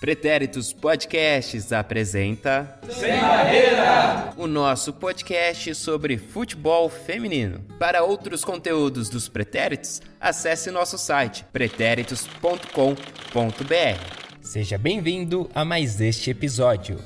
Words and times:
Pretéritos 0.00 0.72
Podcasts 0.72 1.72
apresenta 1.72 2.78
Sem 2.88 3.20
Barreira, 3.20 4.32
o 4.36 4.46
nosso 4.46 4.92
podcast 4.92 5.74
sobre 5.74 6.16
futebol 6.16 6.88
feminino. 6.88 7.60
Para 7.78 8.04
outros 8.04 8.44
conteúdos 8.44 9.08
dos 9.08 9.28
Pretéritos, 9.28 10.00
acesse 10.20 10.70
nosso 10.70 10.96
site 10.96 11.44
pretéritos.com.br. 11.52 14.18
Seja 14.40 14.78
bem-vindo 14.78 15.50
a 15.54 15.64
mais 15.64 16.00
este 16.00 16.30
episódio. 16.30 16.98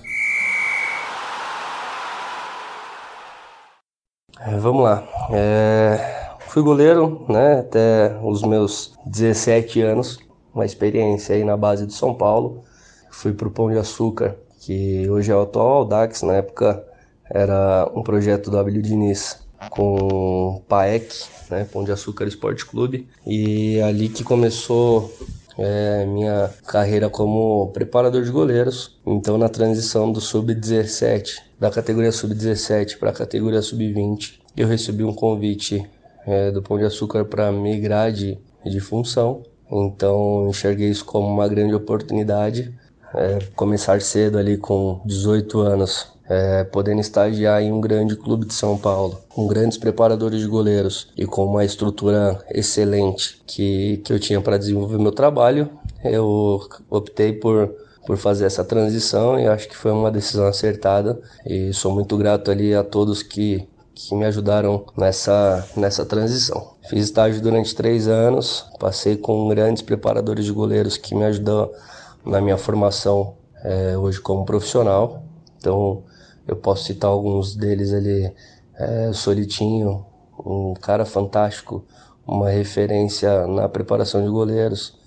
É, 4.39 4.57
vamos 4.59 4.85
lá. 4.85 5.03
É, 5.33 6.37
fui 6.49 6.63
goleiro 6.63 7.25
né, 7.29 7.61
até 7.61 8.19
os 8.23 8.43
meus 8.43 8.95
17 9.07 9.81
anos, 9.81 10.19
uma 10.55 10.65
experiência 10.65 11.35
aí 11.35 11.45
na 11.45 11.57
base 11.57 11.87
de 11.87 11.95
São 11.95 12.15
Paulo. 12.15 12.63
Fui 13.11 13.33
para 13.33 13.49
o 13.49 13.51
Pão 13.51 13.71
de 13.71 13.79
Açúcar, 13.79 14.37
que 14.61 15.09
hoje 15.09 15.31
é 15.31 15.37
o 15.37 15.43
atual 15.43 15.69
Audax, 15.69 16.23
na 16.23 16.35
época 16.35 16.85
era 17.31 17.91
um 17.95 18.03
projeto 18.03 18.51
do 18.51 18.59
Abílio 18.59 18.83
Diniz 18.83 19.41
com 19.71 19.97
o 19.97 20.61
PAEC, 20.69 21.25
né, 21.51 21.67
Pão 21.73 21.85
de 21.85 21.93
Açúcar 21.93 22.27
Esporte 22.27 22.67
Clube, 22.67 23.09
e 23.27 23.81
ali 23.81 24.09
que 24.09 24.25
começou 24.25 25.13
é, 25.59 26.05
minha 26.07 26.51
carreira 26.67 27.09
como 27.09 27.71
preparador 27.73 28.23
de 28.23 28.31
goleiros. 28.31 28.99
Então, 29.07 29.39
na 29.39 29.49
transição 29.49 30.11
do 30.11 30.21
sub-17, 30.21 31.37
da 31.59 31.71
categoria 31.71 32.13
sub-17 32.13 32.99
para 32.99 33.11
a 33.11 33.13
categoria 33.15 33.63
sub-20, 33.63 34.41
eu 34.57 34.67
recebi 34.67 35.05
um 35.05 35.15
convite 35.15 35.89
é, 36.27 36.51
do 36.51 36.63
Pão 36.63 36.79
de 36.79 36.85
Açúcar 36.85 37.25
para 37.25 37.51
migrar 37.53 38.13
de, 38.13 38.39
de 38.65 38.81
função. 38.81 39.43
Então, 39.73 40.49
enxerguei 40.49 40.91
isso 40.91 41.05
como 41.05 41.27
uma 41.27 41.49
grande 41.49 41.75
oportunidade 41.75 42.75
é, 43.15 43.39
começar 43.55 44.01
cedo 44.01 44.39
ali 44.39 44.57
com 44.57 45.01
18 45.05 45.61
anos, 45.61 46.07
é, 46.29 46.65
podendo 46.65 47.01
estagiar 47.01 47.63
em 47.63 47.73
um 47.73 47.81
grande 47.81 48.17
clube 48.17 48.47
de 48.47 48.55
São 48.55 48.79
Paulo, 48.79 49.21
com 49.29 49.47
grandes 49.47 49.77
preparadores 49.77 50.41
de 50.41 50.47
goleiros 50.47 51.09
e 51.17 51.27
com 51.27 51.45
uma 51.45 51.65
estrutura 51.65 52.43
excelente 52.51 53.41
que, 53.47 53.99
que 53.99 54.13
eu 54.13 54.19
tinha 54.19 54.41
para 54.41 54.57
desenvolver 54.57 54.99
meu 54.99 55.13
trabalho, 55.13 55.69
eu 56.05 56.61
optei 56.89 57.33
por, 57.33 57.75
por 58.07 58.17
fazer 58.17 58.47
essa 58.47 58.65
transição 58.65 59.39
e 59.39 59.47
acho 59.47 59.69
que 59.69 59.77
foi 59.77 59.93
uma 59.93 60.11
decisão 60.11 60.47
acertada. 60.47 61.21
E 61.45 61.73
sou 61.73 61.93
muito 61.93 62.17
grato 62.17 62.51
ali 62.51 62.75
a 62.75 62.83
todos 62.83 63.23
que, 63.23 63.69
que 64.09 64.15
me 64.15 64.25
ajudaram 64.25 64.85
nessa, 64.97 65.67
nessa 65.77 66.05
transição. 66.05 66.75
Fiz 66.89 67.05
estágio 67.05 67.41
durante 67.41 67.75
três 67.75 68.09
anos, 68.09 68.67
passei 68.79 69.17
com 69.17 69.49
grandes 69.49 69.83
preparadores 69.83 70.45
de 70.45 70.53
goleiros 70.53 70.97
que 70.97 71.15
me 71.15 71.25
ajudaram 71.25 71.71
na 72.25 72.41
minha 72.41 72.57
formação 72.57 73.37
é, 73.63 73.97
hoje 73.97 74.21
como 74.21 74.45
profissional. 74.45 75.23
Então 75.59 76.03
eu 76.47 76.57
posso 76.57 76.85
citar 76.85 77.11
alguns 77.11 77.55
deles 77.55 77.93
ali. 77.93 78.33
É, 78.75 79.13
Solitinho, 79.13 80.05
um 80.45 80.75
cara 80.75 81.05
fantástico, 81.05 81.85
uma 82.27 82.49
referência 82.49 83.47
na 83.47 83.69
preparação 83.69 84.23
de 84.23 84.29
goleiros, 84.29 84.99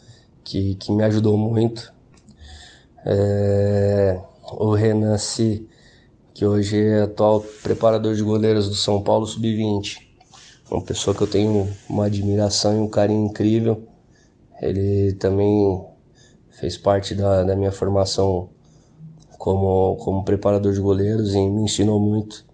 que, 0.44 0.76
que 0.76 0.92
me 0.92 1.04
ajudou 1.04 1.38
muito. 1.38 1.94
É, 3.06 4.20
o 4.52 4.74
Renan 4.74 5.18
Si, 5.18 5.68
que 6.36 6.46
hoje 6.46 6.78
é 6.78 7.04
atual 7.04 7.40
preparador 7.64 8.14
de 8.14 8.22
goleiros 8.22 8.68
do 8.68 8.76
São 8.76 9.02
Paulo 9.02 9.26
Sub-20. 9.26 10.00
Uma 10.70 10.82
pessoa 10.82 11.16
que 11.16 11.24
eu 11.24 11.28
tenho 11.28 11.74
uma 11.90 12.08
admiração 12.08 12.76
e 12.76 12.80
um 12.82 12.90
carinho 12.90 13.28
incrível. 13.28 13.88
Ele 14.62 15.14
também 15.14 15.82
fez 16.60 16.78
parte 16.78 17.16
da, 17.16 17.46
da 17.46 17.56
minha 17.56 17.72
formação 17.72 18.50
como, 19.38 19.96
como 19.96 20.26
preparador 20.26 20.74
de 20.74 20.82
goleiros 20.82 21.34
e 21.34 21.38
me 21.38 21.62
ensinou 21.62 22.02
muito 22.02 22.46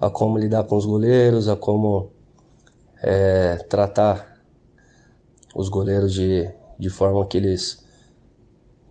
a 0.00 0.08
como 0.08 0.38
lidar 0.38 0.64
com 0.64 0.76
os 0.76 0.86
goleiros, 0.86 1.46
a 1.46 1.56
como 1.56 2.12
é, 3.02 3.56
tratar 3.68 4.40
os 5.54 5.68
goleiros 5.68 6.14
de, 6.14 6.50
de 6.78 6.88
forma 6.88 7.26
que 7.26 7.36
eles 7.36 7.84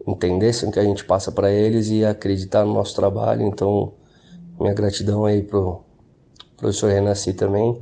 entendessem 0.05 0.69
o 0.69 0.71
que 0.71 0.79
a 0.79 0.83
gente 0.83 1.03
passa 1.03 1.31
para 1.31 1.51
eles 1.51 1.89
e 1.89 2.05
acreditar 2.05 2.63
no 2.63 2.75
nosso 2.75 2.93
trabalho. 2.95 3.41
Então, 3.41 3.95
minha 4.59 4.73
gratidão 4.73 5.25
aí 5.25 5.41
pro 5.41 5.81
professor 6.57 6.91
Renasci 6.91 7.33
também. 7.33 7.81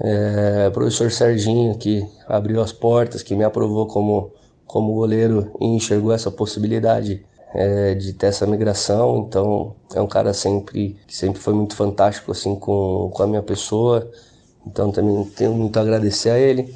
É, 0.00 0.70
professor 0.70 1.10
Serginho, 1.10 1.76
que 1.78 2.04
abriu 2.26 2.60
as 2.60 2.72
portas, 2.72 3.22
que 3.22 3.34
me 3.34 3.44
aprovou 3.44 3.86
como 3.86 4.32
como 4.66 4.92
goleiro 4.94 5.52
e 5.60 5.66
enxergou 5.66 6.12
essa 6.12 6.30
possibilidade 6.30 7.24
é, 7.54 7.94
de 7.94 8.12
ter 8.12 8.26
essa 8.26 8.46
migração. 8.46 9.24
Então 9.28 9.74
é 9.94 10.00
um 10.00 10.06
cara 10.08 10.34
sempre 10.34 10.96
que 11.06 11.16
sempre 11.16 11.40
foi 11.40 11.54
muito 11.54 11.76
fantástico 11.76 12.32
assim 12.32 12.56
com, 12.56 13.10
com 13.14 13.22
a 13.22 13.26
minha 13.26 13.42
pessoa. 13.42 14.10
Então 14.66 14.90
também 14.90 15.24
tenho 15.26 15.52
muito 15.52 15.78
a 15.78 15.82
agradecer 15.82 16.30
a 16.30 16.38
ele. 16.38 16.74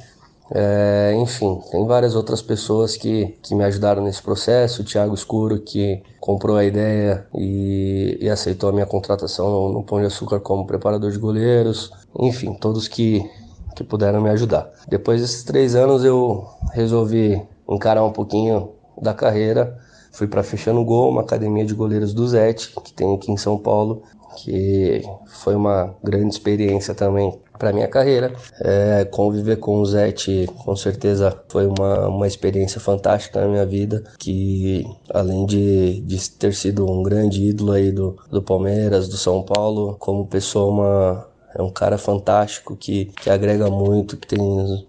É, 0.50 1.14
enfim, 1.16 1.60
tem 1.70 1.86
várias 1.86 2.14
outras 2.14 2.40
pessoas 2.40 2.96
que, 2.96 3.36
que 3.42 3.54
me 3.54 3.64
ajudaram 3.64 4.02
nesse 4.02 4.22
processo. 4.22 4.82
O 4.82 4.84
Thiago 4.84 5.14
Escuro, 5.14 5.60
que 5.60 6.02
comprou 6.20 6.56
a 6.56 6.64
ideia 6.64 7.26
e, 7.34 8.18
e 8.20 8.28
aceitou 8.30 8.70
a 8.70 8.72
minha 8.72 8.86
contratação 8.86 9.50
no, 9.50 9.72
no 9.74 9.82
Pão 9.82 10.00
de 10.00 10.06
Açúcar 10.06 10.40
como 10.40 10.66
preparador 10.66 11.10
de 11.10 11.18
goleiros. 11.18 11.90
Enfim, 12.18 12.54
todos 12.54 12.88
que, 12.88 13.28
que 13.76 13.84
puderam 13.84 14.20
me 14.22 14.30
ajudar. 14.30 14.70
Depois 14.88 15.20
desses 15.20 15.42
três 15.44 15.74
anos, 15.74 16.04
eu 16.04 16.46
resolvi 16.72 17.42
encarar 17.68 18.04
um 18.04 18.12
pouquinho 18.12 18.70
da 19.00 19.12
carreira. 19.12 19.78
Fui 20.10 20.26
para 20.26 20.42
Fechando 20.42 20.82
Gol, 20.84 21.10
uma 21.10 21.20
academia 21.20 21.64
de 21.64 21.74
goleiros 21.74 22.14
do 22.14 22.26
Zete, 22.26 22.74
que 22.82 22.92
tem 22.92 23.14
aqui 23.14 23.30
em 23.30 23.36
São 23.36 23.58
Paulo, 23.58 24.02
que 24.36 25.02
foi 25.26 25.54
uma 25.54 25.94
grande 26.02 26.34
experiência 26.34 26.94
também 26.94 27.38
para 27.58 27.72
minha 27.72 27.88
carreira. 27.88 28.32
É, 28.60 29.04
conviver 29.04 29.56
com 29.56 29.80
o 29.80 29.86
Zete, 29.86 30.46
com 30.64 30.76
certeza, 30.76 31.36
foi 31.48 31.66
uma, 31.66 32.08
uma 32.08 32.26
experiência 32.26 32.80
fantástica 32.80 33.40
na 33.40 33.48
minha 33.48 33.66
vida, 33.66 34.04
que 34.18 34.86
além 35.12 35.44
de, 35.46 36.00
de 36.00 36.30
ter 36.30 36.54
sido 36.54 36.90
um 36.90 37.02
grande 37.02 37.42
ídolo 37.42 37.72
aí 37.72 37.90
do, 37.90 38.16
do 38.30 38.42
Palmeiras, 38.42 39.08
do 39.08 39.16
São 39.16 39.42
Paulo, 39.42 39.96
como 39.98 40.26
pessoa, 40.26 40.70
uma, 40.70 41.28
é 41.54 41.62
um 41.62 41.70
cara 41.70 41.98
fantástico 41.98 42.76
que, 42.76 43.06
que 43.06 43.30
agrega 43.30 43.68
muito, 43.70 44.16
que 44.16 44.28
tem 44.28 44.38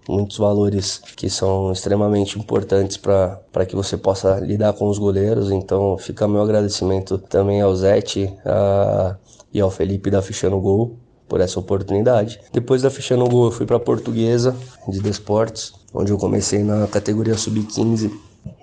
muitos 0.08 0.36
valores 0.36 1.02
que 1.16 1.28
são 1.28 1.72
extremamente 1.72 2.38
importantes 2.38 2.96
para 2.96 3.66
que 3.66 3.74
você 3.74 3.96
possa 3.96 4.38
lidar 4.38 4.72
com 4.74 4.88
os 4.88 4.98
goleiros. 4.98 5.50
Então 5.50 5.96
fica 5.98 6.28
meu 6.28 6.42
agradecimento 6.42 7.18
também 7.18 7.60
ao 7.60 7.74
Zete 7.74 8.32
a, 8.44 9.16
e 9.52 9.60
ao 9.60 9.70
Felipe 9.70 10.10
da 10.10 10.22
Ficha 10.22 10.48
no 10.48 10.60
Gol 10.60 10.99
por 11.30 11.40
essa 11.40 11.60
oportunidade. 11.60 12.40
Depois 12.52 12.82
da 12.82 12.90
Ficha 12.90 13.16
no 13.16 13.28
Gol 13.28 13.46
eu 13.46 13.50
fui 13.52 13.64
para 13.64 13.78
Portuguesa 13.78 14.54
de 14.88 15.00
Desportes, 15.00 15.72
onde 15.94 16.10
eu 16.10 16.18
comecei 16.18 16.64
na 16.64 16.88
categoria 16.88 17.36
Sub-15 17.36 18.10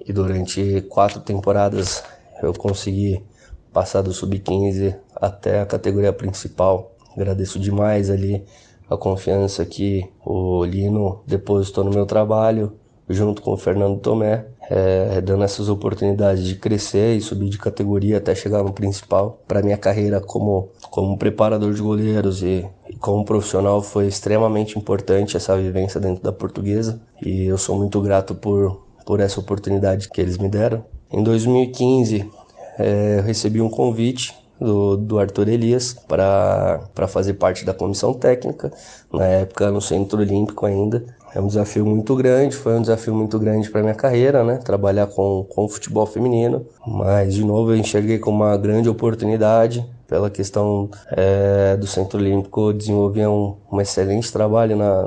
e 0.05 0.11
durante 0.11 0.81
quatro 0.89 1.21
temporadas 1.21 2.03
eu 2.43 2.53
consegui 2.53 3.23
passar 3.71 4.01
do 4.01 4.13
Sub-15 4.13 4.97
até 5.15 5.61
a 5.61 5.65
categoria 5.65 6.11
principal. 6.11 6.91
Agradeço 7.15 7.57
demais 7.57 8.09
ali 8.09 8.43
a 8.89 8.97
confiança 8.97 9.65
que 9.65 10.05
o 10.25 10.65
Lino 10.65 11.21
depositou 11.25 11.85
no 11.85 11.91
meu 11.91 12.05
trabalho, 12.05 12.73
junto 13.07 13.41
com 13.41 13.53
o 13.53 13.57
Fernando 13.57 13.97
Tomé, 13.99 14.45
é, 14.69 15.21
dando 15.21 15.43
essas 15.43 15.69
oportunidades 15.69 16.43
de 16.43 16.55
crescer 16.55 17.15
e 17.15 17.21
subir 17.21 17.49
de 17.49 17.57
categoria 17.57 18.17
até 18.17 18.35
chegar 18.35 18.63
no 18.63 18.73
principal. 18.73 19.41
Para 19.47 19.61
minha 19.61 19.77
carreira 19.77 20.19
como, 20.19 20.69
como 20.89 21.17
preparador 21.17 21.73
de 21.73 21.81
goleiros 21.81 22.43
e, 22.43 22.65
e 22.89 22.95
como 22.97 23.25
profissional 23.25 23.81
foi 23.81 24.07
extremamente 24.07 24.77
importante 24.77 25.37
essa 25.37 25.57
vivência 25.57 25.99
dentro 25.99 26.23
da 26.23 26.31
portuguesa 26.31 27.01
e 27.21 27.45
eu 27.45 27.57
sou 27.57 27.77
muito 27.77 28.01
grato 28.01 28.35
por, 28.35 28.81
por 29.05 29.19
essa 29.19 29.39
oportunidade 29.39 30.09
que 30.09 30.19
eles 30.19 30.37
me 30.37 30.49
deram. 30.49 30.83
Em 31.11 31.23
2015, 31.23 32.29
é, 32.77 33.19
eu 33.19 33.23
recebi 33.23 33.61
um 33.61 33.69
convite 33.69 34.35
do, 34.59 34.97
do 34.97 35.19
Arthur 35.19 35.47
Elias 35.47 35.93
para 35.93 37.07
fazer 37.07 37.35
parte 37.35 37.63
da 37.63 37.73
comissão 37.73 38.13
técnica, 38.13 38.71
na 39.11 39.25
época 39.25 39.71
no 39.71 39.81
Centro 39.81 40.19
Olímpico 40.19 40.65
ainda. 40.65 41.05
É 41.33 41.41
um 41.41 41.47
desafio 41.47 41.85
muito 41.85 42.15
grande, 42.15 42.55
foi 42.55 42.77
um 42.77 42.81
desafio 42.81 43.13
muito 43.13 43.37
grande 43.37 43.69
para 43.69 43.81
minha 43.81 43.93
carreira, 43.93 44.43
né? 44.43 44.57
Trabalhar 44.57 45.07
com, 45.07 45.45
com 45.49 45.67
futebol 45.67 46.05
feminino, 46.05 46.65
mas 46.85 47.33
de 47.33 47.43
novo 47.43 47.71
eu 47.71 47.77
enxerguei 47.77 48.17
como 48.17 48.43
uma 48.43 48.57
grande 48.57 48.89
oportunidade 48.89 49.85
pela 50.07 50.29
questão 50.29 50.89
é, 51.11 51.75
do 51.75 51.85
Centro 51.85 52.17
Olímpico 52.17 52.73
desenvolver 52.73 53.27
um, 53.27 53.55
um 53.71 53.81
excelente 53.81 54.31
trabalho 54.31 54.77
na, 54.77 55.05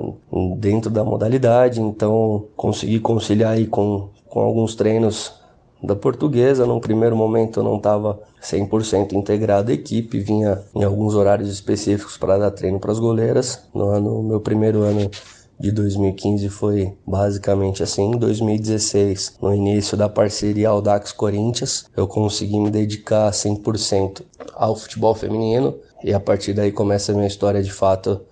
dentro 0.58 0.90
da 0.90 1.02
modalidade, 1.02 1.80
então 1.80 2.44
consegui 2.54 3.00
conciliar 3.00 3.52
aí 3.52 3.66
com, 3.66 4.10
com 4.28 4.40
alguns 4.40 4.74
treinos 4.74 5.40
da 5.82 5.96
portuguesa. 5.96 6.66
Num 6.66 6.80
primeiro 6.80 7.16
momento 7.16 7.60
eu 7.60 7.64
não 7.64 7.76
estava 7.76 8.20
100% 8.42 9.12
integrado 9.12 9.70
à 9.70 9.74
equipe, 9.74 10.20
vinha 10.20 10.60
em 10.74 10.84
alguns 10.84 11.14
horários 11.14 11.48
específicos 11.50 12.18
para 12.18 12.38
dar 12.38 12.50
treino 12.50 12.78
para 12.78 12.92
as 12.92 12.98
goleiras. 12.98 13.64
No, 13.74 13.88
ano, 13.88 14.22
meu 14.22 14.40
primeiro 14.40 14.82
ano 14.82 15.10
de 15.60 15.70
2015 15.70 16.48
foi 16.48 16.96
basicamente 17.06 17.82
assim. 17.82 18.12
Em 18.12 18.18
2016, 18.18 19.36
no 19.42 19.54
início 19.54 19.94
da 19.96 20.08
parceria 20.08 20.70
Audax 20.70 21.12
Corinthians, 21.12 21.84
eu 21.94 22.08
consegui 22.08 22.58
me 22.58 22.70
dedicar 22.70 23.30
100% 23.30 24.22
ao 24.54 24.74
futebol 24.74 25.14
feminino 25.14 25.78
e 26.02 26.14
a 26.14 26.18
partir 26.18 26.54
daí 26.54 26.72
começa 26.72 27.12
a 27.12 27.14
minha 27.14 27.26
história 27.26 27.62
de 27.62 27.70
fato 27.70 28.22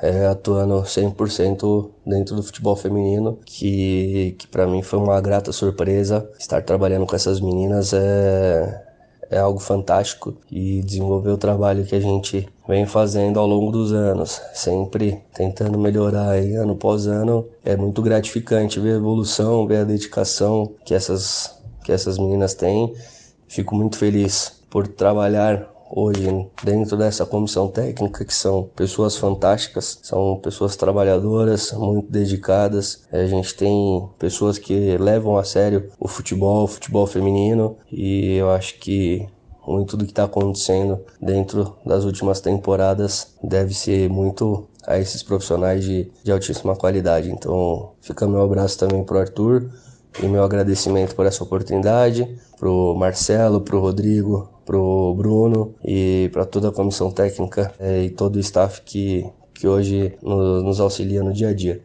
é, 0.00 0.26
atuando 0.26 0.80
100% 0.82 1.90
dentro 2.06 2.34
do 2.34 2.42
futebol 2.42 2.74
feminino, 2.74 3.38
que, 3.44 4.34
que 4.38 4.46
para 4.46 4.66
mim 4.66 4.82
foi 4.82 4.98
uma 4.98 5.20
grata 5.20 5.52
surpresa. 5.52 6.30
Estar 6.38 6.62
trabalhando 6.62 7.06
com 7.06 7.14
essas 7.14 7.40
meninas 7.40 7.92
é, 7.92 8.89
é 9.30 9.38
algo 9.38 9.60
fantástico 9.60 10.34
e 10.50 10.82
desenvolver 10.82 11.30
o 11.30 11.38
trabalho 11.38 11.86
que 11.86 11.94
a 11.94 12.00
gente 12.00 12.48
vem 12.66 12.84
fazendo 12.84 13.38
ao 13.38 13.46
longo 13.46 13.70
dos 13.70 13.92
anos, 13.92 14.42
sempre 14.52 15.22
tentando 15.32 15.78
melhorar 15.78 16.30
aí, 16.30 16.56
ano 16.56 16.72
após 16.72 17.06
ano, 17.06 17.46
é 17.64 17.76
muito 17.76 18.02
gratificante 18.02 18.80
ver 18.80 18.94
a 18.94 18.96
evolução, 18.96 19.66
ver 19.66 19.78
a 19.78 19.84
dedicação 19.84 20.72
que 20.84 20.92
essas, 20.92 21.56
que 21.84 21.92
essas 21.92 22.18
meninas 22.18 22.54
têm. 22.54 22.92
Fico 23.46 23.74
muito 23.74 23.96
feliz 23.96 24.60
por 24.68 24.88
trabalhar 24.88 25.68
hoje 25.90 26.48
dentro 26.62 26.96
dessa 26.96 27.26
comissão 27.26 27.68
técnica, 27.68 28.24
que 28.24 28.34
são 28.34 28.70
pessoas 28.76 29.16
fantásticas, 29.16 29.98
são 30.02 30.38
pessoas 30.42 30.76
trabalhadoras, 30.76 31.72
muito 31.72 32.10
dedicadas. 32.10 33.04
A 33.12 33.26
gente 33.26 33.54
tem 33.54 34.08
pessoas 34.18 34.58
que 34.58 34.96
levam 34.96 35.36
a 35.36 35.44
sério 35.44 35.90
o 35.98 36.06
futebol, 36.06 36.64
o 36.64 36.68
futebol 36.68 37.06
feminino, 37.06 37.76
e 37.90 38.36
eu 38.36 38.50
acho 38.50 38.78
que 38.78 39.28
muito 39.66 39.96
do 39.96 40.04
que 40.04 40.12
está 40.12 40.24
acontecendo 40.24 41.00
dentro 41.20 41.76
das 41.84 42.04
últimas 42.04 42.40
temporadas 42.40 43.34
deve 43.42 43.74
ser 43.74 44.08
muito 44.08 44.66
a 44.86 44.98
esses 44.98 45.22
profissionais 45.22 45.84
de, 45.84 46.10
de 46.24 46.32
altíssima 46.32 46.74
qualidade. 46.74 47.30
Então, 47.30 47.92
fica 48.00 48.26
meu 48.26 48.42
abraço 48.42 48.78
também 48.78 49.04
para 49.04 49.16
o 49.16 49.20
Arthur 49.20 49.70
e 50.20 50.26
meu 50.26 50.42
agradecimento 50.42 51.14
por 51.14 51.26
essa 51.26 51.44
oportunidade, 51.44 52.36
pro 52.58 52.94
Marcelo, 52.96 53.60
pro 53.60 53.80
Rodrigo, 53.80 54.48
pro 54.70 55.12
Bruno 55.16 55.74
e 55.84 56.30
para 56.32 56.44
toda 56.44 56.68
a 56.68 56.72
comissão 56.72 57.10
técnica 57.10 57.74
é, 57.80 58.04
e 58.04 58.10
todo 58.10 58.36
o 58.36 58.38
staff 58.38 58.80
que, 58.82 59.26
que 59.52 59.66
hoje 59.66 60.14
nos, 60.22 60.62
nos 60.62 60.80
auxilia 60.80 61.24
no 61.24 61.32
dia 61.32 61.48
a 61.48 61.52
dia. 61.52 61.82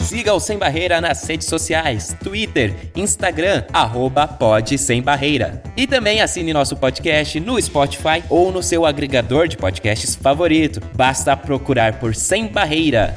Siga 0.00 0.34
o 0.34 0.40
Sem 0.40 0.58
Barreira 0.58 1.00
nas 1.00 1.22
redes 1.24 1.46
sociais, 1.46 2.14
Twitter, 2.22 2.90
Instagram, 2.96 3.62
arroba 3.72 4.26
Pod 4.26 4.76
Sem 4.76 5.00
Barreira. 5.00 5.62
E 5.76 5.86
também 5.86 6.20
assine 6.20 6.52
nosso 6.52 6.76
podcast 6.76 7.38
no 7.38 7.60
Spotify 7.62 8.24
ou 8.28 8.50
no 8.50 8.64
seu 8.64 8.84
agregador 8.84 9.46
de 9.46 9.56
podcasts 9.56 10.16
favorito. 10.16 10.80
Basta 10.94 11.36
procurar 11.36 12.00
por 12.00 12.16
Sem 12.16 12.48
Barreira. 12.48 13.14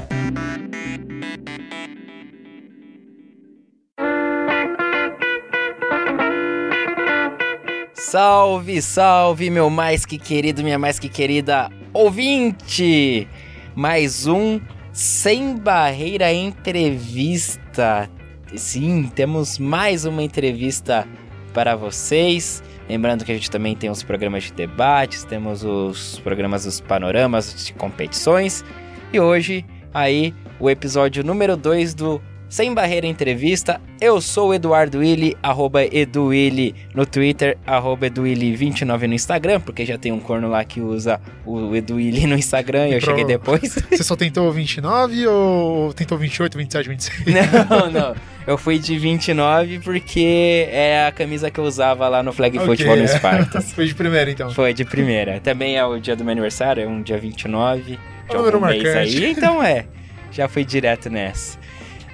Salve, 8.10 8.80
salve, 8.80 9.50
meu 9.50 9.68
mais 9.68 10.06
que 10.06 10.16
querido, 10.16 10.62
minha 10.62 10.78
mais 10.78 10.98
que 10.98 11.10
querida 11.10 11.68
ouvinte! 11.92 13.28
Mais 13.74 14.26
um 14.26 14.58
Sem 14.94 15.58
Barreira 15.58 16.32
Entrevista. 16.32 18.08
Sim, 18.56 19.12
temos 19.14 19.58
mais 19.58 20.06
uma 20.06 20.22
entrevista 20.22 21.06
para 21.52 21.76
vocês. 21.76 22.62
Lembrando 22.88 23.26
que 23.26 23.32
a 23.32 23.34
gente 23.34 23.50
também 23.50 23.76
tem 23.76 23.90
os 23.90 24.02
programas 24.02 24.44
de 24.44 24.54
debates, 24.54 25.24
temos 25.24 25.62
os 25.62 26.18
programas 26.20 26.64
dos 26.64 26.80
panoramas 26.80 27.62
de 27.62 27.74
competições. 27.74 28.64
E 29.12 29.20
hoje, 29.20 29.66
aí, 29.92 30.32
o 30.58 30.70
episódio 30.70 31.22
número 31.22 31.58
2 31.58 31.92
do 31.92 32.22
sem 32.48 32.72
Barreira 32.72 33.06
Entrevista. 33.06 33.80
Eu 34.00 34.20
sou 34.20 34.50
o 34.50 34.54
Eduardo 34.54 34.98
Willi, 34.98 35.36
arroba 35.42 35.84
EduWilli 35.84 36.74
no 36.94 37.04
Twitter, 37.04 37.58
arroba 37.66 38.08
EduWilli29 38.08 39.06
no 39.06 39.14
Instagram, 39.14 39.60
porque 39.60 39.84
já 39.84 39.98
tem 39.98 40.12
um 40.12 40.20
corno 40.20 40.48
lá 40.48 40.64
que 40.64 40.80
usa 40.80 41.20
o 41.44 41.74
EduWilli 41.74 42.26
no 42.26 42.36
Instagram 42.36 42.88
e 42.88 42.94
eu 42.94 43.00
cheguei 43.00 43.24
depois. 43.24 43.74
Você 43.90 44.02
só 44.02 44.16
tentou 44.16 44.50
29 44.52 45.26
ou 45.26 45.92
tentou 45.92 46.16
28, 46.16 46.56
27, 46.56 46.88
26? 46.88 47.24
Não, 47.68 47.90
não. 47.90 48.14
Eu 48.46 48.56
fui 48.56 48.78
de 48.78 48.98
29 48.98 49.80
porque 49.80 50.68
é 50.70 51.06
a 51.06 51.12
camisa 51.12 51.50
que 51.50 51.60
eu 51.60 51.64
usava 51.64 52.08
lá 52.08 52.22
no 52.22 52.32
Flag 52.32 52.56
okay, 52.56 52.66
Football 52.66 52.96
no 52.96 53.08
Spartans. 53.08 53.72
Foi 53.74 53.86
de 53.86 53.94
primeira, 53.94 54.30
então. 54.30 54.50
Foi 54.50 54.72
de 54.72 54.86
primeira. 54.86 55.38
Também 55.40 55.76
é 55.76 55.84
o 55.84 55.98
dia 55.98 56.16
do 56.16 56.24
meu 56.24 56.32
aniversário, 56.32 56.82
é 56.82 56.86
um 56.86 57.02
dia 57.02 57.18
29 57.18 57.98
de 58.30 58.36
algum 58.36 58.66
mês 58.66 58.86
aí, 58.86 59.32
então 59.32 59.62
é. 59.62 59.84
Já 60.30 60.48
fui 60.48 60.64
direto 60.64 61.10
nessa. 61.10 61.58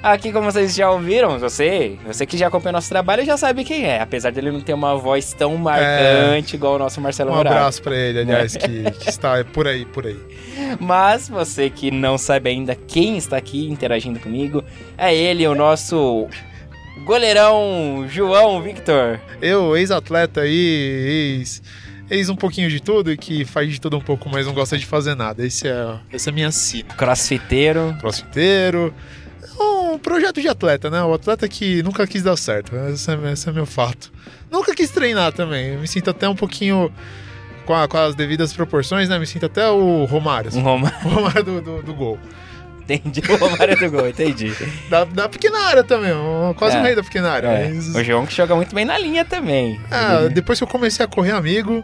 Aqui, 0.05 0.31
como 0.31 0.53
vocês 0.53 0.75
já 0.75 0.91
ouviram, 0.91 1.39
você, 1.39 1.97
você 2.07 2.27
que 2.27 2.37
já 2.37 2.49
acompanha 2.49 2.73
nosso 2.73 2.91
trabalho 2.91 3.25
já 3.25 3.39
sabe 3.39 3.65
quem 3.65 3.87
é, 3.87 4.03
apesar 4.03 4.31
dele 4.31 4.53
não 4.53 4.61
ter 4.61 4.75
uma 4.75 4.95
voz 4.97 5.33
tão 5.33 5.57
marcante 5.57 6.55
é, 6.55 6.57
igual 6.57 6.75
o 6.75 6.79
nosso 6.79 7.01
Marcelo 7.01 7.31
Um 7.31 7.37
abraço 7.37 7.83
para 7.83 7.97
ele, 7.97 8.21
aliás, 8.21 8.55
que, 8.55 8.91
que, 9.01 9.09
está 9.09 9.43
por 9.43 9.67
aí, 9.67 9.87
por 9.87 10.07
aí. 10.07 10.21
Mas 10.79 11.27
você 11.27 11.71
que 11.71 11.91
não 11.91 12.19
sabe 12.19 12.51
ainda 12.51 12.75
quem 12.75 13.17
está 13.17 13.39
aqui 13.39 13.67
interagindo 13.67 14.21
comigo, 14.21 14.63
é 14.99 15.15
ele, 15.17 15.49
o 15.49 15.55
nosso 15.55 16.29
goleirão 17.07 18.05
João 18.07 18.61
Victor. 18.61 19.19
Eu, 19.41 19.75
ex-atleta 19.75 20.43
aí, 20.43 21.39
ex 21.41 21.63
ex 22.11 22.29
um 22.29 22.37
pouquinho 22.37 22.69
de 22.69 22.79
tudo 22.79 23.11
e 23.11 23.17
que 23.17 23.47
faz 23.47 23.73
de 23.73 23.81
tudo 23.81 23.97
um 23.97 24.03
pouco, 24.03 24.29
mas 24.29 24.45
não 24.45 24.53
gosta 24.53 24.77
de 24.77 24.85
fazer 24.85 25.15
nada. 25.15 25.47
Esse 25.47 25.67
é, 25.67 25.97
essa 26.13 26.29
é 26.29 26.31
a 26.31 26.35
minha 26.35 26.51
sina. 26.51 26.93
Crossfiteiro. 26.95 27.97
Crossfiteiro 27.99 28.93
um 29.95 29.99
projeto 29.99 30.41
de 30.41 30.49
atleta, 30.49 30.91
né? 30.91 31.03
O 31.03 31.15
atleta 31.15 31.49
que 31.49 31.83
nunca 31.83 32.07
quis 32.07 32.23
dar 32.23 32.37
certo. 32.37 32.75
Esse 32.93 33.11
é, 33.11 33.33
esse 33.33 33.49
é 33.49 33.53
meu 33.53 33.67
fato. 33.67 34.13
Nunca 34.51 34.75
quis 34.75 34.91
treinar 34.91 35.33
também. 35.33 35.75
Eu 35.75 35.81
me 35.81 35.89
sinto 35.89 36.11
até 36.11 36.29
um 36.29 36.37
pouquinho. 36.37 36.93
Com, 37.65 37.75
a, 37.75 37.89
com 37.89 37.97
as 37.97 38.15
devidas 38.15 38.53
proporções, 38.53 39.09
né? 39.09 39.19
Me 39.19 39.27
sinto 39.27 39.47
até 39.47 39.67
o 39.71 40.05
Romário. 40.05 40.49
Assim. 40.49 40.61
Romário, 40.61 40.99
o 41.03 41.09
Romário 41.09 41.43
do, 41.43 41.61
do, 41.63 41.83
do 41.83 41.95
gol. 41.95 42.19
Entendi. 42.89 43.23
O 43.27 43.37
Romário 43.37 43.79
do 43.79 43.91
gol, 43.91 44.07
entendi. 44.07 44.53
da, 44.91 45.05
da 45.05 45.29
pequena 45.29 45.59
área 45.61 45.83
também, 45.83 46.13
quase 46.57 46.77
é, 46.77 46.83
rei 46.83 46.95
da 46.95 47.03
pequena 47.03 47.31
área. 47.31 47.47
É. 47.49 47.69
Mas... 47.69 47.95
O 47.95 48.05
João 48.05 48.27
que 48.27 48.35
joga 48.35 48.55
muito 48.55 48.75
bem 48.75 48.85
na 48.85 48.99
linha 48.99 49.25
também. 49.25 49.81
É, 49.91 50.29
depois 50.29 50.59
que 50.59 50.65
eu 50.65 50.69
comecei 50.69 51.03
a 51.03 51.09
correr 51.09 51.31
amigo, 51.31 51.83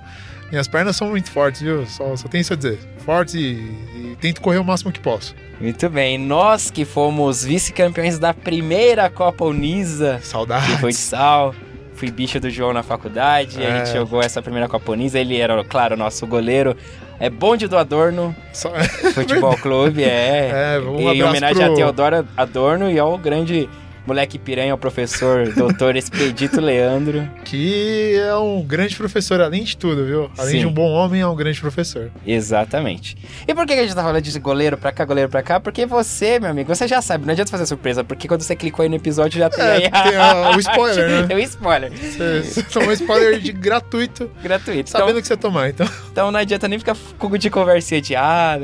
minhas 0.51 0.69
pernas 0.69 0.97
são 0.97 1.09
muito 1.09 1.31
fortes, 1.31 1.61
viu? 1.63 1.87
Só, 1.87 2.17
só 2.17 2.29
tenho 2.29 2.43
isso 2.43 2.53
a 2.53 2.57
dizer. 2.57 2.79
Fortes 3.05 3.35
e, 3.35 3.39
e 3.39 4.17
tento 4.21 4.41
correr 4.41 4.59
o 4.59 4.65
máximo 4.65 4.93
que 4.93 5.01
posso. 5.01 5.35
Muito 5.61 5.89
bem. 5.89 6.19
Nós 6.19 6.71
que 6.71 6.85
fomos 6.85 7.45
vice-campeões 7.45 8.19
da 8.19 8.35
primeira 8.35 9.09
Copa 9.09 9.45
Unisa. 9.45 10.21
Saudades. 10.23 10.69
De 10.69 10.79
futsal. 10.79 11.55
Fui 11.95 12.11
bicho 12.11 12.41
do 12.41 12.49
João 12.49 12.73
na 12.73 12.83
faculdade. 12.83 13.63
É. 13.63 13.71
A 13.71 13.85
gente 13.85 13.93
jogou 13.95 14.23
essa 14.23 14.41
primeira 14.41 14.69
Copa 14.69 14.93
Unisa. 14.93 15.19
Ele 15.19 15.39
era, 15.39 15.63
claro, 15.65 15.97
nosso 15.97 16.27
goleiro. 16.27 16.77
É 17.19 17.29
bonde 17.29 17.69
do 17.69 17.77
Adorno. 17.77 18.35
Só... 18.53 18.71
Futebol 19.15 19.55
Clube, 19.61 20.03
é. 20.03 20.77
é 20.77 20.81
um 20.81 21.13
em 21.13 21.23
homenagem 21.23 21.63
pro... 21.63 21.73
a 21.73 21.77
Teodoro 21.77 22.29
Adorno 22.37 22.91
e 22.91 22.99
ao 22.99 23.19
grande 23.19 23.69
Moleque 24.07 24.39
Piranha 24.39 24.75
o 24.75 24.79
professor 24.79 25.53
doutor 25.55 25.97
Expedito 25.97 26.61
Leandro. 26.61 27.29
Que 27.45 28.17
é 28.17 28.35
um 28.37 28.63
grande 28.63 28.97
professor, 28.97 29.41
além 29.41 29.65
de 29.65 29.77
tudo, 29.77 30.05
viu? 30.05 30.31
Além 30.39 30.53
Sim. 30.53 30.61
de 30.61 30.67
um 30.67 30.73
bom 30.73 30.91
homem, 30.91 31.21
é 31.21 31.27
um 31.27 31.37
grande 31.37 31.61
professor. 31.61 32.11
Exatamente. 32.27 33.17
E 33.47 33.55
por 33.55 33.67
que 33.67 33.73
a 33.73 33.83
gente 33.83 33.95
tá 33.95 34.03
falando 34.03 34.23
de 34.23 34.39
goleiro 34.39 34.77
pra 34.77 34.93
cá, 34.93 35.05
goleiro 35.05 35.29
pra 35.29 35.43
cá? 35.43 35.61
Porque 35.61 35.87
você, 35.87 36.39
meu 36.39 36.51
amigo, 36.51 36.75
você 36.75 36.87
já 36.87 37.01
sabe, 37.03 37.27
não 37.27 37.33
adianta 37.33 37.51
fazer 37.51 37.67
surpresa, 37.67 38.03
porque 38.05 38.27
quando 38.27 38.43
você 38.43 38.57
clicou 38.57 38.83
aí 38.83 38.89
no 38.89 38.97
episódio 38.97 39.39
já 39.39 39.51
tem, 39.51 39.65
é, 39.65 39.91
aí... 39.93 40.13
tem 40.13 40.57
o 40.57 40.61
spoiler, 40.61 41.09
né? 41.11 41.27
Tem 41.27 41.37
o 41.37 41.41
spoiler. 41.41 41.93
Você, 41.93 42.43
você 42.43 42.63
tomou 42.63 42.89
um 42.91 42.93
spoiler 42.93 43.39
de 43.39 43.53
gratuito. 43.53 44.31
Gratuito. 44.43 44.91
Sabendo 44.91 45.11
então, 45.11 45.23
que 45.23 45.29
você 45.29 45.37
tomar, 45.37 45.69
então. 45.71 45.89
Então 46.11 46.31
não 46.31 46.41
adianta 46.41 46.69
nem 46.69 46.79
ficar 46.79 46.97
com 47.19 47.31
de 47.37 47.49
conversinha 47.49 48.01
de 48.01 48.17
ah, 48.17 48.59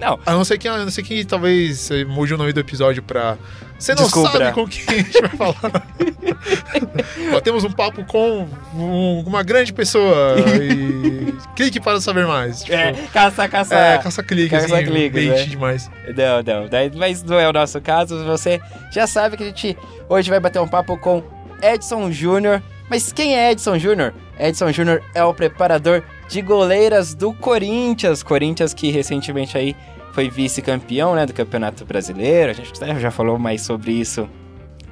não. 0.00 0.18
A 0.24 0.32
não 0.32 0.44
ser 0.44 0.58
que, 0.58 0.68
a 0.68 0.78
não 0.78 0.90
ser 0.90 1.02
que 1.02 1.24
talvez 1.24 1.90
mude 2.08 2.34
o 2.34 2.38
nome 2.38 2.52
do 2.52 2.60
episódio 2.60 3.02
pra 3.02 3.36
você 3.82 3.96
não 3.96 4.04
Descubra. 4.04 4.30
sabe 4.30 4.52
com 4.52 4.68
quem 4.68 4.84
a 4.88 4.98
gente 4.98 5.20
vai 5.20 5.30
falar. 5.30 5.82
temos 7.42 7.64
um 7.64 7.72
papo 7.72 8.04
com 8.04 8.46
um, 8.72 9.24
uma 9.26 9.42
grande 9.42 9.72
pessoa 9.72 10.36
e 10.38 11.34
clique 11.56 11.80
para 11.80 12.00
saber 12.00 12.24
mais. 12.24 12.62
Tipo, 12.62 12.76
é, 12.76 12.92
caça, 13.12 13.48
caça. 13.48 13.74
É, 13.74 13.98
caça 13.98 14.22
clique, 14.22 14.50
caça 14.50 14.76
assim, 14.76 14.84
clique, 14.84 15.26
né? 15.26 15.44
demais. 15.46 15.90
Não, 16.16 16.42
não, 16.44 16.68
mas 16.96 17.24
não 17.24 17.40
é 17.40 17.48
o 17.48 17.52
nosso 17.52 17.80
caso. 17.80 18.24
Você 18.24 18.60
já 18.92 19.08
sabe 19.08 19.36
que 19.36 19.42
a 19.42 19.46
gente 19.46 19.76
hoje 20.08 20.30
vai 20.30 20.38
bater 20.38 20.60
um 20.60 20.68
papo 20.68 20.96
com 20.96 21.20
Edson 21.60 22.12
Júnior. 22.12 22.62
Mas 22.88 23.12
quem 23.12 23.36
é 23.36 23.50
Edson 23.50 23.78
Júnior? 23.80 24.14
Edson 24.38 24.70
Júnior 24.70 25.02
é 25.12 25.24
o 25.24 25.34
preparador 25.34 26.04
de 26.28 26.40
goleiras 26.40 27.14
do 27.14 27.32
Corinthians. 27.32 28.22
Corinthians 28.22 28.72
que 28.72 28.92
recentemente 28.92 29.58
aí 29.58 29.74
foi 30.12 30.28
vice-campeão 30.28 31.14
né, 31.14 31.26
do 31.26 31.32
Campeonato 31.32 31.84
Brasileiro. 31.84 32.50
A 32.50 32.54
gente 32.54 32.72
já 33.00 33.10
falou 33.10 33.38
mais 33.38 33.62
sobre 33.62 33.92
isso 33.92 34.28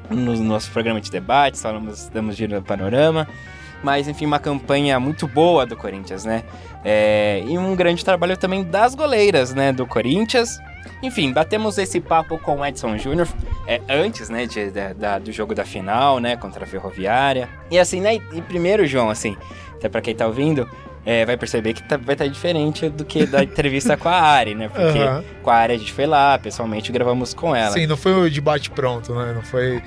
no 0.08 0.36
nosso 0.36 0.70
programa 0.72 1.00
de 1.00 1.10
debates, 1.10 1.62
falamos, 1.62 2.08
damos 2.08 2.36
giro 2.36 2.56
no 2.56 2.62
panorama. 2.62 3.28
Mas, 3.82 4.08
enfim, 4.08 4.26
uma 4.26 4.38
campanha 4.38 5.00
muito 5.00 5.26
boa 5.26 5.64
do 5.64 5.76
Corinthians, 5.76 6.24
né? 6.24 6.42
É, 6.84 7.42
e 7.46 7.56
um 7.56 7.74
grande 7.74 8.04
trabalho 8.04 8.36
também 8.36 8.62
das 8.62 8.94
goleiras, 8.94 9.54
né, 9.54 9.72
do 9.72 9.86
Corinthians. 9.86 10.58
Enfim, 11.02 11.32
batemos 11.32 11.78
esse 11.78 11.98
papo 12.00 12.38
com 12.38 12.56
o 12.56 12.66
Edson 12.66 12.98
Júnior 12.98 13.26
é, 13.66 13.80
antes, 13.88 14.28
né, 14.28 14.46
de, 14.46 14.70
de, 14.70 14.94
da, 14.94 15.18
do 15.18 15.32
jogo 15.32 15.54
da 15.54 15.64
final, 15.64 16.18
né, 16.18 16.36
contra 16.36 16.64
a 16.64 16.66
Ferroviária. 16.66 17.48
E 17.70 17.78
assim, 17.78 18.00
né, 18.00 18.16
e 18.16 18.42
primeiro, 18.42 18.86
João, 18.86 19.08
assim, 19.08 19.34
até 19.74 19.88
pra 19.88 20.02
quem 20.02 20.14
tá 20.14 20.26
ouvindo, 20.26 20.68
é, 21.04 21.24
vai 21.24 21.36
perceber 21.36 21.72
que 21.74 21.82
tá, 21.82 21.96
vai 21.96 22.14
estar 22.14 22.26
tá 22.26 22.30
diferente 22.30 22.88
do 22.88 23.04
que 23.04 23.26
da 23.26 23.42
entrevista 23.42 23.96
com 23.96 24.08
a 24.08 24.20
Ari, 24.20 24.54
né? 24.54 24.68
Porque 24.68 24.98
uhum. 24.98 25.24
com 25.42 25.50
a 25.50 25.54
Ari 25.54 25.74
a 25.74 25.78
gente 25.78 25.92
foi 25.92 26.06
lá, 26.06 26.38
pessoalmente 26.38 26.92
gravamos 26.92 27.32
com 27.34 27.54
ela. 27.54 27.72
Sim, 27.72 27.86
não 27.86 27.96
foi 27.96 28.12
o 28.12 28.30
debate 28.30 28.70
pronto, 28.70 29.14
né? 29.14 29.32
Não 29.34 29.42
foi 29.42 29.82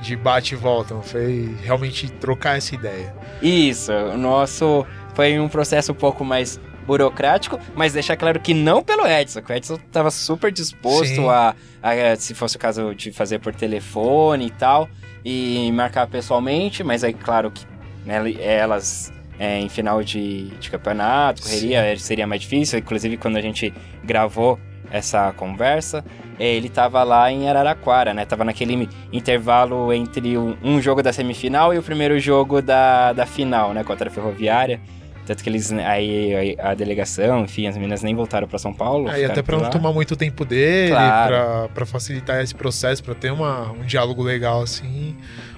de 0.00 0.16
bate 0.16 0.54
e 0.54 0.56
volta, 0.56 0.94
não 0.94 1.02
foi 1.02 1.56
realmente 1.62 2.10
trocar 2.10 2.56
essa 2.58 2.74
ideia. 2.74 3.14
Isso, 3.40 3.92
o 3.92 4.16
nosso 4.16 4.86
foi 5.14 5.38
um 5.38 5.48
processo 5.48 5.92
um 5.92 5.94
pouco 5.94 6.24
mais 6.24 6.60
burocrático, 6.86 7.58
mas 7.74 7.92
deixar 7.92 8.16
claro 8.16 8.38
que 8.38 8.54
não 8.54 8.82
pelo 8.82 9.06
Edson, 9.06 9.42
que 9.42 9.52
o 9.52 9.56
Edson 9.56 9.74
estava 9.74 10.10
super 10.10 10.52
disposto 10.52 11.28
a, 11.28 11.54
a, 11.82 12.16
se 12.16 12.32
fosse 12.34 12.56
o 12.56 12.58
caso 12.58 12.94
de 12.94 13.10
fazer 13.10 13.40
por 13.40 13.54
telefone 13.54 14.46
e 14.46 14.50
tal, 14.50 14.88
e 15.24 15.70
marcar 15.72 16.06
pessoalmente, 16.06 16.84
mas 16.84 17.02
aí, 17.02 17.12
claro 17.12 17.50
que 17.50 17.66
né, 18.04 18.32
elas 18.40 19.12
é, 19.38 19.60
em 19.60 19.68
final 19.68 20.02
de, 20.02 20.48
de 20.60 20.70
campeonato, 20.70 21.42
correria, 21.42 21.96
Sim. 21.96 22.02
seria 22.02 22.26
mais 22.26 22.40
difícil. 22.40 22.78
Inclusive, 22.78 23.16
quando 23.16 23.36
a 23.36 23.40
gente 23.40 23.72
gravou 24.04 24.58
essa 24.90 25.32
conversa, 25.32 26.04
ele 26.38 26.68
estava 26.68 27.02
lá 27.02 27.30
em 27.30 27.48
Araraquara, 27.48 28.14
né? 28.14 28.24
Tava 28.24 28.44
naquele 28.44 28.88
intervalo 29.12 29.92
entre 29.92 30.36
um, 30.38 30.80
jogo 30.80 31.02
da 31.02 31.12
semifinal 31.12 31.74
e 31.74 31.78
o 31.78 31.82
primeiro 31.82 32.18
jogo 32.18 32.62
da, 32.62 33.12
da 33.12 33.26
final, 33.26 33.72
né? 33.72 33.82
Contra 33.84 34.08
a 34.08 34.12
Ferroviária. 34.12 34.80
Tanto 35.26 35.42
que 35.42 35.50
eles, 35.50 35.72
aí 35.72 36.56
a 36.60 36.72
delegação, 36.72 37.42
enfim, 37.42 37.66
as 37.66 37.76
meninas 37.76 38.00
nem 38.00 38.14
voltaram 38.14 38.46
para 38.46 38.58
São 38.58 38.72
Paulo. 38.72 39.08
É, 39.08 39.24
até 39.24 39.42
para 39.42 39.58
não 39.58 39.68
tomar 39.68 39.92
muito 39.92 40.14
tempo 40.14 40.44
dele, 40.44 40.92
claro. 40.92 41.68
para 41.74 41.84
facilitar 41.84 42.40
esse 42.40 42.54
processo, 42.54 43.02
para 43.02 43.12
ter 43.12 43.32
uma, 43.32 43.72
um 43.72 43.84
diálogo 43.84 44.22
legal 44.22 44.62
assim. 44.62 45.16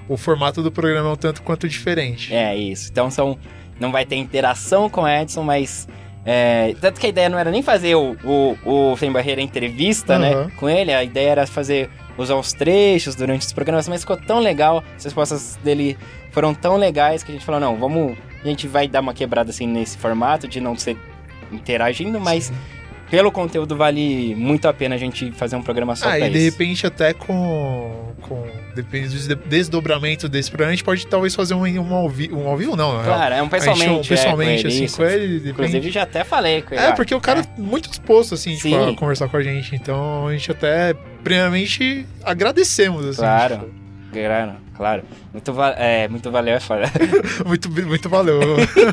O 0.08 0.16
formato 0.16 0.62
do 0.62 0.72
programa 0.72 1.10
é 1.10 1.12
um 1.12 1.16
tanto 1.16 1.42
quanto 1.42 1.68
diferente. 1.68 2.34
É, 2.34 2.56
isso. 2.56 2.88
Então 2.90 3.10
são 3.10 3.38
não 3.78 3.92
vai 3.92 4.04
ter 4.04 4.16
interação 4.16 4.88
com 4.88 5.02
o 5.02 5.08
Edson, 5.08 5.42
mas. 5.42 5.88
É, 6.24 6.74
tanto 6.80 7.00
que 7.00 7.06
a 7.06 7.08
ideia 7.08 7.28
não 7.28 7.38
era 7.38 7.50
nem 7.50 7.62
fazer 7.62 7.94
o, 7.94 8.14
o, 8.22 8.90
o 8.92 8.96
Sem 8.96 9.10
Barreira 9.10 9.40
entrevista, 9.40 10.14
uhum. 10.14 10.20
né? 10.20 10.52
Com 10.56 10.68
ele, 10.68 10.92
a 10.92 11.02
ideia 11.02 11.30
era 11.30 11.46
fazer. 11.46 11.88
usar 12.18 12.36
os 12.36 12.52
trechos 12.52 13.14
durante 13.14 13.42
os 13.42 13.52
programas, 13.52 13.88
mas 13.88 14.02
ficou 14.02 14.16
tão 14.16 14.38
legal, 14.38 14.84
as 14.96 15.04
respostas 15.04 15.58
dele 15.62 15.96
foram 16.30 16.52
tão 16.52 16.76
legais 16.76 17.22
que 17.22 17.30
a 17.30 17.34
gente 17.34 17.44
falou, 17.44 17.60
não, 17.60 17.76
vamos. 17.76 18.16
A 18.42 18.46
gente 18.46 18.68
vai 18.68 18.86
dar 18.86 19.00
uma 19.00 19.14
quebrada 19.14 19.50
assim 19.50 19.66
nesse 19.66 19.98
formato 19.98 20.46
de 20.46 20.60
não 20.60 20.76
ser 20.76 20.96
interagindo, 21.50 22.20
mas. 22.20 22.44
Sim 22.44 22.54
pelo 23.10 23.32
conteúdo 23.32 23.76
vale 23.76 24.34
muito 24.34 24.68
a 24.68 24.72
pena 24.72 24.94
a 24.94 24.98
gente 24.98 25.32
fazer 25.32 25.56
um 25.56 25.62
programa 25.62 25.96
só 25.96 26.08
ah, 26.08 26.18
e 26.18 26.30
de 26.30 26.38
repente 26.38 26.86
até 26.86 27.12
com, 27.12 28.14
com 28.22 28.46
depende 28.82 29.08
do 29.08 29.36
desdobramento 29.36 30.28
desse 30.28 30.50
programa, 30.50 30.72
a 30.72 30.74
gente 30.74 30.84
pode 30.84 31.06
talvez 31.06 31.34
fazer 31.34 31.54
um, 31.54 31.64
um, 31.64 31.94
ao, 31.94 32.08
vi, 32.08 32.32
um 32.32 32.48
ao 32.48 32.56
vivo, 32.56 32.76
não. 32.76 33.02
Claro, 33.02 33.34
é 33.34 33.42
um 33.42 33.48
pessoalmente. 33.48 33.90
Um 33.90 34.04
pessoalmente, 34.04 34.66
é, 34.66 34.68
assim, 34.68 34.96
com 34.96 35.04
ele. 35.04 35.50
Inclusive 35.50 35.90
já 35.90 36.02
até 36.02 36.24
falei 36.24 36.62
com 36.62 36.74
ele. 36.74 36.82
É, 36.84 36.92
porque 36.92 37.14
o 37.14 37.20
cara 37.20 37.40
é 37.40 37.60
muito 37.60 37.88
disposto, 37.88 38.34
assim, 38.34 38.56
tipo, 38.56 38.76
a 38.76 38.94
conversar 38.94 39.28
com 39.28 39.36
a 39.36 39.42
gente. 39.42 39.74
Então 39.74 40.28
a 40.28 40.32
gente 40.32 40.50
até, 40.50 40.94
primeiramente, 41.22 42.06
agradecemos, 42.22 43.04
assim. 43.04 43.20
Claro, 43.20 43.56
tipo. 43.56 44.12
claro, 44.12 44.56
claro. 44.78 45.02
Muito, 45.32 45.52
va 45.52 45.74
é, 45.76 46.08
muito 46.08 46.30
valeu 46.30 46.54
é 46.54 46.60
foda. 46.60 46.84
muito, 47.44 47.70
muito 47.70 48.08
valeu. 48.08 48.40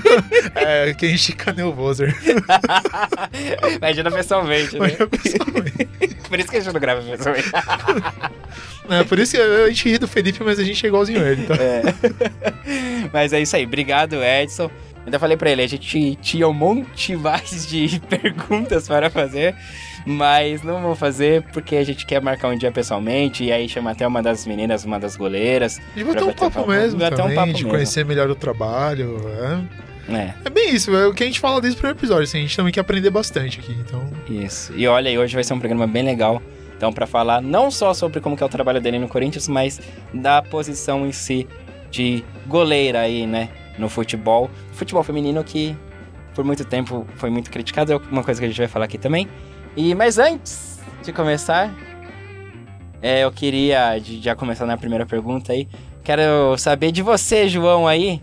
é, 0.56 0.94
quem 0.96 1.16
chicaneou 1.18 1.72
o 1.72 1.74
Bozer. 1.74 2.14
Imagina 3.78 4.12
pessoalmente, 4.12 4.78
né? 4.78 4.78
Imagina 4.80 5.08
pessoalmente. 5.08 6.16
por 6.28 6.40
isso 6.40 6.50
que 6.50 6.58
a 6.58 6.60
gente 6.60 6.74
não 6.74 6.82
grava 6.82 7.02
pessoalmente. 7.02 7.52
é, 8.90 9.04
por 9.04 9.20
isso 9.20 9.36
que 9.38 9.42
a 9.42 9.68
gente 9.70 9.90
ri 9.90 9.98
do 9.98 10.08
Felipe, 10.08 10.44
mas 10.44 10.60
a 10.60 10.64
gente 10.64 10.86
é 10.86 10.90
igualzinho 10.90 11.26
ele, 11.26 11.44
então. 11.44 11.56
É. 11.56 11.84
Mas 13.14 13.32
é 13.32 13.40
isso 13.40 13.56
aí. 13.56 13.66
Obrigado, 13.66 14.16
Edson. 14.22 14.70
Ainda 15.06 15.20
falei 15.20 15.38
pra 15.38 15.52
ele, 15.52 15.62
a 15.62 15.68
gente 15.68 16.18
tinha 16.20 16.48
um 16.48 16.54
monte 16.54 17.16
mais 17.16 17.68
de 17.68 18.00
perguntas 18.10 18.88
para 18.88 19.10
fazer. 19.10 19.56
Mas 20.06 20.62
não 20.62 20.82
vou 20.82 20.96
fazer 20.96 21.42
porque 21.52 21.76
a 21.76 21.84
gente 21.84 22.06
quer 22.06 22.22
marcar 22.22 22.50
um 22.50 22.58
dia 22.58 22.72
pessoalmente 22.72 23.44
e 23.44 23.52
aí 23.52 23.68
chamar 23.68 23.92
até 23.92 24.06
uma 24.06 24.22
das 24.22 24.46
meninas, 24.46 24.86
uma 24.86 25.00
das 25.00 25.16
goleiras. 25.16 25.82
E 25.96 26.04
vai 26.04 26.16
ter 26.16 26.24
um 26.24 26.32
papo, 26.32 26.68
mesmo, 26.68 27.00
vai 27.00 27.10
também, 27.10 27.32
um 27.32 27.36
papo 27.36 27.48
de 27.48 27.54
mesmo. 27.54 27.70
conhecer 27.70 28.06
melhor 28.06 28.30
o 28.30 28.36
trabalho. 28.36 29.20
É. 29.28 29.86
É. 30.08 30.34
é 30.46 30.50
bem 30.52 30.76
isso, 30.76 30.96
é 30.96 31.08
o 31.08 31.14
que 31.14 31.24
a 31.24 31.26
gente 31.26 31.40
fala 31.40 31.60
desde 31.60 31.78
o 31.78 31.82
primeiro 31.82 31.98
episódio, 31.98 32.26
assim, 32.26 32.38
a 32.38 32.42
gente 32.42 32.56
também 32.56 32.72
quer 32.72 32.82
aprender 32.82 33.10
bastante 33.10 33.60
aqui, 33.60 33.76
então... 33.80 34.08
Isso, 34.30 34.72
e 34.76 34.88
olha, 34.88 35.20
hoje 35.20 35.34
vai 35.34 35.44
ser 35.44 35.56
um 35.56 35.60
programa 35.60 35.88
bem 35.88 36.04
legal, 36.04 36.40
então 36.78 36.94
para 36.94 37.08
falar 37.08 37.42
não 37.42 37.72
só 37.72 37.92
sobre 37.92 38.20
como 38.20 38.38
que 38.38 38.44
é 38.44 38.46
o 38.46 38.50
trabalho 38.50 38.80
dele 38.80 39.00
no 39.00 39.08
Corinthians, 39.08 39.48
mas 39.48 39.82
da 40.14 40.44
posição 40.44 41.08
em 41.08 41.12
si 41.12 41.48
de 41.90 42.24
goleira 42.46 43.00
aí, 43.00 43.26
né, 43.26 43.50
no 43.80 43.90
futebol, 43.90 44.48
futebol 44.74 45.02
feminino 45.02 45.44
que 45.44 45.76
por 46.36 46.44
muito 46.44 46.64
tempo 46.66 47.08
foi 47.16 47.30
muito 47.32 47.50
criticado, 47.50 47.94
é 47.94 47.96
uma 48.12 48.24
coisa 48.24 48.40
que 48.40 48.46
a 48.46 48.50
gente 48.50 48.58
vai 48.58 48.68
falar 48.68 48.86
aqui 48.86 48.98
também. 48.98 49.28
E 49.76 49.94
mas 49.94 50.18
antes 50.18 50.80
de 51.04 51.12
começar, 51.12 51.74
é, 53.02 53.24
eu 53.24 53.32
queria 53.32 54.00
de, 54.00 54.22
já 54.22 54.36
começar 54.36 54.66
na 54.66 54.78
primeira 54.78 55.06
pergunta 55.06 55.54
aí. 55.54 55.68
Quero 56.04 56.58
saber 56.58 56.92
de 56.92 57.02
você, 57.02 57.48
João 57.48 57.88
aí, 57.88 58.22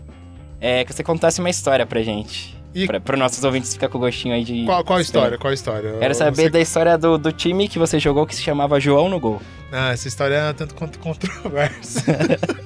é, 0.59 0.83
que 0.83 0.93
você 0.93 1.03
contasse 1.03 1.39
uma 1.39 1.49
história 1.49 1.85
pra 1.85 2.01
gente. 2.01 2.57
E... 2.73 2.87
Para 2.87 3.13
os 3.13 3.19
nossos 3.19 3.43
ouvintes 3.43 3.73
ficar 3.73 3.87
com 3.87 3.97
o 3.97 4.01
gostinho 4.01 4.33
aí 4.33 4.43
de. 4.43 4.65
Qual, 4.65 4.83
qual 4.83 4.99
história? 4.99 5.37
Qual 5.37 5.53
história? 5.53 5.93
Quero 5.99 6.15
saber 6.15 6.49
da 6.49 6.59
história 6.59 6.97
do, 6.97 7.17
do 7.17 7.31
time 7.31 7.67
que 7.67 7.77
você 7.77 7.99
jogou 7.99 8.25
que 8.25 8.35
se 8.35 8.41
chamava 8.41 8.79
João 8.79 9.09
no 9.09 9.19
Gol. 9.19 9.39
Ah, 9.75 9.91
essa 9.91 10.07
história 10.07 10.35
é 10.35 10.53
tanto 10.53 10.75
quanto 10.75 10.99
controversa. 10.99 12.03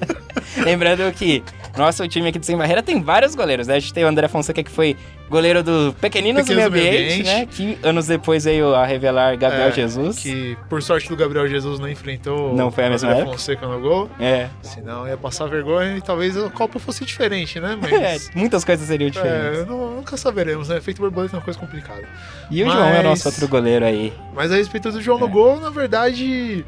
Lembrando 0.62 1.10
que 1.12 1.42
nosso 1.76 2.06
time 2.06 2.28
aqui 2.28 2.38
do 2.38 2.44
Sem 2.44 2.56
Barreira 2.56 2.82
tem 2.82 3.00
vários 3.00 3.34
goleiros, 3.34 3.66
né? 3.66 3.76
A 3.76 3.78
gente 3.78 3.94
tem 3.94 4.04
o 4.04 4.08
André 4.08 4.28
Fonseca, 4.28 4.62
que 4.62 4.70
foi 4.70 4.94
goleiro 5.30 5.62
do 5.62 5.94
Pequeninos, 6.00 6.44
do 6.44 6.54
Meio 6.54 6.68
Ambiente, 6.68 7.22
né? 7.22 7.46
Que 7.46 7.78
anos 7.82 8.06
depois 8.06 8.44
veio 8.44 8.74
a 8.74 8.84
revelar 8.84 9.36
Gabriel 9.38 9.68
é, 9.68 9.72
Jesus. 9.72 10.18
Que, 10.18 10.56
por 10.68 10.82
sorte 10.82 11.08
do 11.08 11.16
Gabriel 11.16 11.48
Jesus, 11.48 11.78
não 11.78 11.88
enfrentou 11.88 12.54
não 12.54 12.70
foi 12.70 12.84
a 12.84 12.90
mesma 12.90 13.10
André 13.10 13.24
Fonseca 13.24 13.66
no 13.66 13.80
gol. 13.80 14.10
É. 14.20 14.48
Senão 14.60 15.06
ia 15.08 15.16
passar 15.16 15.46
vergonha 15.46 15.96
e 15.96 16.02
talvez 16.02 16.36
a 16.36 16.50
Copa 16.50 16.78
fosse 16.78 17.06
diferente, 17.06 17.58
né? 17.58 17.76
Mas... 17.80 17.92
É, 17.92 18.18
muitas 18.34 18.64
coisas 18.64 18.86
seriam 18.86 19.08
diferentes. 19.08 19.60
É, 19.60 19.64
não, 19.64 19.96
nunca 19.96 20.16
saberemos, 20.16 20.68
né? 20.68 20.80
Feito 20.80 21.00
borboleta 21.00 21.36
é 21.36 21.38
uma 21.38 21.44
coisa 21.44 21.58
complicada. 21.58 22.02
E 22.50 22.62
Mas... 22.62 22.74
o 22.74 22.76
João 22.76 22.88
é 22.88 23.00
o 23.00 23.02
nosso 23.04 23.28
outro 23.28 23.48
goleiro 23.48 23.84
aí. 23.84 24.12
Mas 24.34 24.52
a 24.52 24.56
respeito 24.56 24.90
do 24.90 25.00
João 25.00 25.18
é. 25.18 25.20
no 25.20 25.28
gol, 25.28 25.60
na 25.60 25.70
verdade... 25.70 26.64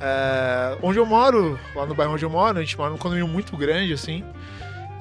É, 0.00 0.76
onde 0.82 0.98
eu 0.98 1.06
moro, 1.06 1.58
lá 1.74 1.86
no 1.86 1.94
bairro 1.94 2.14
onde 2.14 2.24
eu 2.24 2.30
moro, 2.30 2.58
a 2.58 2.60
gente 2.60 2.76
mora 2.76 2.90
num 2.90 2.98
condomínio 2.98 3.28
muito 3.28 3.56
grande, 3.56 3.92
assim. 3.92 4.22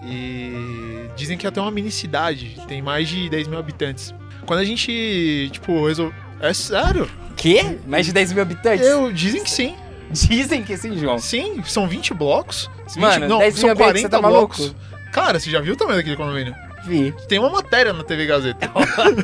E 0.04 1.10
dizem 1.16 1.38
que 1.38 1.46
é 1.46 1.50
até 1.50 1.60
uma 1.60 1.72
mini 1.72 1.92
cidade, 1.92 2.62
tem 2.68 2.82
mais 2.82 3.10
de 3.10 3.30
10 3.30 3.48
mil 3.48 3.60
habitantes. 3.60 4.14
Quando 4.46 4.60
a 4.60 4.64
gente, 4.64 5.50
tipo, 5.52 5.88
resolve. 5.88 6.14
É 6.40 6.54
sério? 6.54 7.10
Quê? 7.36 7.80
Mais 7.88 8.06
de 8.06 8.14
10 8.14 8.34
mil 8.34 8.42
habitantes? 8.42 8.86
Eu, 8.86 9.12
dizem 9.12 9.44
que 9.44 9.50
sim. 9.50 9.75
Dizem 10.12 10.64
que 10.64 10.78
sim, 10.78 10.98
João. 10.98 11.18
Sim, 11.18 11.64
são 11.66 11.88
20 11.88 12.14
blocos. 12.14 12.70
20, 12.94 12.98
Mano, 13.00 13.28
não, 13.28 13.40
10 13.40 13.56
são 13.56 13.70
mil 13.70 13.75
40 13.78 14.00
você 14.00 14.10
tá 14.10 14.22
blocos. 14.22 14.60
Maluco? 14.60 14.80
Cara, 15.12 15.40
você 15.40 15.50
já 15.50 15.60
viu 15.62 15.74
o 15.74 15.78
tamanho 15.78 15.98
daquele 15.98 16.16
condomínio? 16.16 16.56
Vi. 16.86 17.13
Tem 17.27 17.39
uma 17.39 17.50
matéria 17.50 17.92
na 17.92 18.04
TV 18.04 18.25
Gazeta. 18.25 18.72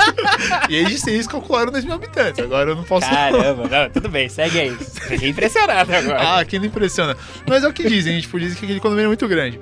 e 0.70 0.76
eles, 0.76 1.06
eles 1.06 1.28
calcularam 1.28 1.72
10 1.72 1.86
mil 1.86 1.94
habitantes. 1.94 2.44
Agora 2.44 2.72
eu 2.72 2.76
não 2.76 2.84
posso. 2.84 3.10
Caramba, 3.10 3.68
não, 3.68 3.90
tudo 3.90 4.10
bem, 4.10 4.28
segue 4.28 4.60
aí. 4.60 4.72
Fiquei 4.72 5.30
impressionado 5.30 5.94
agora. 5.94 6.40
Ah, 6.40 6.46
quem 6.46 6.60
não 6.60 6.66
impressiona. 6.66 7.16
Mas 7.48 7.64
é 7.64 7.68
o 7.68 7.74
que 7.74 7.88
dizem, 7.88 8.20
tipo, 8.20 8.40
dizem 8.40 8.58
que 8.58 8.66
aquele 8.66 8.80
condomínio 8.80 9.06
é 9.06 9.10
muito 9.10 9.28
grande. 9.28 9.60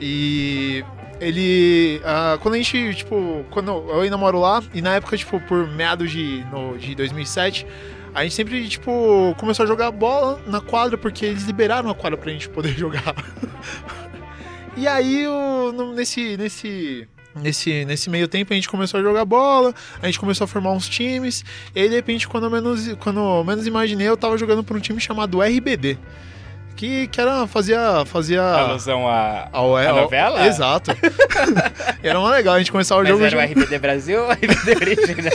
E 0.00 0.84
ele. 1.20 2.00
Uh, 2.00 2.38
quando 2.38 2.54
a 2.54 2.56
gente, 2.56 2.94
tipo, 2.94 3.44
quando 3.50 3.70
eu 3.70 4.00
ainda 4.00 4.16
moro 4.16 4.40
lá, 4.40 4.62
e 4.72 4.80
na 4.80 4.94
época, 4.94 5.16
tipo, 5.16 5.38
por 5.40 5.68
meados 5.68 6.10
de, 6.10 6.44
no, 6.50 6.78
de 6.78 6.94
2007, 6.94 7.66
a 8.14 8.22
gente 8.22 8.34
sempre, 8.34 8.68
tipo, 8.68 9.34
começou 9.38 9.64
a 9.64 9.66
jogar 9.66 9.90
bola 9.90 10.40
na 10.46 10.60
quadra, 10.60 10.96
porque 10.96 11.26
eles 11.26 11.44
liberaram 11.44 11.90
a 11.90 11.94
quadra 11.94 12.16
pra 12.16 12.32
gente 12.32 12.48
poder 12.48 12.72
jogar. 12.78 13.14
e 14.76 14.88
aí, 14.88 15.26
o, 15.28 15.72
no, 15.72 15.94
nesse, 15.94 16.36
nesse, 16.36 17.06
Nesse, 17.34 17.84
nesse 17.84 18.10
meio 18.10 18.26
tempo 18.26 18.52
a 18.52 18.56
gente 18.56 18.68
começou 18.68 18.98
a 18.98 19.02
jogar 19.02 19.24
bola, 19.24 19.72
a 20.02 20.06
gente 20.06 20.18
começou 20.18 20.44
a 20.44 20.48
formar 20.48 20.72
uns 20.72 20.88
times, 20.88 21.44
e 21.74 21.80
aí 21.80 21.88
de 21.88 21.94
repente, 21.94 22.26
quando 22.26 22.44
eu 22.44 22.50
menos, 22.50 22.92
quando 22.94 23.20
eu 23.20 23.44
menos 23.44 23.66
imaginei, 23.66 24.08
eu 24.08 24.16
tava 24.16 24.36
jogando 24.36 24.64
por 24.64 24.76
um 24.76 24.80
time 24.80 25.00
chamado 25.00 25.40
RBD 25.40 25.96
que, 26.80 27.08
que 27.08 27.20
era, 27.20 27.46
fazia, 27.46 28.06
fazia... 28.06 28.42
Alusão 28.42 29.06
a, 29.06 29.50
ao, 29.52 29.76
a 29.76 29.92
novela? 29.92 30.46
Exato. 30.46 30.92
era 32.02 32.18
uma 32.18 32.30
legal, 32.30 32.54
a 32.54 32.58
gente 32.58 32.72
começava 32.72 33.02
o 33.02 33.04
Mas 33.04 33.12
jogo... 33.12 33.22
era 33.22 33.36
o 33.36 33.40
RBD 33.40 33.78
Brasil 33.78 34.22
ou 34.22 34.30
RBD 34.30 34.76
original? 34.80 35.32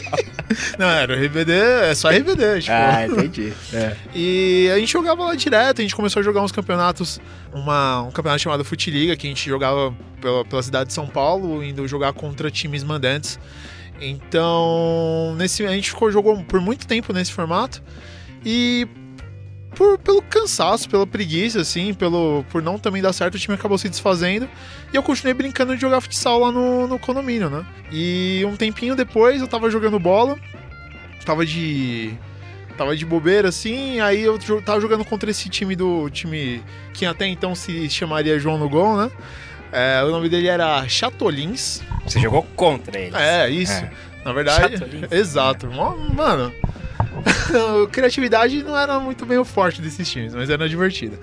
Não, 0.79 0.89
era 0.89 1.13
o 1.13 1.15
RBD, 1.15 1.51
é 1.51 1.93
só 1.93 2.09
RBD, 2.09 2.61
tipo... 2.61 2.73
Ah, 2.73 3.05
entendi. 3.05 3.53
É. 3.75 3.95
E 4.15 4.71
a 4.73 4.79
gente 4.79 4.91
jogava 4.91 5.23
lá 5.23 5.35
direto, 5.35 5.79
a 5.79 5.81
gente 5.81 5.95
começou 5.95 6.19
a 6.19 6.23
jogar 6.23 6.41
uns 6.41 6.51
campeonatos, 6.51 7.19
uma, 7.53 8.01
um 8.03 8.11
campeonato 8.11 8.41
chamado 8.41 8.63
Futiliga, 8.63 9.15
que 9.15 9.27
a 9.27 9.29
gente 9.29 9.47
jogava 9.47 9.93
pela, 10.19 10.45
pela 10.45 10.63
cidade 10.63 10.87
de 10.87 10.93
São 10.93 11.05
Paulo, 11.05 11.63
indo 11.63 11.87
jogar 11.87 12.13
contra 12.13 12.49
times 12.49 12.83
mandantes. 12.83 13.37
Então, 13.99 15.35
nesse, 15.37 15.65
a 15.65 15.71
gente 15.71 15.89
ficou, 15.89 16.11
jogou 16.11 16.41
por 16.43 16.59
muito 16.59 16.87
tempo 16.87 17.13
nesse 17.13 17.31
formato. 17.31 17.83
E 18.43 18.87
por, 19.75 19.97
pelo 19.99 20.21
cansaço, 20.21 20.89
pela 20.89 21.05
preguiça, 21.05 21.61
assim, 21.61 21.93
pelo, 21.93 22.43
por 22.49 22.61
não 22.61 22.79
também 22.79 23.01
dar 23.01 23.13
certo, 23.13 23.35
o 23.35 23.39
time 23.39 23.55
acabou 23.55 23.77
se 23.77 23.89
desfazendo. 23.89 24.49
E 24.91 24.95
eu 24.95 25.03
continuei 25.03 25.33
brincando 25.33 25.75
de 25.75 25.81
jogar 25.81 26.01
futsal 26.01 26.39
lá 26.39 26.51
no, 26.51 26.87
no 26.87 26.97
condomínio, 26.97 27.49
né? 27.49 27.65
E 27.91 28.43
um 28.45 28.55
tempinho 28.55 28.95
depois 28.95 29.41
eu 29.41 29.47
tava 29.47 29.69
jogando 29.69 29.99
bola, 29.99 30.37
tava 31.25 31.45
de. 31.45 32.13
Tava 32.77 32.93
de 32.93 33.05
bobeira, 33.05 33.47
assim, 33.47 34.01
aí 34.01 34.21
eu 34.21 34.37
tava 34.61 34.81
jogando 34.81 35.05
contra 35.05 35.31
esse 35.31 35.47
time 35.47 35.77
do 35.77 36.09
time 36.09 36.61
que 36.93 37.05
até 37.05 37.25
então 37.25 37.55
se 37.55 37.89
chamaria 37.89 38.37
João 38.37 38.57
no 38.57 38.67
Gol, 38.67 38.97
né? 38.97 39.11
É, 39.71 40.03
o 40.03 40.11
nome 40.11 40.27
dele 40.27 40.47
era 40.47 40.85
Chatolins. 40.87 41.81
Você 42.05 42.19
jogou 42.19 42.43
contra 42.55 42.99
ele. 42.99 43.15
É, 43.15 43.49
isso. 43.49 43.71
É. 43.71 43.91
Na 44.25 44.33
verdade, 44.33 44.77
Chatolins. 44.77 45.07
exato. 45.11 45.71
Mano, 45.71 46.51
criatividade 47.91 48.63
não 48.63 48.77
era 48.77 48.99
muito 48.99 49.25
bem 49.25 49.37
o 49.37 49.45
forte 49.45 49.81
desses 49.81 50.09
times, 50.09 50.33
mas 50.33 50.49
era 50.49 50.67
divertida. 50.67 51.19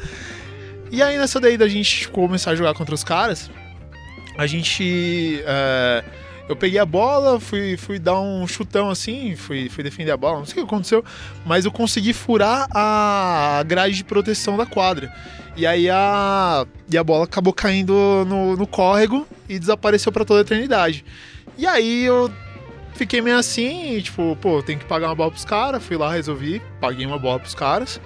E 0.91 1.03
aí 1.03 1.17
nessa 1.19 1.41
daí 1.41 1.57
da 1.57 1.69
gente 1.69 2.09
começar 2.09 2.53
a 2.53 2.55
jogar 2.55 2.75
contra 2.75 2.95
os 2.95 3.03
caras, 3.03 3.51
a 4.37 4.47
gente. 4.47 5.43
É, 5.47 6.05
eu 6.49 6.57
peguei 6.57 6.79
a 6.79 6.85
bola, 6.85 7.41
fui, 7.41 7.77
fui 7.77 7.99
dar 7.99 8.21
um 8.21 8.47
chutão 8.47 8.91
assim, 8.91 9.37
fui, 9.37 9.69
fui 9.69 9.83
defender 9.83 10.11
a 10.11 10.17
bola, 10.17 10.39
não 10.39 10.45
sei 10.45 10.53
o 10.53 10.67
que 10.67 10.75
aconteceu, 10.75 11.05
mas 11.47 11.65
eu 11.65 11.71
consegui 11.71 12.13
furar 12.13 12.69
a 12.71 13.63
grade 13.67 13.97
de 13.97 14.05
proteção 14.05 14.57
da 14.57 14.67
quadra. 14.67 15.13
E 15.57 15.67
aí 15.67 15.89
a, 15.89 16.67
e 16.91 16.99
a 16.99 17.05
bola 17.05 17.25
acabou 17.25 17.53
caindo 17.53 18.25
no, 18.27 18.57
no 18.57 18.67
córrego 18.67 19.27
e 19.49 19.59
desapareceu 19.59 20.11
para 20.11 20.25
toda 20.25 20.41
a 20.41 20.43
eternidade. 20.43 21.05
E 21.57 21.67
aí 21.67 22.05
eu 22.05 22.31
fiquei 22.95 23.21
meio 23.21 23.39
assim, 23.39 23.95
e, 23.95 24.03
tipo, 24.03 24.37
pô, 24.41 24.63
tem 24.63 24.79
que 24.79 24.85
pagar 24.85 25.09
uma 25.09 25.15
bola 25.15 25.31
pros 25.31 25.45
caras. 25.45 25.83
Fui 25.85 25.97
lá, 25.97 26.13
resolvi, 26.13 26.63
paguei 26.81 27.07
uma 27.07 27.19
bola 27.19 27.39
pros 27.39 27.55
caras. 27.55 28.01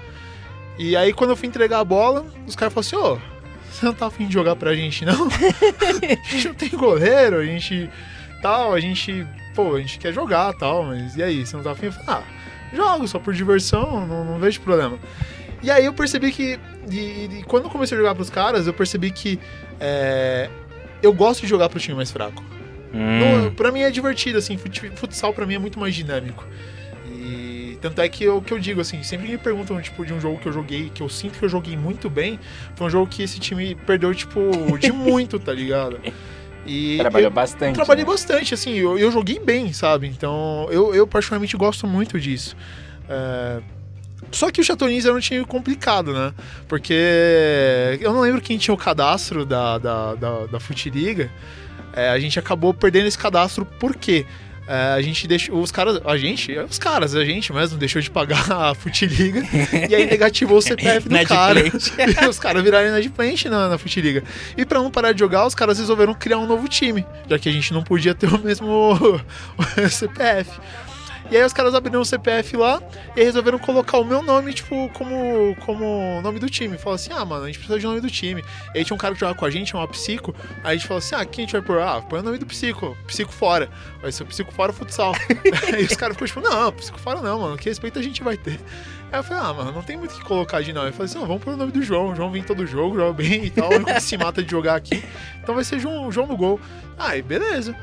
E 0.78 0.96
aí 0.96 1.12
quando 1.12 1.30
eu 1.30 1.36
fui 1.36 1.48
entregar 1.48 1.80
a 1.80 1.84
bola, 1.84 2.26
os 2.46 2.54
caras 2.54 2.72
falaram 2.74 3.14
assim, 3.14 3.22
ô, 3.22 3.36
você 3.70 3.84
não 3.84 3.92
tá 3.92 4.06
afim 4.06 4.26
de 4.26 4.32
jogar 4.32 4.56
pra 4.56 4.74
gente, 4.74 5.04
não? 5.04 5.28
a 5.28 6.30
gente 6.30 6.48
não 6.48 6.54
tem 6.54 6.70
goleiro, 6.70 7.36
a 7.38 7.44
gente. 7.44 7.90
tal, 8.42 8.74
a 8.74 8.80
gente. 8.80 9.26
Pô, 9.54 9.74
a 9.74 9.80
gente 9.80 9.98
quer 9.98 10.12
jogar 10.12 10.52
tal, 10.54 10.84
mas 10.84 11.16
e 11.16 11.22
aí, 11.22 11.46
você 11.46 11.56
não 11.56 11.62
tá 11.62 11.72
afim? 11.72 11.86
Eu 11.86 11.92
falei, 11.92 12.08
ah, 12.08 12.22
jogo 12.74 13.08
só 13.08 13.18
por 13.18 13.32
diversão, 13.34 14.06
não, 14.06 14.24
não 14.24 14.38
vejo 14.38 14.60
problema. 14.60 14.98
E 15.62 15.70
aí 15.70 15.84
eu 15.84 15.92
percebi 15.92 16.32
que. 16.32 16.58
E, 16.90 16.96
e, 16.96 17.44
quando 17.46 17.64
eu 17.64 17.70
comecei 17.70 17.96
a 17.96 18.00
jogar 18.00 18.14
pros 18.14 18.30
caras, 18.30 18.66
eu 18.66 18.72
percebi 18.72 19.10
que. 19.10 19.38
É, 19.80 20.48
eu 21.02 21.12
gosto 21.12 21.42
de 21.42 21.46
jogar 21.46 21.68
pro 21.68 21.80
time 21.80 21.96
mais 21.96 22.10
fraco. 22.10 22.42
Hum. 22.96 23.44
No, 23.44 23.50
pra 23.52 23.70
mim 23.70 23.80
é 23.80 23.90
divertido, 23.90 24.38
assim, 24.38 24.56
futsal 24.56 25.34
pra 25.34 25.44
mim 25.44 25.54
é 25.54 25.58
muito 25.58 25.78
mais 25.78 25.94
dinâmico. 25.94 26.46
E 27.06 27.78
tanto 27.82 28.00
é 28.00 28.08
que 28.08 28.24
eu, 28.24 28.40
que 28.40 28.52
eu 28.52 28.58
digo, 28.58 28.80
assim, 28.80 29.02
sempre 29.02 29.28
me 29.28 29.36
perguntam, 29.36 29.80
tipo, 29.82 30.04
de 30.06 30.14
um 30.14 30.20
jogo 30.20 30.38
que 30.38 30.48
eu 30.48 30.52
joguei, 30.52 30.90
que 30.92 31.02
eu 31.02 31.08
sinto 31.08 31.38
que 31.38 31.44
eu 31.44 31.48
joguei 31.48 31.76
muito 31.76 32.08
bem, 32.08 32.40
foi 32.74 32.86
um 32.86 32.90
jogo 32.90 33.06
que 33.06 33.22
esse 33.22 33.38
time 33.38 33.74
perdeu, 33.74 34.14
tipo, 34.14 34.40
de 34.78 34.90
muito, 34.92 35.38
tá 35.38 35.52
ligado? 35.52 36.00
E 36.64 36.96
Trabalhou 36.98 37.30
bastante. 37.30 37.74
Trabalhei 37.74 38.04
né? 38.04 38.10
bastante, 38.10 38.54
assim, 38.54 38.74
eu, 38.74 38.98
eu 38.98 39.12
joguei 39.12 39.38
bem, 39.38 39.72
sabe? 39.72 40.06
Então, 40.08 40.66
eu, 40.70 40.94
eu 40.94 41.06
particularmente 41.06 41.56
gosto 41.56 41.86
muito 41.86 42.18
disso. 42.18 42.56
É, 43.08 43.60
só 44.32 44.50
que 44.50 44.60
o 44.60 44.64
Chatonins 44.64 45.04
era 45.04 45.14
um 45.14 45.20
time 45.20 45.44
complicado, 45.44 46.12
né? 46.12 46.32
Porque 46.66 47.98
eu 48.00 48.12
não 48.12 48.20
lembro 48.20 48.40
quem 48.40 48.58
tinha 48.58 48.74
o 48.74 48.78
cadastro 48.78 49.44
da, 49.44 49.78
da, 49.78 50.14
da, 50.14 50.46
da 50.46 50.60
Futiliga. 50.60 51.30
É, 51.96 52.10
a 52.10 52.18
gente 52.20 52.38
acabou 52.38 52.74
perdendo 52.74 53.06
esse 53.06 53.16
cadastro 53.16 53.64
por 53.64 53.96
quê? 53.96 54.26
É, 54.68 54.94
a 54.94 55.00
gente 55.00 55.26
deixou. 55.28 55.60
Os 55.60 55.70
caras. 55.70 56.00
A 56.04 56.16
gente? 56.16 56.52
Os 56.58 56.78
caras, 56.78 57.14
a 57.14 57.24
gente 57.24 57.52
mesmo, 57.52 57.78
deixou 57.78 58.02
de 58.02 58.10
pagar 58.10 58.50
a 58.50 58.74
Futiliga 58.74 59.42
e 59.88 59.94
aí 59.94 60.06
negativou 60.06 60.58
o 60.58 60.62
CPF 60.62 61.08
do 61.08 61.24
cara. 61.24 61.60
e 61.60 61.70
os 62.28 62.38
caras 62.38 62.62
viraram 62.62 62.88
inadimplente 62.88 63.48
na, 63.48 63.68
na 63.68 63.78
Futiliga. 63.78 64.24
E 64.56 64.64
pra 64.64 64.80
não 64.80 64.90
parar 64.90 65.12
de 65.12 65.20
jogar, 65.20 65.46
os 65.46 65.54
caras 65.54 65.78
resolveram 65.78 66.14
criar 66.14 66.38
um 66.38 66.46
novo 66.46 66.68
time, 66.68 67.06
já 67.30 67.38
que 67.38 67.48
a 67.48 67.52
gente 67.52 67.72
não 67.72 67.82
podia 67.82 68.14
ter 68.14 68.26
o 68.26 68.38
mesmo 68.38 69.20
CPF. 69.88 70.50
E 71.30 71.36
aí 71.36 71.44
os 71.44 71.52
caras 71.52 71.74
abriram 71.74 72.00
o 72.00 72.04
CPF 72.04 72.56
lá 72.56 72.80
e 73.16 73.22
resolveram 73.22 73.58
colocar 73.58 73.98
o 73.98 74.04
meu 74.04 74.22
nome, 74.22 74.52
tipo, 74.52 74.88
como, 74.90 75.56
como 75.64 76.20
nome 76.22 76.38
do 76.38 76.48
time. 76.48 76.78
Falaram 76.78 76.94
assim, 76.94 77.12
ah, 77.12 77.24
mano, 77.24 77.44
a 77.44 77.46
gente 77.46 77.58
precisa 77.58 77.78
de 77.78 77.84
nome 77.84 78.00
do 78.00 78.08
time. 78.08 78.44
E 78.74 78.78
aí 78.78 78.84
tinha 78.84 78.94
um 78.94 78.98
cara 78.98 79.12
que 79.12 79.20
jogava 79.20 79.36
com 79.36 79.44
a 79.44 79.50
gente, 79.50 79.72
chamava 79.72 79.90
Psico. 79.90 80.34
Aí 80.62 80.70
a 80.70 80.74
gente 80.74 80.86
falou 80.86 80.98
assim, 80.98 81.16
ah, 81.16 81.24
quem 81.24 81.44
a 81.44 81.46
gente 81.46 81.52
vai 81.52 81.62
pôr? 81.62 81.80
Ah, 81.80 82.00
põe 82.00 82.20
o 82.20 82.22
nome 82.22 82.38
do 82.38 82.46
Psico. 82.46 82.96
Psico 83.08 83.32
fora. 83.32 83.68
Vai 84.00 84.12
ser 84.12 84.22
o 84.22 84.26
Psico 84.26 84.52
fora 84.52 84.72
futsal. 84.72 85.14
aí 85.74 85.84
os 85.84 85.96
caras 85.96 86.14
ficou 86.16 86.28
tipo, 86.28 86.40
não, 86.40 86.72
Psico 86.72 86.98
fora 86.98 87.20
não, 87.20 87.40
mano. 87.40 87.56
Que 87.56 87.68
respeito 87.68 87.98
a 87.98 88.02
gente 88.02 88.22
vai 88.22 88.36
ter. 88.36 88.60
Aí 89.10 89.18
eu 89.18 89.24
falei, 89.24 89.42
ah, 89.42 89.52
mano, 89.52 89.72
não 89.72 89.82
tem 89.82 89.96
muito 89.96 90.12
o 90.12 90.18
que 90.18 90.24
colocar 90.24 90.62
de 90.62 90.72
nome. 90.72 90.88
Eu 90.88 90.92
falei 90.92 91.06
assim, 91.06 91.18
não, 91.18 91.26
vamos 91.26 91.42
pôr 91.42 91.54
o 91.54 91.56
nome 91.56 91.72
do 91.72 91.82
João. 91.82 92.12
O 92.12 92.14
João 92.14 92.30
vem 92.30 92.42
todo 92.44 92.64
jogo, 92.66 92.94
joga 92.94 93.12
bem 93.12 93.46
e 93.46 93.50
tal. 93.50 93.72
Ele 93.72 94.00
se 94.00 94.16
mata 94.16 94.42
de 94.44 94.50
jogar 94.50 94.76
aqui. 94.76 95.04
Então 95.42 95.56
vai 95.56 95.64
ser 95.64 95.80
João, 95.80 96.10
João 96.12 96.28
no 96.28 96.36
gol. 96.36 96.60
Aí, 96.96 97.20
beleza 97.20 97.74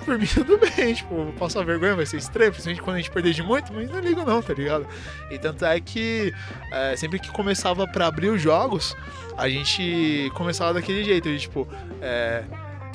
por 0.00 0.18
mim 0.18 0.26
tudo 0.32 0.58
bem, 0.58 0.94
tipo, 0.94 1.32
passar 1.38 1.64
vergonha 1.64 1.94
vai 1.94 2.06
ser 2.06 2.16
estranho, 2.16 2.52
principalmente 2.52 2.82
quando 2.82 2.96
a 2.96 2.98
gente 2.98 3.10
perder 3.10 3.32
de 3.32 3.42
muito, 3.42 3.72
mas 3.72 3.90
não 3.90 4.00
ligo 4.00 4.24
não, 4.24 4.42
tá 4.42 4.52
ligado? 4.52 4.86
E 5.30 5.38
tanto 5.38 5.64
é 5.64 5.80
que 5.80 6.32
é, 6.72 6.96
sempre 6.96 7.18
que 7.18 7.30
começava 7.30 7.86
para 7.86 8.06
abrir 8.06 8.28
os 8.28 8.40
jogos, 8.40 8.96
a 9.36 9.48
gente 9.48 10.30
começava 10.34 10.74
daquele 10.74 11.04
jeito, 11.04 11.28
de, 11.28 11.38
tipo, 11.38 11.68
é, 12.00 12.44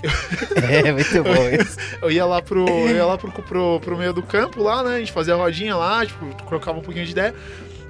é, 0.85 0.91
muito 0.91 1.23
bom 1.23 1.49
isso. 1.61 1.77
Eu 2.01 2.11
ia 2.11 2.25
lá, 2.25 2.41
pro, 2.41 2.67
eu 2.67 2.95
ia 2.95 3.05
lá 3.05 3.17
pro, 3.17 3.31
pro, 3.31 3.79
pro 3.79 3.97
meio 3.97 4.13
do 4.13 4.21
campo 4.21 4.61
lá, 4.61 4.83
né? 4.83 4.95
A 4.95 4.99
gente 4.99 5.11
fazia 5.11 5.33
a 5.33 5.37
rodinha 5.37 5.75
lá, 5.75 6.05
tipo, 6.05 6.25
colocava 6.43 6.77
um 6.77 6.81
pouquinho 6.81 7.05
de 7.05 7.11
ideia. 7.11 7.33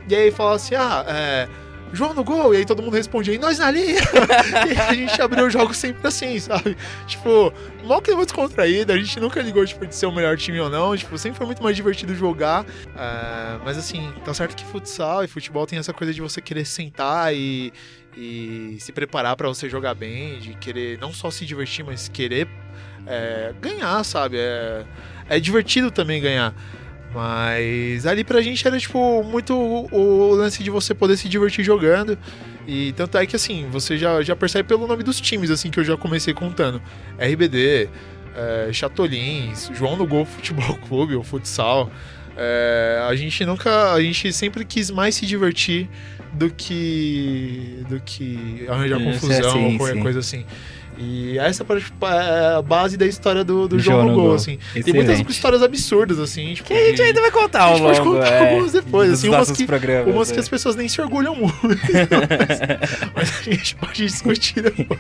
E 0.08 0.16
aí 0.16 0.32
falava 0.32 0.56
assim, 0.56 0.76
ah, 0.76 1.04
é 1.08 1.48
João 1.96 2.14
no 2.14 2.24
gol, 2.24 2.54
e 2.54 2.58
aí 2.58 2.66
todo 2.66 2.82
mundo 2.82 2.94
respondia, 2.94 3.34
e 3.34 3.38
nós 3.38 3.60
na 3.60 3.72
linha! 3.72 4.02
e 4.74 4.80
a 4.80 4.94
gente 4.94 5.22
abriu 5.22 5.46
o 5.46 5.50
jogo 5.50 5.74
sempre 5.74 6.08
assim, 6.08 6.40
sabe? 6.40 6.76
Tipo, 7.08 7.54
mal 7.84 8.02
que 8.02 8.12
muito 8.14 8.28
descontraído, 8.28 8.92
a 8.92 8.98
gente 8.98 9.20
nunca 9.20 9.42
ligou, 9.42 9.66
tipo, 9.66 9.86
de 9.86 9.96
ser 9.96 10.06
o 10.06 10.12
melhor 10.12 10.38
time 10.38 10.60
ou 10.60 10.70
não, 10.70 10.96
tipo, 10.96 11.18
sempre 11.18 11.38
foi 11.38 11.46
muito 11.46 11.64
mais 11.64 11.76
divertido 11.76 12.14
jogar. 12.16 12.64
Uh, 12.64 13.62
mas 13.64 13.78
assim, 13.78 14.14
tá 14.24 14.34
certo 14.34 14.56
que 14.56 14.66
futsal 14.66 15.24
e 15.24 15.28
futebol 15.28 15.66
tem 15.66 15.80
essa 15.80 15.94
coisa 15.94 16.14
de 16.14 16.22
você 16.22 16.42
querer 16.42 16.66
sentar 16.66 17.34
e, 17.34 17.72
e 18.18 18.78
se 18.80 18.92
preparar 18.92 19.36
para 19.36 19.48
você 19.48 19.70
jogar 19.70 19.94
bem, 19.94 20.40
de 20.40 20.54
querer 20.56 21.00
não 21.00 21.14
só 21.14 21.32
se 21.32 21.46
divertir, 21.46 21.86
mas 21.86 22.08
querer 22.08 22.48
é, 23.08 23.54
ganhar, 23.62 24.04
sabe? 24.04 24.38
É, 24.38 24.86
é 25.30 25.40
divertido 25.40 25.92
também 25.92 26.22
ganhar. 26.22 26.54
Mas 27.14 28.06
ali 28.06 28.24
pra 28.24 28.42
gente 28.42 28.68
era, 28.68 28.78
tipo, 28.78 29.24
muito 29.24 29.56
o, 29.56 30.36
lance 30.36 30.62
de 30.62 30.70
você 30.70 30.94
poder 30.94 31.16
se 31.18 31.30
divertir 31.30 31.64
jogando. 31.64 32.18
E 32.68 32.92
tanto 32.94 33.18
é 33.18 33.26
que, 33.26 33.36
assim, 33.36 33.68
você 33.72 33.98
já, 33.98 34.22
já 34.22 34.36
percebe 34.36 34.68
pelo 34.68 34.86
nome 34.86 35.04
dos 35.04 35.22
times, 35.22 35.50
assim, 35.50 35.70
que 35.70 35.80
eu 35.80 35.84
já 35.84 35.96
comecei 35.96 36.34
contando. 36.34 36.82
RBD, 37.18 37.90
é, 38.36 38.70
Chatolins, 38.74 39.72
João 39.74 39.98
do 39.98 40.06
Gol 40.06 40.26
Futebol 40.26 40.76
Clube, 40.88 41.16
o 41.16 41.24
futsal. 41.24 41.90
É, 42.36 43.06
a 43.08 43.16
gente 43.16 43.46
nunca... 43.46 43.94
A 43.94 44.02
gente 44.02 44.34
sempre 44.34 44.66
quis 44.66 44.92
mais 44.92 45.16
se 45.16 45.26
divertir 45.26 45.88
do 46.34 46.50
que... 46.50 47.82
do 47.88 48.00
que 48.02 48.66
arranjar 48.68 49.00
confusão 49.00 49.52
sim, 49.52 49.66
ou 49.66 49.78
qualquer 49.78 49.94
sim. 49.94 50.02
coisa 50.02 50.20
assim. 50.20 50.46
E 50.98 51.38
essa 51.38 51.64
é 51.64 52.56
a 52.58 52.62
base 52.62 52.96
da 52.98 53.06
história 53.06 53.44
do, 53.44 53.68
do 53.68 53.80
João 53.80 54.06
no 54.06 54.14
Gol, 54.14 54.34
assim. 54.36 54.58
Excelente. 54.70 54.84
Tem 54.84 54.94
muitas 54.94 55.20
histórias 55.36 55.62
absurdas, 55.62 56.20
assim. 56.20 56.54
Tipo, 56.54 56.68
que 56.68 56.74
a 56.74 56.90
gente 56.90 57.02
ainda 57.02 57.22
vai 57.22 57.32
contar 57.32 57.64
ao 57.64 57.78
longo. 57.78 57.90
A 57.90 57.94
gente 57.94 58.04
pode 58.04 58.16
contar 58.16 58.32
é, 58.32 58.50
algumas 58.50 58.72
depois, 58.72 59.12
assim. 59.12 59.30
Umas, 59.30 59.52
que, 59.52 59.66
umas 60.08 60.32
é. 60.32 60.34
que 60.34 60.40
as 60.40 60.50
pessoas 60.50 60.76
nem 60.76 60.88
se 60.88 61.02
orgulham 61.02 61.36
muito. 61.36 61.54
mas, 61.68 63.12
mas, 63.14 63.40
a 63.40 63.44
gente 63.44 63.76
pode 63.76 64.06
discutir 64.06 64.62
depois. 64.62 65.00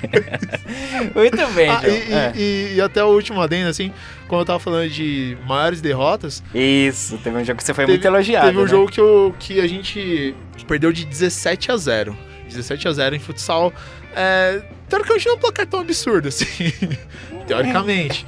muito 1.15 1.53
bem, 1.53 1.69
ah, 1.69 1.81
e, 1.88 2.13
é. 2.13 2.34
e, 2.36 2.75
e, 2.75 2.81
até 2.81 3.03
o 3.03 3.08
último 3.08 3.41
adendo, 3.41 3.69
assim, 3.69 3.91
quando 4.27 4.41
eu 4.41 4.45
tava 4.45 4.60
falando 4.60 4.89
de 4.89 5.38
maiores 5.47 5.81
derrotas... 5.81 6.43
Isso, 6.53 7.17
teve 7.19 7.38
um 7.38 7.43
jogo 7.45 7.58
que 7.58 7.63
você 7.63 7.73
foi 7.73 7.86
teve, 7.86 7.97
muito 7.97 8.05
elogiado, 8.05 8.47
Teve 8.47 8.58
um 8.58 8.63
né? 8.63 8.67
jogo 8.67 8.91
que, 8.91 8.99
eu, 8.99 9.36
que 9.39 9.60
a 9.60 9.67
gente 9.67 10.36
perdeu 10.67 10.91
de 10.91 11.05
17 11.05 11.71
a 11.71 11.77
0. 11.77 12.17
17 12.47 12.88
a 12.88 12.91
0 12.91 13.15
em 13.15 13.19
futsal. 13.19 13.73
É, 14.15 14.62
teoricamente 14.88 15.25
não 15.25 15.34
é 15.34 15.36
um 15.36 15.39
placar 15.39 15.67
tão 15.67 15.80
absurdo, 15.82 16.30
assim. 16.30 16.71
teoricamente. 17.47 18.25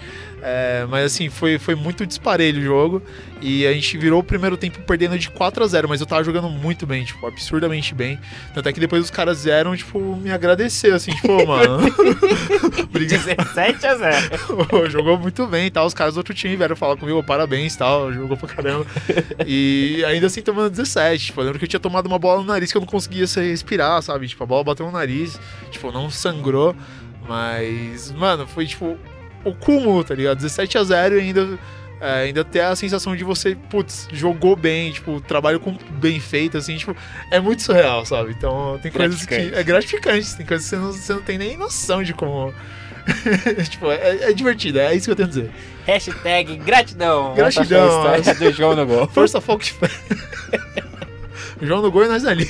É, 0.49 0.85
mas 0.89 1.07
assim, 1.07 1.29
foi, 1.29 1.59
foi 1.59 1.75
muito 1.75 2.05
disparelho 2.05 2.61
o 2.61 2.63
jogo. 2.63 3.01
E 3.41 3.67
a 3.67 3.73
gente 3.73 3.97
virou 3.97 4.21
o 4.21 4.23
primeiro 4.23 4.55
tempo 4.55 4.79
perdendo 4.83 5.19
de 5.19 5.29
4 5.29 5.61
a 5.61 5.67
0 5.67 5.89
mas 5.89 5.99
eu 5.99 6.07
tava 6.07 6.23
jogando 6.23 6.49
muito 6.49 6.87
bem, 6.87 7.03
tipo, 7.03 7.27
absurdamente 7.27 7.93
bem. 7.93 8.17
Tanto 8.53 8.69
é 8.69 8.71
que 8.71 8.79
depois 8.79 9.03
os 9.03 9.11
caras 9.11 9.43
vieram, 9.43 9.75
tipo, 9.75 10.15
me 10.15 10.31
agradecer, 10.31 10.93
assim, 10.93 11.11
tipo, 11.11 11.45
mano. 11.45 11.79
17 12.97 13.87
a 13.87 13.95
0 13.95 14.87
Jogou 14.89 15.19
muito 15.19 15.45
bem 15.47 15.67
e 15.67 15.69
tal. 15.69 15.85
Os 15.85 15.93
caras 15.93 16.13
do 16.13 16.19
outro 16.19 16.33
time 16.33 16.55
vieram 16.55 16.77
falar 16.77 16.95
comigo, 16.95 17.21
parabéns 17.21 17.75
e 17.75 17.77
tal, 17.77 18.13
jogou 18.13 18.37
pra 18.37 18.47
caramba. 18.47 18.85
E 19.45 20.01
ainda 20.05 20.27
assim 20.27 20.41
tomando 20.41 20.69
17. 20.69 21.25
Tipo, 21.25 21.41
eu 21.41 21.45
lembro 21.45 21.59
que 21.59 21.65
eu 21.65 21.69
tinha 21.69 21.79
tomado 21.79 22.05
uma 22.05 22.17
bola 22.17 22.41
no 22.41 22.47
nariz 22.47 22.71
que 22.71 22.77
eu 22.77 22.81
não 22.81 22.87
conseguia 22.87 23.25
respirar, 23.25 24.01
sabe? 24.01 24.29
Tipo, 24.29 24.43
a 24.43 24.47
bola 24.47 24.63
bateu 24.63 24.85
no 24.85 24.93
nariz, 24.93 25.37
tipo, 25.71 25.91
não 25.91 26.09
sangrou. 26.09 26.73
Mas, 27.27 28.11
mano, 28.13 28.47
foi 28.47 28.65
tipo 28.65 28.97
o 29.47 29.55
cúmulo, 29.55 30.03
tá 30.03 30.13
ligado? 30.13 30.37
17 30.37 30.77
a 30.77 30.83
0 30.83 31.17
e 31.17 31.21
ainda 31.21 31.59
é, 31.99 32.25
ainda 32.25 32.43
ter 32.43 32.61
a 32.61 32.75
sensação 32.75 33.15
de 33.15 33.23
você, 33.23 33.55
putz, 33.55 34.07
jogou 34.11 34.55
bem, 34.55 34.91
tipo, 34.91 35.19
trabalho 35.19 35.59
com, 35.59 35.75
bem 35.99 36.19
feito, 36.19 36.57
assim, 36.57 36.77
tipo, 36.77 36.95
é 37.31 37.39
muito 37.39 37.63
surreal, 37.63 38.05
sabe? 38.05 38.35
Então 38.37 38.79
tem 38.81 38.91
coisas 38.91 39.25
que. 39.25 39.33
É 39.33 39.63
gratificante, 39.63 40.35
tem 40.35 40.45
coisas 40.45 40.69
que 40.69 40.75
você 40.75 40.81
não, 40.81 40.91
você 40.91 41.13
não 41.13 41.21
tem 41.21 41.37
nem 41.37 41.57
noção 41.57 42.03
de 42.03 42.13
como. 42.13 42.53
tipo, 43.69 43.89
é, 43.89 44.29
é, 44.29 44.33
divertido, 44.33 44.79
é 44.79 44.93
isso 44.93 45.05
que 45.05 45.11
eu 45.11 45.15
tenho 45.15 45.27
a 45.27 45.29
dizer. 45.29 45.51
Hashtag 45.85 46.57
gratidão. 46.57 47.33
Gratidão. 47.33 48.13
Essa 48.13 48.35
do 48.35 48.51
João 48.51 48.75
no 48.75 48.85
gol. 48.85 49.07
Força, 49.09 49.41
foco 49.41 49.65
fé. 49.65 49.89
João 51.61 51.81
no 51.81 51.91
gol 51.91 52.05
e 52.05 52.07
nós 52.07 52.25
ali. 52.25 52.47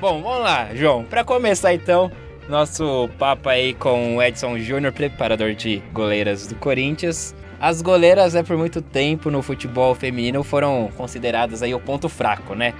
Bom, 0.00 0.20
vamos 0.20 0.42
lá, 0.42 0.68
João. 0.74 1.04
Para 1.04 1.24
começar 1.24 1.72
então, 1.72 2.12
nosso 2.48 3.08
papo 3.18 3.48
aí 3.48 3.74
com 3.74 4.16
o 4.16 4.22
Edson 4.22 4.58
Júnior, 4.58 4.92
preparador 4.92 5.54
de 5.54 5.82
goleiras 5.92 6.46
do 6.46 6.54
Corinthians. 6.56 7.34
As 7.60 7.80
goleiras, 7.80 8.34
né, 8.34 8.42
por 8.42 8.56
muito 8.56 8.82
tempo 8.82 9.30
no 9.30 9.40
futebol 9.42 9.94
feminino 9.94 10.42
foram 10.42 10.90
consideradas 10.96 11.62
aí 11.62 11.74
o 11.74 11.80
ponto 11.80 12.08
fraco, 12.08 12.54
né? 12.54 12.74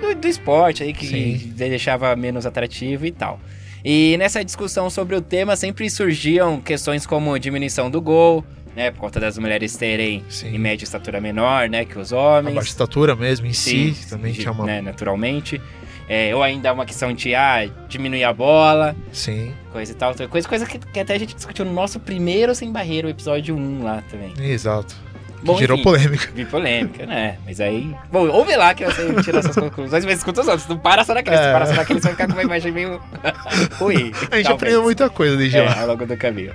Do, 0.00 0.14
do 0.14 0.26
esporte 0.26 0.82
aí 0.82 0.92
que 0.92 1.06
Sim. 1.06 1.52
deixava 1.54 2.14
menos 2.16 2.46
atrativo 2.46 3.04
e 3.04 3.10
tal. 3.12 3.38
E 3.84 4.16
nessa 4.18 4.44
discussão 4.44 4.88
sobre 4.88 5.16
o 5.16 5.20
tema 5.20 5.56
sempre 5.56 5.90
surgiam 5.90 6.60
questões 6.60 7.04
como 7.04 7.36
diminuição 7.38 7.90
do 7.90 8.00
gol, 8.00 8.44
né, 8.74 8.90
por 8.90 9.00
conta 9.00 9.20
das 9.20 9.36
mulheres 9.36 9.76
terem 9.76 10.24
Sim. 10.28 10.54
em 10.54 10.58
média 10.58 10.84
estatura 10.84 11.20
menor, 11.20 11.68
né, 11.68 11.84
que 11.84 11.98
os 11.98 12.12
homens. 12.12 12.52
A 12.52 12.56
baixa 12.56 12.70
estatura 12.70 13.14
mesmo 13.14 13.46
em 13.46 13.52
Sim, 13.52 13.92
si, 13.92 14.08
também 14.08 14.32
de, 14.32 14.42
chama. 14.42 14.64
Né, 14.64 14.80
naturalmente. 14.80 15.60
É, 16.14 16.36
ou 16.36 16.42
ainda 16.42 16.70
uma 16.74 16.84
questão 16.84 17.10
de 17.10 17.34
ah, 17.34 17.66
diminuir 17.88 18.24
a 18.24 18.34
bola. 18.34 18.94
Sim. 19.14 19.54
Coisa 19.72 19.92
e 19.92 19.94
tal. 19.94 20.14
Coisa, 20.28 20.46
coisa 20.46 20.66
que, 20.66 20.78
que 20.78 21.00
até 21.00 21.14
a 21.14 21.18
gente 21.18 21.34
discutiu 21.34 21.64
no 21.64 21.72
nosso 21.72 21.98
primeiro 21.98 22.54
Sem 22.54 22.70
Barreira, 22.70 23.06
o 23.06 23.10
episódio 23.10 23.56
1 23.56 23.82
lá 23.82 24.02
também. 24.10 24.34
Exato. 24.38 24.94
Bom, 25.42 25.56
gerou 25.56 25.74
enfim, 25.74 25.84
polêmica. 25.84 26.30
Vi 26.34 26.44
polêmica, 26.44 27.06
né? 27.06 27.38
Mas 27.46 27.62
aí. 27.62 27.96
Bom, 28.12 28.28
ouve 28.28 28.54
lá 28.54 28.74
que 28.74 28.84
você 28.84 29.22
tira 29.22 29.38
essas 29.38 29.56
conclusões, 29.56 30.04
mas 30.04 30.18
escuta 30.18 30.42
os 30.42 30.48
outros. 30.48 30.68
Não 30.68 30.76
para 30.76 31.02
só 31.02 31.14
naquele. 31.14 31.34
É. 31.34 31.44
Se 31.44 31.50
para 31.50 31.64
só 31.64 31.74
naquele, 31.76 31.98
você 31.98 32.08
vai 32.08 32.12
ficar 32.12 32.26
com 32.26 32.34
uma 32.34 32.42
imagem 32.42 32.72
meio 32.72 33.00
ruim. 33.80 33.96
A 33.96 34.04
gente 34.04 34.28
talvez. 34.28 34.48
aprendeu 34.48 34.82
muita 34.82 35.08
coisa 35.08 35.34
desde 35.34 35.56
é, 35.56 35.62
lá. 35.62 35.80
ao 35.80 35.86
longo 35.86 36.04
do 36.04 36.16
caminho. 36.18 36.54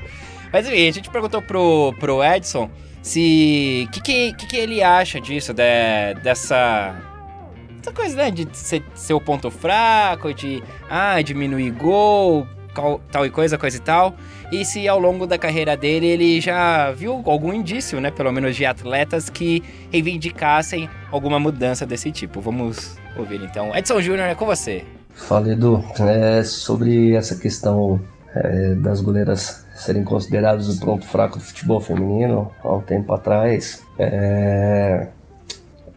Mas 0.54 0.68
enfim, 0.68 0.88
a 0.88 0.92
gente 0.92 1.10
perguntou 1.10 1.42
pro, 1.42 1.96
pro 2.00 2.24
Edson 2.24 2.70
se. 3.02 3.88
O 3.88 3.92
que, 3.92 4.02
que, 4.02 4.34
que, 4.34 4.46
que 4.46 4.56
ele 4.56 4.84
acha 4.84 5.20
disso, 5.20 5.52
de, 5.52 6.14
dessa 6.22 7.17
essa 7.88 7.92
coisa, 7.94 8.16
né? 8.16 8.32
De 8.32 8.48
ser, 8.54 8.84
ser 8.94 9.14
o 9.14 9.22
ponto 9.22 9.50
fraco, 9.50 10.34
de 10.34 10.62
ah, 10.90 11.22
diminuir 11.22 11.72
gol, 11.72 12.46
tal 13.12 13.26
e 13.26 13.30
coisa, 13.30 13.58
coisa 13.58 13.78
e 13.78 13.80
tal. 13.80 14.16
E 14.52 14.64
se 14.66 14.88
ao 14.88 15.00
longo 15.00 15.26
da 15.26 15.38
carreira 15.38 15.76
dele 15.76 16.08
ele 16.08 16.42
já 16.42 16.92
viu 16.92 17.22
algum 17.26 17.54
indício, 17.54 18.00
né? 18.00 18.12
Pelo 18.12 18.32
menos 18.32 18.56
de 18.56 18.66
atletas 18.66 19.30
que 19.30 19.64
reivindicassem 19.92 20.90
alguma 21.12 21.40
mudança 21.40 21.86
desse 21.86 22.12
tipo. 22.12 22.42
Vamos 22.42 22.98
ouvir 23.16 23.42
então. 23.42 23.76
Edson 23.76 24.02
Júnior, 24.02 24.28
é 24.28 24.36
com 24.36 24.46
você. 24.46 24.84
Fala, 25.14 25.52
Edu. 25.52 25.84
É, 26.00 26.44
sobre 26.44 27.16
essa 27.16 27.36
questão 27.36 28.00
é, 28.36 28.76
das 28.76 29.02
goleiras 29.02 29.66
serem 29.76 30.04
consideradas 30.04 30.70
o 30.70 30.80
ponto 30.80 31.06
fraco 31.06 31.38
do 31.38 31.44
futebol 31.44 31.80
feminino, 31.80 32.52
há 32.64 32.76
um 32.76 32.82
tempo 32.82 33.14
atrás, 33.14 33.84
é, 33.98 35.08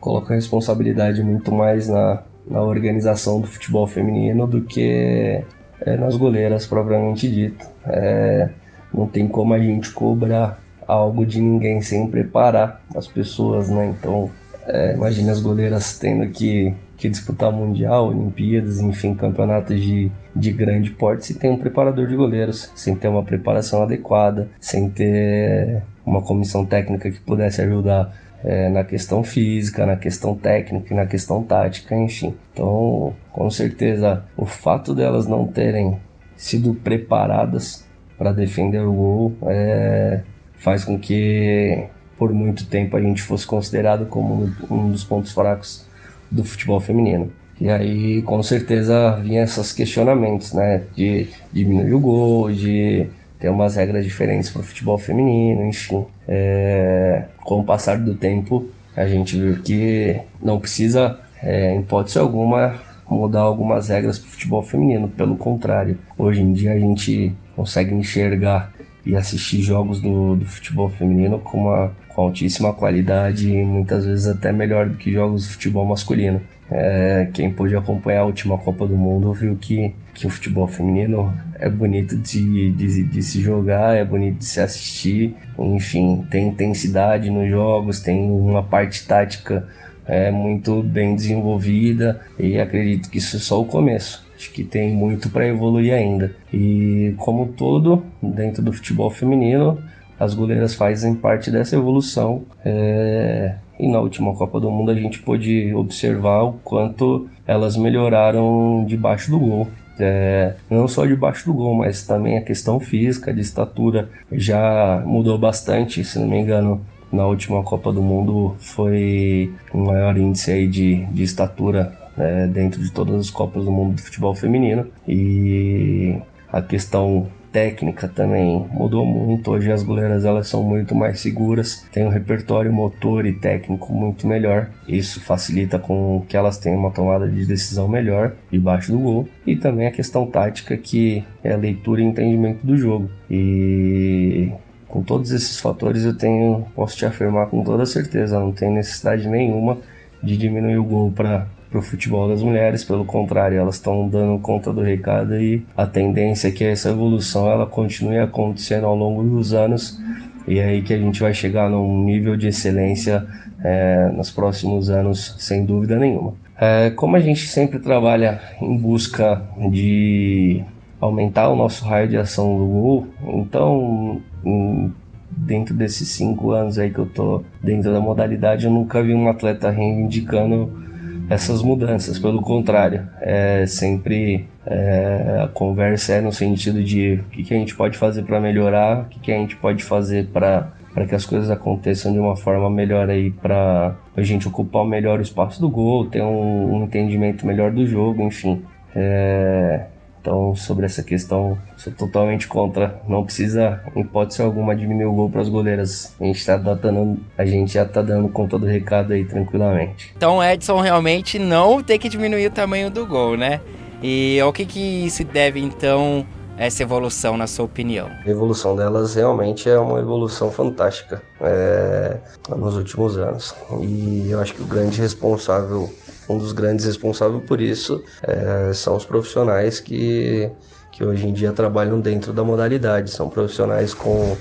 coloca 0.01 0.33
a 0.33 0.37
responsabilidade 0.37 1.23
muito 1.23 1.53
mais 1.53 1.89
na, 1.89 2.23
na 2.47 2.63
organização 2.63 3.41
do 3.41 3.47
futebol 3.47 3.87
feminino 3.87 4.47
do 4.47 4.63
que 4.63 5.45
é, 5.81 5.97
nas 5.97 6.17
goleiras 6.17 6.67
propriamente 6.67 7.31
dito. 7.31 7.67
É, 7.87 8.49
não 8.93 9.07
tem 9.07 9.29
como 9.29 9.55
a 9.55 9.59
gente 9.59 9.91
cobrar 9.93 10.61
algo 10.87 11.25
de 11.25 11.41
ninguém 11.41 11.81
sem 11.81 12.09
preparar 12.09 12.83
as 12.95 13.07
pessoas, 13.07 13.71
né? 13.71 13.95
Então, 13.97 14.31
é, 14.67 14.95
imagine 14.95 15.31
as 15.31 15.41
goleiras 15.41 15.99
tendo 15.99 16.29
que, 16.31 16.75
que 16.97 17.09
disputar 17.09 17.53
Mundial, 17.53 18.09
Olimpíadas, 18.09 18.81
enfim, 18.81 19.15
campeonatos 19.15 19.81
de, 19.81 20.11
de 20.35 20.53
grande 20.53 20.91
porte, 20.91 21.27
se 21.27 21.35
tem 21.35 21.51
um 21.51 21.57
preparador 21.57 22.07
de 22.09 22.17
goleiros, 22.17 22.71
sem 22.75 22.95
ter 22.95 23.09
uma 23.09 23.23
preparação 23.23 23.83
adequada, 23.83 24.49
sem 24.61 24.91
ter 24.91 25.83
uma 26.05 26.23
comissão 26.23 26.67
técnica 26.67 27.11
que 27.11 27.21
pudesse 27.21 27.63
ajudar 27.63 28.13
é, 28.45 28.69
na 28.69 28.85
questão 28.85 29.23
física, 29.23 29.85
na 29.87 29.97
questão 29.97 30.35
técnica, 30.35 30.95
na 30.95 31.07
questão 31.07 31.43
tática, 31.43 31.95
enfim. 31.95 32.35
Então, 32.53 33.15
com 33.33 33.51
certeza, 33.51 34.25
o 34.37 34.47
fato 34.47 34.95
delas 34.95 35.27
não 35.27 35.47
terem 35.47 35.99
sido 36.37 36.75
preparadas 36.75 37.85
para 38.17 38.33
defender 38.33 38.81
o 38.81 38.93
gol 38.93 39.33
é, 39.47 40.21
faz 40.59 40.85
com 40.85 40.99
que 40.99 41.87
por 42.19 42.33
muito 42.33 42.67
tempo 42.67 42.97
a 42.97 43.01
gente 43.01 43.23
fosse 43.23 43.47
considerado 43.47 44.07
como 44.07 44.51
um 44.71 44.91
dos 44.91 45.05
pontos 45.05 45.33
fracos 45.33 45.87
do 46.31 46.45
futebol 46.45 46.79
feminino. 46.81 47.33
E 47.61 47.69
aí, 47.69 48.23
com 48.23 48.43
certeza, 48.43 49.17
vinha 49.23 49.43
esses 49.43 49.73
questionamentos, 49.73 50.55
né? 50.55 50.83
De 50.95 51.29
diminuir 51.53 51.93
o 51.93 52.01
gol, 52.01 52.51
de 52.51 53.07
ter 53.41 53.49
umas 53.49 53.75
regras 53.75 54.05
diferentes 54.05 54.51
para 54.51 54.61
o 54.61 54.65
futebol 54.65 54.99
feminino, 54.99 55.67
enfim. 55.67 56.05
É, 56.29 57.25
com 57.39 57.61
o 57.61 57.65
passar 57.65 57.99
do 57.99 58.15
tempo, 58.15 58.69
a 58.95 59.07
gente 59.07 59.41
viu 59.41 59.61
que 59.63 60.21
não 60.43 60.61
precisa, 60.61 61.19
é, 61.43 61.75
em 61.75 61.81
hipótese 61.81 62.19
alguma, 62.19 62.79
mudar 63.09 63.41
algumas 63.41 63.89
regras 63.89 64.19
para 64.19 64.29
o 64.29 64.31
futebol 64.31 64.63
feminino. 64.63 65.09
Pelo 65.09 65.37
contrário, 65.37 65.99
hoje 66.19 66.43
em 66.43 66.53
dia 66.53 66.73
a 66.73 66.79
gente 66.79 67.35
consegue 67.57 67.95
enxergar 67.95 68.73
e 69.05 69.17
assistir 69.17 69.63
jogos 69.63 70.01
do, 70.01 70.37
do 70.37 70.45
futebol 70.45 70.91
feminino 70.91 71.39
com 71.39 71.63
uma 71.63 71.93
com 72.11 72.23
altíssima 72.23 72.73
qualidade 72.73 73.49
e 73.49 73.65
muitas 73.65 74.05
vezes 74.05 74.27
até 74.27 74.53
melhor 74.53 74.89
do 74.89 74.97
que 74.97 75.13
jogos 75.13 75.45
de 75.45 75.49
futebol 75.51 75.87
masculino. 75.87 76.41
É, 76.71 77.29
quem 77.33 77.51
pôde 77.51 77.75
acompanhar 77.75 78.21
a 78.21 78.25
última 78.25 78.57
Copa 78.57 78.87
do 78.87 78.97
Mundo 78.97 79.33
viu 79.33 79.57
que, 79.57 79.93
que 80.15 80.27
o 80.27 80.31
futebol 80.31 80.69
feminino 80.69 81.35
é 81.59 81.69
bonito 81.69 82.17
de, 82.17 82.71
de, 82.71 83.03
de, 83.05 83.23
se 83.23 83.41
jogar, 83.41 83.97
é 83.97 84.05
bonito 84.05 84.39
de 84.39 84.45
se 84.45 84.61
assistir, 84.61 85.35
enfim, 85.59 86.25
tem 86.31 86.49
intensidade 86.49 87.29
nos 87.29 87.49
jogos, 87.49 88.01
tem 88.01 88.31
uma 88.31 88.63
parte 88.63 89.07
tática 89.07 89.67
é, 90.07 90.31
muito 90.31 90.83
bem 90.83 91.15
desenvolvida 91.15 92.21
e 92.39 92.59
acredito 92.59 93.11
que 93.11 93.19
isso 93.19 93.37
é 93.37 93.41
só 93.41 93.61
o 93.61 93.65
começo. 93.65 94.25
Acho 94.37 94.53
que 94.53 94.65
tem 94.65 94.95
muito 94.95 95.29
para 95.29 95.47
evoluir 95.47 95.93
ainda. 95.93 96.35
E 96.53 97.15
como 97.19 97.49
todo, 97.49 98.03
dentro 98.23 98.63
do 98.63 98.73
futebol 98.73 99.11
feminino, 99.11 99.79
as 100.19 100.35
goleiras 100.35 100.75
fazem 100.75 101.15
parte 101.15 101.51
dessa 101.51 101.77
evolução. 101.77 102.45
É, 102.65 103.57
e 103.81 103.89
na 103.89 103.99
última 103.99 104.35
Copa 104.35 104.61
do 104.61 104.71
Mundo 104.71 104.91
a 104.91 104.95
gente 104.95 105.21
pôde 105.21 105.75
observar 105.75 106.43
o 106.43 106.53
quanto 106.63 107.29
elas 107.47 107.77
melhoraram 107.77 108.85
debaixo 108.87 109.31
do 109.31 109.39
gol. 109.39 109.69
É, 109.99 110.55
não 110.69 110.87
só 110.87 111.07
debaixo 111.07 111.47
do 111.47 111.55
gol, 111.55 111.75
mas 111.75 112.07
também 112.07 112.37
a 112.37 112.43
questão 112.43 112.79
física, 112.79 113.33
de 113.33 113.41
estatura 113.41 114.09
já 114.31 115.03
mudou 115.07 115.39
bastante, 115.39 116.05
se 116.05 116.19
não 116.19 116.29
me 116.29 116.39
engano. 116.39 116.81
Na 117.11 117.27
última 117.27 117.63
Copa 117.65 117.93
do 117.93 118.01
Mundo 118.01 118.55
foi 118.61 119.53
o 119.75 119.79
maior 119.79 120.17
índice 120.17 120.53
aí 120.53 120.69
de, 120.69 121.05
de 121.07 121.23
estatura 121.25 121.93
né, 122.17 122.47
dentro 122.47 122.81
de 122.81 122.93
todas 122.93 123.17
as 123.17 123.31
Copas 123.31 123.65
do 123.65 123.73
Mundo 123.73 123.97
de 123.97 124.03
futebol 124.03 124.35
feminino. 124.35 124.87
E 125.09 126.17
a 126.53 126.63
questão 126.63 127.27
técnica 127.53 128.09
também 128.09 128.67
mudou 128.73 129.05
muito. 129.05 129.51
Hoje 129.51 129.71
as 129.71 129.83
goleiras 129.83 130.25
elas 130.25 130.49
são 130.49 130.63
muito 130.63 130.95
mais 130.95 131.21
seguras, 131.21 131.87
têm 131.93 132.07
um 132.07 132.11
repertório 132.11 132.73
motor 132.73 133.27
e 133.27 133.33
técnico 133.33 133.93
muito 133.93 134.27
melhor. 134.27 134.71
Isso 134.87 135.21
facilita 135.21 135.79
com 135.79 136.25
que 136.29 136.37
elas 136.37 136.59
tenham 136.59 136.79
uma 136.79 136.91
tomada 136.91 137.29
de 137.29 137.45
decisão 137.45 137.89
melhor 137.89 138.35
debaixo 138.51 138.93
do 138.93 138.99
gol. 138.99 139.29
E 139.47 139.57
também 139.57 139.87
a 139.87 139.91
questão 139.91 140.27
tática 140.27 140.77
que 140.77 141.25
é 141.43 141.53
a 141.53 141.57
leitura 141.57 142.01
e 142.01 142.05
entendimento 142.05 142.67
do 142.67 142.77
jogo. 142.77 143.11
E 143.31 144.53
com 144.89 145.03
todos 145.03 145.31
esses 145.31 145.61
fatores 145.61 146.05
eu 146.05 146.17
tenho, 146.17 146.67
posso 146.75 146.97
te 146.97 147.07
afirmar 147.07 147.47
com 147.47 147.63
toda 147.63 147.87
certeza, 147.87 148.41
não 148.41 148.53
tem 148.53 148.71
necessidade 148.71 149.29
nenhuma 149.29 149.79
de 150.23 150.37
diminuir 150.37 150.79
o 150.79 150.85
gol 150.85 151.13
para 151.13 151.47
para 151.71 151.79
o 151.79 151.83
futebol 151.83 152.29
das 152.29 152.43
mulheres, 152.43 152.85
pelo 152.85 153.05
contrário, 153.05 153.57
elas 153.57 153.77
estão 153.77 154.09
dando 154.09 154.41
conta 154.41 154.73
do 154.73 154.81
recado 154.81 155.41
e 155.41 155.65
a 155.77 155.87
tendência 155.87 156.49
é 156.49 156.51
que 156.51 156.65
essa 156.65 156.91
evolução 156.91 157.49
ela 157.49 157.65
continue 157.65 158.19
acontecendo 158.19 158.87
ao 158.87 158.97
longo 158.97 159.23
dos 159.23 159.55
anos 159.55 160.01
e 160.49 160.59
é 160.59 160.65
aí 160.65 160.83
que 160.83 160.93
a 160.93 160.99
gente 160.99 161.21
vai 161.21 161.33
chegar 161.33 161.71
num 161.71 162.05
nível 162.05 162.37
de 162.37 162.49
excelência 162.49 163.25
é, 163.63 164.11
nos 164.13 164.31
próximos 164.31 164.91
anos, 164.91 165.37
sem 165.39 165.65
dúvida 165.65 165.97
nenhuma. 165.97 166.35
É, 166.59 166.91
como 166.91 167.17
a 167.17 167.21
gente 167.21 167.47
sempre 167.47 167.79
trabalha 167.79 168.41
em 168.61 168.77
busca 168.77 169.43
de 169.71 170.63
aumentar 171.01 171.49
o 171.49 171.57
nosso 171.57 171.85
raio 171.85 172.09
de 172.09 172.17
ação 172.17 172.59
do 172.59 172.67
gol, 172.67 173.07
então 173.23 174.21
em, 174.45 174.93
dentro 175.31 175.73
desses 175.73 176.09
cinco 176.09 176.51
anos 176.51 176.79
aí 176.79 176.91
que 176.91 176.99
eu 176.99 177.07
tô 177.07 177.45
dentro 177.63 177.93
da 177.93 178.01
modalidade, 178.01 178.67
eu 178.67 178.73
nunca 178.73 179.03
vi 179.03 179.15
um 179.15 179.29
atleta 179.29 179.71
reivindicando 179.71 180.90
essas 181.31 181.63
mudanças, 181.63 182.19
pelo 182.19 182.43
contrário, 182.43 183.09
é 183.21 183.65
sempre 183.65 184.49
é, 184.67 185.43
a 185.45 185.49
conversa 185.49 186.15
é 186.15 186.21
no 186.21 186.33
sentido 186.33 186.83
de 186.83 187.21
o 187.27 187.31
que, 187.31 187.45
que 187.45 187.55
a 187.55 187.57
gente 187.57 187.75
pode 187.77 187.97
fazer 187.97 188.25
para 188.25 188.41
melhorar, 188.41 189.03
o 189.03 189.05
que, 189.05 189.21
que 189.21 189.33
a 189.33 189.37
gente 189.37 189.57
pode 189.57 189.85
fazer 189.85 190.27
para 190.27 190.73
para 190.93 191.07
que 191.07 191.15
as 191.15 191.25
coisas 191.25 191.49
aconteçam 191.49 192.13
de 192.13 192.19
uma 192.19 192.35
forma 192.35 192.69
melhor 192.69 193.09
aí 193.09 193.31
para 193.31 193.95
a 194.17 194.23
gente 194.23 194.49
ocupar 194.49 194.85
melhor 194.85 195.21
o 195.21 195.23
espaço 195.23 195.61
do 195.61 195.71
gol, 195.71 196.07
ter 196.07 196.21
um, 196.21 196.75
um 196.75 196.85
entendimento 196.85 197.47
melhor 197.47 197.71
do 197.71 197.87
jogo, 197.87 198.23
enfim. 198.23 198.61
É, 198.93 199.87
então, 200.21 200.55
sobre 200.55 200.85
essa 200.85 201.03
questão, 201.03 201.57
sou 201.77 201.93
totalmente 201.93 202.47
contra. 202.47 203.01
Não 203.09 203.25
precisa, 203.25 203.81
em 203.97 204.01
hipótese 204.01 204.43
alguma, 204.43 204.77
diminuir 204.77 205.07
o 205.07 205.13
gol 205.13 205.31
para 205.31 205.41
as 205.41 205.49
goleiras. 205.49 206.15
A 206.21 206.25
gente, 206.25 206.45
tá 206.45 206.57
dando, 206.57 207.19
a 207.39 207.47
gente 207.47 207.73
já 207.73 207.85
está 207.85 208.03
dando 208.03 208.29
conta 208.29 208.59
do 208.59 208.67
recado 208.67 209.15
aí 209.15 209.25
tranquilamente. 209.25 210.13
Então, 210.15 210.43
Edson 210.45 210.81
realmente 210.81 211.39
não 211.39 211.83
tem 211.83 211.99
que 211.99 212.09
diminuir 212.09 212.47
o 212.47 212.51
tamanho 212.51 212.91
do 212.91 213.07
gol, 213.07 213.37
né? 213.37 213.61
E 214.03 214.39
ao 214.41 214.53
que, 214.53 214.67
que 214.67 215.11
se 215.11 215.25
deve, 215.25 215.61
então, 215.61 216.27
essa 216.61 216.83
evolução, 216.83 217.39
na 217.39 217.47
sua 217.47 217.65
opinião? 217.65 218.11
A 218.25 218.29
evolução 218.29 218.77
delas 218.77 219.15
realmente 219.15 219.71
é 219.71 219.79
uma 219.79 219.99
evolução 219.99 220.51
fantástica 220.51 221.23
é, 221.41 222.19
nos 222.55 222.77
últimos 222.77 223.17
anos. 223.17 223.55
E 223.81 224.29
eu 224.31 224.39
acho 224.39 224.53
que 224.53 224.63
o 224.63 224.67
grande 224.67 225.01
responsável 225.01 225.91
um 226.31 226.39
dos 226.39 226.53
grandes 226.53 226.87
responsáveis 226.87 227.43
por 227.45 227.61
isso 227.61 228.03
é, 228.23 228.73
são 228.73 228.97
os 228.97 229.05
profissionais 229.05 229.81
que, 229.81 230.51
que 230.93 231.05
hoje 231.05 231.27
em 231.27 231.33
dia 231.33 231.53
trabalham 231.53 232.01
dentro 232.01 232.33
da 232.33 232.45
modalidade. 232.45 233.11
São 233.11 233.29
profissionais 233.29 233.93
com, 233.93 234.37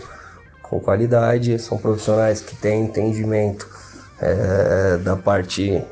com 0.62 0.80
qualidade, 0.80 1.58
são 1.58 1.78
profissionais 1.78 2.42
que 2.42 2.56
têm 2.56 2.86
entendimento 2.86 3.68
é, 4.22 4.98
da 4.98 5.16
parte 5.16 5.84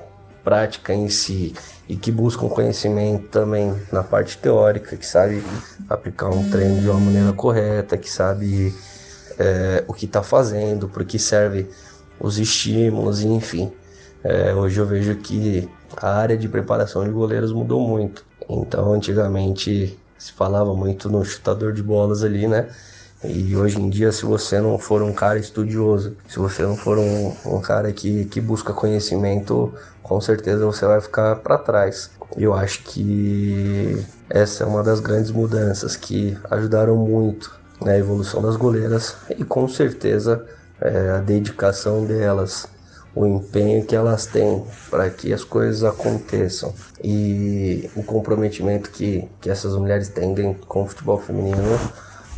prática 0.43 0.93
em 0.93 1.09
si 1.09 1.53
e 1.89 1.95
que 1.95 2.11
buscam 2.11 2.47
conhecimento 2.47 3.27
também 3.29 3.73
na 3.91 4.03
parte 4.03 4.37
teórica, 4.37 4.95
que 4.95 5.05
sabe 5.05 5.43
aplicar 5.89 6.29
um 6.29 6.49
treino 6.49 6.79
de 6.79 6.89
uma 6.89 6.99
maneira 6.99 7.33
correta, 7.33 7.97
que 7.97 8.09
sabe 8.09 8.73
é, 9.39 9.83
o 9.87 9.93
que 9.93 10.05
está 10.05 10.21
fazendo, 10.21 10.87
por 10.87 11.03
que 11.05 11.17
serve 11.17 11.67
os 12.19 12.37
estímulos, 12.37 13.21
enfim. 13.21 13.71
É, 14.23 14.53
hoje 14.53 14.79
eu 14.79 14.85
vejo 14.85 15.15
que 15.15 15.69
a 15.99 16.15
área 16.15 16.37
de 16.37 16.47
preparação 16.47 17.03
de 17.03 17.09
goleiros 17.09 17.51
mudou 17.51 17.87
muito. 17.87 18.23
Então, 18.49 18.93
antigamente 18.93 19.97
se 20.17 20.31
falava 20.31 20.73
muito 20.73 21.09
no 21.09 21.23
chutador 21.23 21.73
de 21.73 21.83
bolas 21.83 22.23
ali, 22.23 22.47
né? 22.47 22.69
E 23.23 23.55
hoje 23.55 23.79
em 23.81 23.89
dia, 23.89 24.11
se 24.11 24.25
você 24.25 24.61
não 24.61 24.77
for 24.77 25.01
um 25.01 25.11
cara 25.11 25.39
estudioso, 25.39 26.15
se 26.27 26.37
você 26.37 26.61
não 26.61 26.77
for 26.77 26.99
um, 26.99 27.33
um 27.45 27.59
cara 27.59 27.91
que, 27.91 28.25
que 28.25 28.39
busca 28.39 28.73
conhecimento, 28.73 29.73
com 30.03 30.21
certeza 30.21 30.65
você 30.65 30.85
vai 30.85 31.01
ficar 31.01 31.37
para 31.37 31.57
trás. 31.57 32.11
Eu 32.35 32.53
acho 32.53 32.83
que 32.83 34.05
essa 34.29 34.63
é 34.63 34.67
uma 34.67 34.83
das 34.83 34.99
grandes 34.99 35.31
mudanças 35.31 35.95
que 35.95 36.37
ajudaram 36.51 36.95
muito 36.95 37.57
na 37.81 37.97
evolução 37.97 38.41
das 38.41 38.55
goleiras 38.55 39.15
e 39.29 39.43
com 39.43 39.67
certeza 39.67 40.45
é, 40.79 41.11
a 41.11 41.19
dedicação 41.19 42.05
delas 42.05 42.67
o 43.17 43.25
empenho 43.25 43.83
que 43.83 43.95
elas 43.95 44.27
têm 44.27 44.63
para 44.91 45.09
que 45.09 45.33
as 45.33 45.43
coisas 45.43 45.83
aconteçam 45.83 46.73
e 47.03 47.89
o 47.95 48.03
comprometimento 48.03 48.91
que, 48.91 49.27
que 49.41 49.49
essas 49.49 49.75
mulheres 49.75 50.09
têm 50.09 50.53
com 50.67 50.83
o 50.83 50.87
futebol 50.87 51.19
feminino 51.19 51.79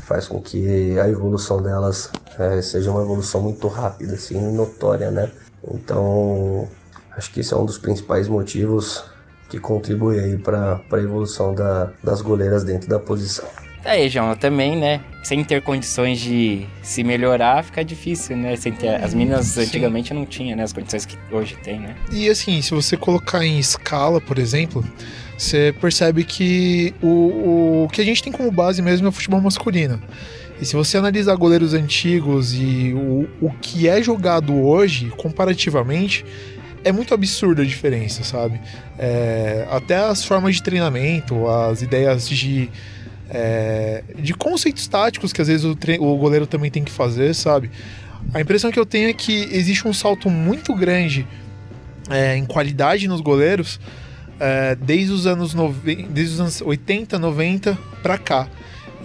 faz 0.05 0.27
com 0.27 0.41
que 0.41 0.97
a 0.97 1.07
evolução 1.09 1.61
delas 1.61 2.09
é, 2.39 2.61
seja 2.61 2.89
uma 2.89 3.01
evolução 3.01 3.41
muito 3.41 3.67
rápida, 3.67 4.13
assim, 4.13 4.39
notória, 4.53 5.11
né? 5.11 5.29
Então, 5.71 6.67
acho 7.11 7.31
que 7.31 7.41
esse 7.41 7.53
é 7.53 7.57
um 7.57 7.65
dos 7.65 7.77
principais 7.77 8.27
motivos 8.27 9.03
que 9.49 9.59
contribui 9.59 10.19
aí 10.19 10.37
para 10.37 10.81
a 10.91 10.97
evolução 10.97 11.53
da, 11.53 11.91
das 12.03 12.21
goleiras 12.21 12.63
dentro 12.63 12.89
da 12.89 12.99
posição. 12.99 13.45
Tá 13.83 13.91
aí, 13.91 14.09
João, 14.09 14.35
também, 14.35 14.75
né? 14.75 14.99
Sem 15.23 15.43
ter 15.43 15.61
condições 15.61 16.19
de 16.19 16.65
se 16.81 17.03
melhorar, 17.03 17.63
fica 17.63 17.83
difícil, 17.83 18.35
né? 18.35 18.55
Sem 18.55 18.73
ter... 18.73 18.95
As 18.95 19.13
meninas 19.13 19.47
Sim. 19.47 19.61
antigamente 19.61 20.13
não 20.13 20.25
tinham, 20.25 20.57
né? 20.57 20.63
As 20.63 20.73
condições 20.73 21.05
que 21.05 21.17
hoje 21.31 21.55
tem, 21.63 21.79
né? 21.79 21.95
E 22.11 22.29
assim, 22.29 22.61
se 22.61 22.71
você 22.71 22.97
colocar 22.97 23.45
em 23.45 23.57
escala, 23.57 24.19
por 24.19 24.37
exemplo, 24.37 24.83
você 25.37 25.73
percebe 25.79 26.25
que 26.25 26.93
o, 27.01 27.85
o 27.85 27.89
que 27.89 28.01
a 28.01 28.05
gente 28.05 28.21
tem 28.21 28.33
como 28.33 28.51
base 28.51 28.81
mesmo 28.81 29.07
é 29.07 29.09
o 29.09 29.13
futebol 29.13 29.39
masculino. 29.39 30.01
E 30.61 30.65
se 30.65 30.75
você 30.75 30.97
analisar 30.97 31.35
goleiros 31.35 31.73
antigos 31.73 32.53
e 32.53 32.93
o, 32.93 33.29
o 33.41 33.51
que 33.61 33.87
é 33.87 34.03
jogado 34.03 34.53
hoje, 34.53 35.09
comparativamente, 35.15 36.25
é 36.83 36.91
muito 36.91 37.13
absurda 37.13 37.61
a 37.61 37.65
diferença, 37.65 38.23
sabe? 38.23 38.59
É, 38.97 39.65
até 39.71 39.95
as 39.95 40.23
formas 40.23 40.55
de 40.55 40.63
treinamento, 40.63 41.47
as 41.47 41.81
ideias 41.81 42.27
de 42.27 42.69
é, 43.29 44.03
de 44.17 44.33
conceitos 44.33 44.87
táticos 44.87 45.31
que 45.31 45.41
às 45.41 45.47
vezes 45.47 45.65
o, 45.65 45.77
o 45.99 46.17
goleiro 46.17 46.47
também 46.47 46.71
tem 46.71 46.83
que 46.83 46.91
fazer, 46.91 47.33
sabe? 47.33 47.69
A 48.33 48.41
impressão 48.41 48.71
que 48.71 48.79
eu 48.79 48.85
tenho 48.85 49.09
é 49.09 49.13
que 49.13 49.47
existe 49.51 49.87
um 49.87 49.93
salto 49.93 50.29
muito 50.29 50.73
grande 50.75 51.27
é, 52.09 52.35
em 52.35 52.45
qualidade 52.45 53.07
nos 53.07 53.21
goleiros 53.21 53.79
é, 54.39 54.75
desde, 54.75 55.11
os 55.11 55.27
anos 55.27 55.53
desde 55.83 56.33
os 56.33 56.39
anos 56.39 56.61
80, 56.61 57.19
90 57.19 57.77
para 58.01 58.17
cá. 58.17 58.47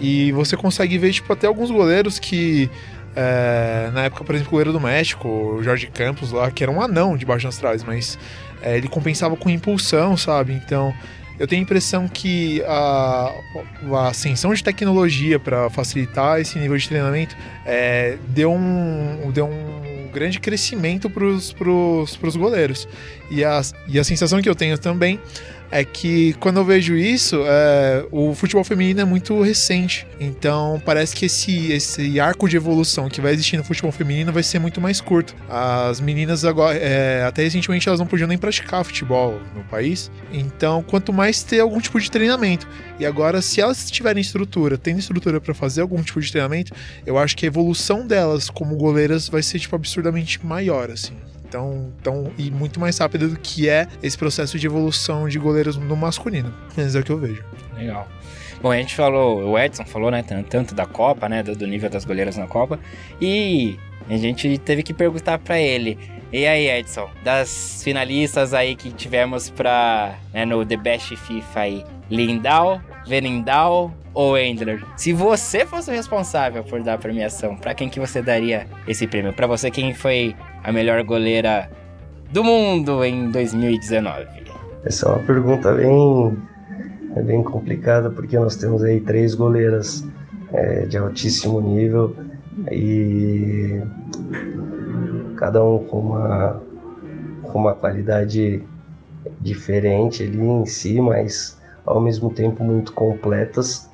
E 0.00 0.32
você 0.32 0.56
consegue 0.56 0.96
ver 0.98 1.12
tipo, 1.12 1.32
até 1.32 1.46
alguns 1.46 1.70
goleiros 1.70 2.18
que. 2.18 2.70
É, 3.16 3.90
na 3.94 4.04
época, 4.04 4.24
por 4.24 4.34
exemplo, 4.34 4.48
o 4.48 4.52
goleiro 4.52 4.72
do 4.72 4.80
México, 4.80 5.28
o 5.28 5.62
Jorge 5.62 5.86
Campos 5.86 6.32
lá, 6.32 6.50
que 6.50 6.64
era 6.64 6.72
um 6.72 6.82
anão 6.82 7.16
debaixo 7.16 7.46
das 7.46 7.56
traves, 7.56 7.84
mas 7.84 8.18
é, 8.60 8.76
ele 8.76 8.88
compensava 8.88 9.36
com 9.36 9.48
impulsão, 9.48 10.16
sabe? 10.16 10.52
Então 10.52 10.92
eu 11.38 11.46
tenho 11.46 11.60
a 11.60 11.64
impressão 11.64 12.08
que 12.08 12.62
a, 12.64 13.34
a 13.92 14.08
ascensão 14.08 14.54
de 14.54 14.62
tecnologia 14.62 15.38
para 15.38 15.68
facilitar 15.70 16.40
esse 16.40 16.58
nível 16.58 16.76
de 16.76 16.88
treinamento 16.88 17.36
é, 17.66 18.16
deu, 18.28 18.52
um, 18.52 19.30
deu 19.32 19.46
um 19.46 20.10
grande 20.12 20.38
crescimento 20.38 21.10
para 21.10 21.24
os 21.26 22.36
goleiros. 22.36 22.88
E 23.30 23.44
a, 23.44 23.60
e 23.88 23.98
a 23.98 24.04
sensação 24.04 24.40
que 24.40 24.48
eu 24.48 24.54
tenho 24.54 24.78
também 24.78 25.20
é 25.70 25.84
que 25.84 26.34
quando 26.34 26.58
eu 26.58 26.64
vejo 26.64 26.96
isso, 26.96 27.42
é, 27.46 28.06
o 28.10 28.34
futebol 28.34 28.62
feminino 28.64 29.00
é 29.00 29.04
muito 29.04 29.40
recente. 29.42 30.06
Então 30.20 30.80
parece 30.84 31.14
que 31.14 31.26
esse, 31.26 31.72
esse 31.72 32.20
arco 32.20 32.48
de 32.48 32.56
evolução 32.56 33.08
que 33.08 33.20
vai 33.20 33.32
existir 33.32 33.56
no 33.56 33.64
futebol 33.64 33.90
feminino 33.90 34.32
vai 34.32 34.42
ser 34.42 34.58
muito 34.58 34.80
mais 34.80 35.00
curto. 35.00 35.34
As 35.48 36.00
meninas 36.00 36.44
agora, 36.44 36.76
é, 36.76 37.24
até 37.24 37.42
recentemente, 37.42 37.88
elas 37.88 38.00
não 38.00 38.06
podiam 38.06 38.28
nem 38.28 38.38
praticar 38.38 38.84
futebol 38.84 39.40
no 39.54 39.64
país. 39.64 40.10
Então, 40.32 40.82
quanto 40.82 41.12
mais 41.12 41.42
ter 41.42 41.60
algum 41.60 41.80
tipo 41.80 42.00
de 42.00 42.10
treinamento. 42.10 42.68
E 42.98 43.04
agora, 43.04 43.42
se 43.42 43.60
elas 43.60 43.90
tiverem 43.90 44.20
estrutura, 44.20 44.78
tendo 44.78 45.00
estrutura 45.00 45.40
para 45.40 45.54
fazer 45.54 45.80
algum 45.80 46.02
tipo 46.02 46.20
de 46.20 46.30
treinamento, 46.30 46.72
eu 47.04 47.18
acho 47.18 47.36
que 47.36 47.46
a 47.46 47.48
evolução 47.48 48.06
delas 48.06 48.48
como 48.48 48.76
goleiras 48.76 49.28
vai 49.28 49.42
ser 49.42 49.58
tipo 49.58 49.74
absurdamente 49.74 50.44
maior, 50.44 50.90
assim 50.90 51.14
tão, 51.54 51.92
tão 52.02 52.32
e 52.36 52.50
muito 52.50 52.80
mais 52.80 52.98
rápida 52.98 53.28
do 53.28 53.38
que 53.38 53.68
é 53.68 53.86
esse 54.02 54.18
processo 54.18 54.58
de 54.58 54.66
evolução 54.66 55.28
de 55.28 55.38
goleiros 55.38 55.76
no 55.76 55.94
masculino. 55.94 56.52
Mas 56.76 56.96
é 56.96 56.98
o 56.98 57.04
que 57.04 57.12
eu 57.12 57.18
vejo. 57.18 57.44
Legal. 57.76 58.08
Bom, 58.60 58.72
a 58.72 58.76
gente 58.76 58.96
falou, 58.96 59.52
o 59.52 59.58
Edson 59.58 59.84
falou, 59.84 60.10
né, 60.10 60.24
tanto 60.48 60.74
da 60.74 60.84
Copa, 60.84 61.28
né, 61.28 61.44
do, 61.44 61.66
nível 61.66 61.88
das 61.88 62.04
goleiras 62.04 62.36
na 62.36 62.48
Copa, 62.48 62.80
e 63.20 63.78
a 64.08 64.16
gente 64.16 64.58
teve 64.58 64.82
que 64.82 64.92
perguntar 64.92 65.38
para 65.38 65.60
ele, 65.60 65.98
e 66.32 66.46
aí, 66.46 66.68
Edson, 66.68 67.08
das 67.22 67.82
finalistas 67.84 68.54
aí 68.54 68.74
que 68.74 68.90
tivemos 68.90 69.50
pra, 69.50 70.18
né, 70.32 70.44
no 70.44 70.64
The 70.64 70.76
Best 70.76 71.14
FIFA 71.14 71.60
aí, 71.60 71.84
Lindau, 72.10 72.80
Venindal 73.06 73.94
ou 74.14 74.38
Endler? 74.38 74.82
Se 74.96 75.12
você 75.12 75.66
fosse 75.66 75.90
o 75.90 75.94
responsável 75.94 76.64
por 76.64 76.82
dar 76.82 76.94
a 76.94 76.98
premiação, 76.98 77.56
para 77.56 77.74
quem 77.74 77.88
que 77.88 78.00
você 78.00 78.22
daria 78.22 78.66
esse 78.88 79.06
prêmio? 79.06 79.32
Para 79.32 79.46
você, 79.46 79.70
quem 79.70 79.92
foi 79.92 80.34
a 80.64 80.72
melhor 80.72 81.04
goleira 81.04 81.70
do 82.32 82.42
mundo 82.42 83.04
em 83.04 83.30
2019? 83.30 84.26
Essa 84.82 85.06
é 85.06 85.08
uma 85.10 85.18
pergunta 85.18 85.72
bem, 85.72 86.38
é 87.14 87.22
bem 87.22 87.42
complicada, 87.42 88.10
porque 88.10 88.38
nós 88.38 88.56
temos 88.56 88.82
aí 88.82 88.98
três 89.00 89.34
goleiras 89.34 90.04
é, 90.52 90.86
de 90.86 90.96
altíssimo 90.96 91.60
nível 91.60 92.16
e 92.72 93.82
cada 95.36 95.62
um 95.62 95.78
com 95.84 96.00
uma, 96.00 96.62
com 97.42 97.58
uma 97.58 97.74
qualidade 97.74 98.62
diferente 99.40 100.22
ali 100.22 100.40
em 100.40 100.64
si, 100.64 100.98
mas 100.98 101.60
ao 101.84 102.00
mesmo 102.00 102.30
tempo 102.30 102.64
muito 102.64 102.92
completas. 102.94 103.90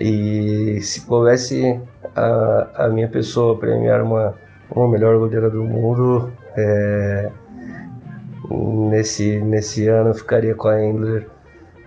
E 0.00 0.80
se 0.82 1.02
coubesse 1.02 1.80
a, 2.14 2.86
a 2.86 2.88
minha 2.88 3.08
pessoa 3.08 3.56
premiar 3.56 4.02
uma, 4.02 4.34
uma 4.70 4.88
melhor 4.88 5.18
goleira 5.18 5.48
do 5.48 5.62
mundo, 5.62 6.32
é, 6.56 7.30
nesse, 8.50 9.38
nesse 9.40 9.88
ano 9.88 10.10
eu 10.10 10.14
ficaria 10.14 10.54
com 10.54 10.68
a 10.68 10.82
Endler, 10.82 11.28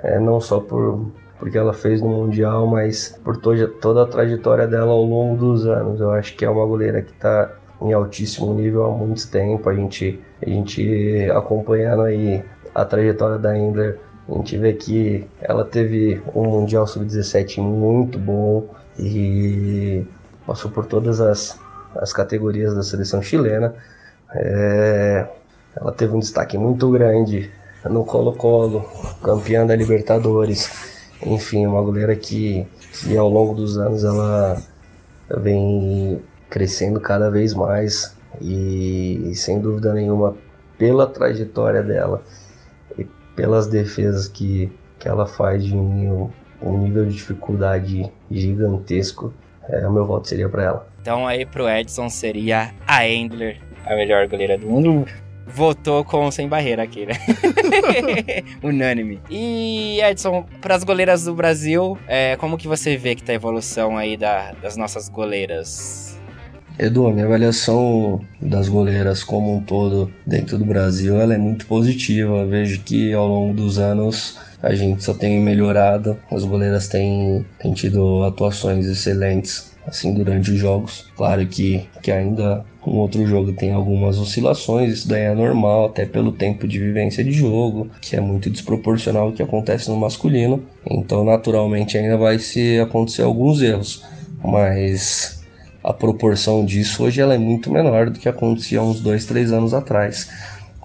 é, 0.04 0.20
não 0.20 0.40
só 0.40 0.60
por, 0.60 1.12
porque 1.38 1.58
ela 1.58 1.74
fez 1.74 2.02
no 2.02 2.10
Mundial, 2.10 2.68
mas 2.68 3.20
por 3.24 3.38
toda, 3.38 3.68
toda 3.68 4.04
a 4.04 4.08
trajetória 4.08 4.68
dela 4.68 4.92
ao 4.92 5.04
longo 5.04 5.38
dos 5.38 5.66
anos. 5.66 6.00
Eu 6.00 6.12
acho 6.12 6.36
que 6.36 6.46
é 6.46 6.50
uma 6.50 6.66
goleira 6.66 7.02
que 7.02 7.12
está 7.12 7.52
em 7.82 7.94
altíssimo 7.94 8.54
nível 8.54 8.86
há 8.86 8.92
muito 8.92 9.30
tempo. 9.30 9.70
A 9.70 9.74
gente, 9.74 10.20
a 10.46 10.50
gente 10.50 11.30
acompanhando 11.34 12.04
aí 12.04 12.44
a 12.76 12.86
trajetória 12.86 13.38
da 13.38 13.58
Endler, 13.58 14.00
a 14.28 14.34
gente 14.34 14.58
vê 14.58 14.74
que 14.74 15.28
ela 15.42 15.66
teve 15.66 16.22
um 16.36 16.44
Mundial 16.44 16.86
Sub-17 16.86 17.62
muito 17.62 18.20
bom 18.20 18.68
e 18.98 20.06
passou 20.46 20.70
por 20.70 20.86
todas 20.86 21.22
as, 21.22 21.60
as 21.96 22.14
categorias 22.14 22.74
da 22.74 22.84
seleção 22.84 23.22
chilena. 23.22 23.74
É, 24.34 25.28
ela 25.76 25.92
teve 25.92 26.14
um 26.16 26.20
destaque 26.20 26.58
muito 26.58 26.90
grande 26.92 27.52
no 27.86 28.04
Colo-Colo, 28.04 28.86
campeã 29.24 29.66
da 29.66 29.76
Libertadores. 29.76 30.70
Enfim, 31.26 31.66
uma 31.66 31.82
goleira 31.82 32.16
que, 32.16 32.66
que 32.94 33.18
ao 33.18 33.30
longo 33.30 33.54
dos 33.54 33.78
anos 33.78 34.04
ela 34.04 34.62
vem 35.38 36.22
crescendo 36.50 37.00
cada 37.00 37.30
vez 37.30 37.54
mais 37.54 38.16
e 38.42 39.32
sem 39.36 39.60
dúvida 39.60 39.94
nenhuma 39.94 40.36
pela 40.78 41.06
trajetória 41.06 41.84
dela 41.84 42.24
e 42.98 43.06
pelas 43.36 43.68
defesas 43.68 44.28
que, 44.28 44.72
que 44.98 45.08
ela 45.08 45.26
faz 45.26 45.64
de 45.64 45.76
um, 45.76 46.30
um 46.62 46.78
nível 46.78 47.06
de 47.06 47.14
dificuldade 47.14 48.12
gigantesco, 48.32 49.34
é, 49.70 49.88
o 49.88 49.92
meu 49.92 50.06
voto 50.06 50.28
seria 50.28 50.50
para 50.50 50.64
ela. 50.64 50.88
Então 51.02 51.28
aí 51.28 51.46
pro 51.46 51.70
Edson 51.70 52.10
seria 52.10 52.72
a 52.88 53.08
Endler, 53.08 53.58
a 53.86 53.96
melhor 53.96 54.28
goleira 54.28 54.58
do 54.58 54.68
mundo 54.68 55.06
votou 55.54 56.04
com 56.04 56.30
sem 56.32 56.48
barreira 56.48 56.84
aqui, 56.84 57.06
né? 57.08 57.14
Unânime. 58.64 59.20
E 59.30 60.00
Edson, 60.02 60.46
para 60.62 60.76
as 60.76 60.84
goleiras 60.84 61.26
do 61.26 61.34
Brasil, 61.34 61.98
é, 62.08 62.36
como 62.38 62.58
que 62.58 62.68
você 62.68 62.96
vê 62.96 63.16
que 63.16 63.24
tá 63.24 63.32
a 63.32 63.36
evolução 63.36 63.98
aí 63.98 64.16
da, 64.16 64.52
das 64.62 64.78
nossas 64.78 65.10
goleiras? 65.10 66.18
Edu, 66.78 67.08
a 67.08 67.12
minha 67.12 67.26
avaliação 67.26 68.22
das 68.42 68.70
goleiras 68.70 69.22
como 69.22 69.54
um 69.54 69.62
todo 69.62 70.10
dentro 70.26 70.58
do 70.58 70.64
Brasil 70.64 71.20
ela 71.20 71.34
é 71.34 71.38
muito 71.38 71.66
positiva. 71.66 72.38
Eu 72.38 72.48
vejo 72.48 72.82
que 72.82 73.12
ao 73.12 73.28
longo 73.28 73.54
dos 73.54 73.78
anos 73.78 74.40
a 74.62 74.76
gente 74.76 75.04
só 75.04 75.14
tem 75.14 75.40
melhorado, 75.40 76.18
as 76.32 76.44
goleiras 76.44 76.88
têm, 76.88 77.46
têm 77.60 77.74
tido 77.74 78.24
atuações 78.24 78.86
excelentes 78.86 79.70
assim 79.88 80.14
durante 80.14 80.52
os 80.52 80.58
jogos. 80.58 81.08
Claro 81.16 81.46
que, 81.48 81.88
que 82.02 82.12
ainda 82.12 82.64
um 82.86 82.98
outro 82.98 83.26
jogo 83.26 83.54
tem 83.54 83.72
algumas 83.72 84.18
oscilações, 84.18 84.94
isso 84.94 85.08
daí 85.08 85.24
é 85.24 85.34
normal, 85.34 85.86
até 85.86 86.06
pelo 86.06 86.32
tempo 86.32 86.68
de 86.68 86.80
vivência 86.80 87.24
de 87.24 87.32
jogo, 87.32 87.90
que 88.02 88.16
é 88.16 88.22
muito 88.22 88.50
desproporcional 88.50 89.28
ao 89.28 89.32
que 89.34 89.44
acontece 89.44 89.90
no 89.90 89.98
masculino. 89.98 90.64
Então, 90.90 91.24
naturalmente, 91.24 91.98
ainda 91.98 92.18
vai 92.18 92.40
se 92.40 92.80
acontecer 92.80 93.24
alguns 93.24 93.62
erros, 93.62 94.04
mas 94.44 95.44
a 95.84 95.94
proporção 95.94 96.66
disso 96.66 97.04
hoje 97.04 97.22
ela 97.22 97.34
é 97.34 97.38
muito 97.38 97.72
menor 97.72 98.10
do 98.10 98.20
que 98.20 98.30
acontecia 98.30 98.82
uns 98.82 99.00
dois, 99.00 99.26
três 99.26 99.52
anos 99.52 99.74
atrás. 99.74 100.30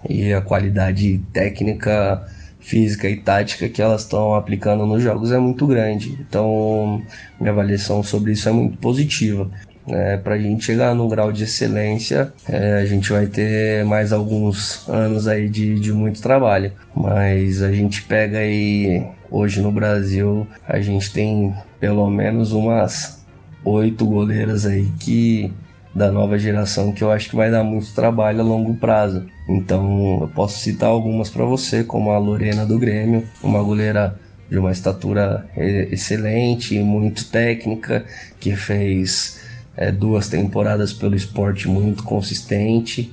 E 0.08 0.32
a 0.32 0.40
qualidade 0.40 1.18
técnica 1.32 2.26
física 2.64 3.08
e 3.08 3.16
tática 3.16 3.68
que 3.68 3.82
elas 3.82 4.02
estão 4.02 4.34
aplicando 4.34 4.86
nos 4.86 5.02
jogos 5.02 5.30
é 5.30 5.38
muito 5.38 5.66
grande. 5.66 6.18
Então, 6.18 7.02
minha 7.38 7.52
avaliação 7.52 8.02
sobre 8.02 8.32
isso 8.32 8.48
é 8.48 8.52
muito 8.52 8.78
positiva. 8.78 9.50
É, 9.86 10.16
para 10.16 10.34
a 10.34 10.38
gente 10.38 10.64
chegar 10.64 10.94
num 10.94 11.06
grau 11.06 11.30
de 11.30 11.44
excelência, 11.44 12.32
é, 12.48 12.78
a 12.80 12.86
gente 12.86 13.12
vai 13.12 13.26
ter 13.26 13.84
mais 13.84 14.14
alguns 14.14 14.88
anos 14.88 15.28
aí 15.28 15.46
de, 15.46 15.78
de 15.78 15.92
muito 15.92 16.22
trabalho. 16.22 16.72
Mas 16.96 17.62
a 17.62 17.70
gente 17.70 18.02
pega 18.02 18.38
aí, 18.38 19.06
hoje 19.30 19.60
no 19.60 19.70
Brasil, 19.70 20.46
a 20.66 20.80
gente 20.80 21.12
tem 21.12 21.54
pelo 21.78 22.08
menos 22.08 22.52
umas 22.52 23.22
oito 23.62 24.06
goleiras 24.06 24.64
aí 24.64 24.90
que 24.98 25.52
da 25.94 26.10
nova 26.10 26.38
geração 26.38 26.92
que 26.92 27.04
eu 27.04 27.12
acho 27.12 27.28
que 27.28 27.36
vai 27.36 27.50
dar 27.50 27.62
muito 27.62 27.94
trabalho 27.94 28.40
a 28.40 28.44
longo 28.44 28.74
prazo. 28.74 29.26
Então 29.48 30.18
eu 30.22 30.28
posso 30.28 30.58
citar 30.58 30.88
algumas 30.88 31.28
para 31.28 31.44
você, 31.44 31.84
como 31.84 32.10
a 32.10 32.18
Lorena 32.18 32.64
do 32.64 32.78
Grêmio, 32.78 33.26
uma 33.42 33.62
goleira 33.62 34.18
de 34.48 34.58
uma 34.58 34.72
estatura 34.72 35.46
excelente, 35.56 36.78
muito 36.78 37.26
técnica, 37.26 38.04
que 38.38 38.54
fez 38.54 39.40
é, 39.76 39.90
duas 39.90 40.28
temporadas 40.28 40.92
pelo 40.92 41.14
esporte 41.14 41.68
muito 41.68 42.02
consistente. 42.04 43.12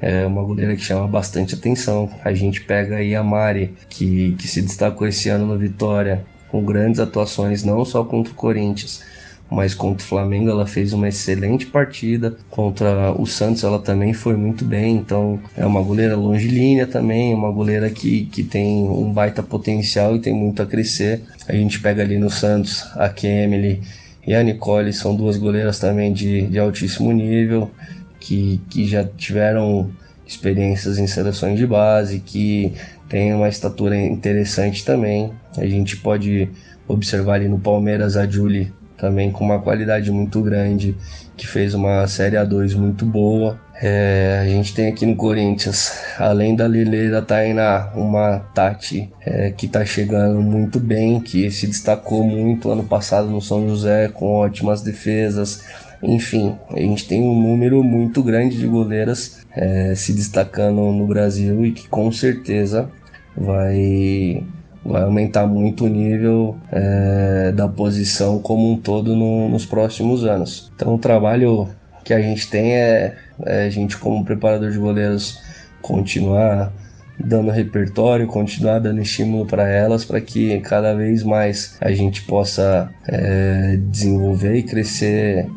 É 0.00 0.26
uma 0.26 0.42
goleira 0.42 0.76
que 0.76 0.82
chama 0.82 1.06
bastante 1.08 1.54
atenção. 1.54 2.10
A 2.22 2.32
gente 2.32 2.60
pega 2.60 2.96
aí 2.96 3.14
a 3.14 3.22
Mari, 3.22 3.74
que, 3.88 4.34
que 4.38 4.46
se 4.46 4.60
destacou 4.60 5.06
esse 5.06 5.28
ano 5.28 5.46
no 5.46 5.58
Vitória, 5.58 6.24
com 6.48 6.64
grandes 6.64 7.00
atuações, 7.00 7.64
não 7.64 7.84
só 7.84 8.04
contra 8.04 8.32
o 8.32 8.36
Corinthians, 8.36 9.02
mas 9.50 9.74
contra 9.74 10.04
o 10.04 10.08
Flamengo 10.08 10.50
ela 10.50 10.66
fez 10.66 10.92
uma 10.92 11.08
excelente 11.08 11.66
partida. 11.66 12.36
Contra 12.50 13.12
o 13.12 13.26
Santos 13.26 13.62
ela 13.62 13.78
também 13.78 14.12
foi 14.12 14.36
muito 14.36 14.64
bem. 14.64 14.96
Então 14.96 15.40
é 15.56 15.64
uma 15.64 15.82
goleira 15.82 16.16
longilínea 16.16 16.86
também, 16.86 17.32
uma 17.32 17.50
goleira 17.50 17.88
que, 17.90 18.26
que 18.26 18.42
tem 18.42 18.88
um 18.88 19.12
baita 19.12 19.42
potencial 19.42 20.16
e 20.16 20.20
tem 20.20 20.34
muito 20.34 20.62
a 20.62 20.66
crescer. 20.66 21.22
A 21.48 21.52
gente 21.52 21.80
pega 21.80 22.02
ali 22.02 22.18
no 22.18 22.30
Santos 22.30 22.84
a 22.96 23.08
Kemily 23.08 23.82
e 24.26 24.34
a 24.34 24.42
Nicole, 24.42 24.92
são 24.92 25.14
duas 25.14 25.36
goleiras 25.36 25.78
também 25.78 26.12
de, 26.12 26.48
de 26.48 26.58
altíssimo 26.58 27.12
nível, 27.12 27.70
que, 28.18 28.60
que 28.68 28.84
já 28.84 29.04
tiveram 29.04 29.88
experiências 30.26 30.98
em 30.98 31.06
seleções 31.06 31.56
de 31.56 31.64
base, 31.64 32.18
que 32.18 32.72
tem 33.08 33.32
uma 33.32 33.48
estatura 33.48 33.96
interessante 33.96 34.84
também. 34.84 35.30
A 35.56 35.64
gente 35.64 35.96
pode 35.98 36.48
observar 36.88 37.34
ali 37.34 37.48
no 37.48 37.60
Palmeiras 37.60 38.16
a 38.16 38.26
Julie 38.26 38.72
também 38.96 39.30
com 39.30 39.44
uma 39.44 39.58
qualidade 39.60 40.10
muito 40.10 40.40
grande, 40.40 40.96
que 41.36 41.46
fez 41.46 41.74
uma 41.74 42.06
Série 42.06 42.36
A2 42.36 42.74
muito 42.74 43.04
boa. 43.04 43.60
É, 43.80 44.40
a 44.42 44.46
gente 44.46 44.74
tem 44.74 44.88
aqui 44.88 45.04
no 45.04 45.14
Corinthians, 45.16 45.92
além 46.18 46.56
da 46.56 46.66
Lele 46.66 47.10
da 47.10 47.20
Tainá, 47.20 47.92
uma 47.94 48.38
Tati 48.54 49.12
é, 49.20 49.50
que 49.50 49.66
está 49.66 49.84
chegando 49.84 50.40
muito 50.40 50.80
bem, 50.80 51.20
que 51.20 51.50
se 51.50 51.66
destacou 51.66 52.24
muito 52.24 52.70
ano 52.70 52.84
passado 52.84 53.28
no 53.28 53.40
São 53.42 53.68
José, 53.68 54.08
com 54.08 54.32
ótimas 54.32 54.80
defesas. 54.80 55.62
Enfim, 56.02 56.56
a 56.70 56.78
gente 56.78 57.06
tem 57.06 57.22
um 57.22 57.38
número 57.38 57.82
muito 57.84 58.22
grande 58.22 58.56
de 58.56 58.66
goleiras 58.66 59.44
é, 59.54 59.94
se 59.94 60.12
destacando 60.12 60.80
no 60.92 61.06
Brasil 61.06 61.64
e 61.64 61.72
que 61.72 61.88
com 61.88 62.10
certeza 62.10 62.88
vai 63.36 64.42
vai 64.86 65.02
aumentar 65.02 65.46
muito 65.46 65.84
o 65.84 65.88
nível 65.88 66.56
é, 66.70 67.52
da 67.52 67.68
posição 67.68 68.38
como 68.38 68.72
um 68.72 68.76
todo 68.76 69.16
no, 69.16 69.48
nos 69.48 69.66
próximos 69.66 70.24
anos. 70.24 70.70
Então 70.74 70.94
o 70.94 70.98
trabalho 70.98 71.68
que 72.04 72.14
a 72.14 72.20
gente 72.20 72.48
tem 72.48 72.74
é, 72.74 73.16
é 73.44 73.64
a 73.64 73.70
gente 73.70 73.98
como 73.98 74.24
preparador 74.24 74.70
de 74.70 74.78
goleiros 74.78 75.40
continuar 75.82 76.72
dando 77.18 77.50
repertório, 77.50 78.26
continuar 78.26 78.78
dando 78.78 79.00
estímulo 79.00 79.46
para 79.46 79.68
elas, 79.68 80.04
para 80.04 80.20
que 80.20 80.60
cada 80.60 80.94
vez 80.94 81.22
mais 81.22 81.76
a 81.80 81.90
gente 81.92 82.22
possa 82.22 82.90
é, 83.08 83.78
desenvolver 83.88 84.56
e 84.56 84.62
crescer 84.62 85.48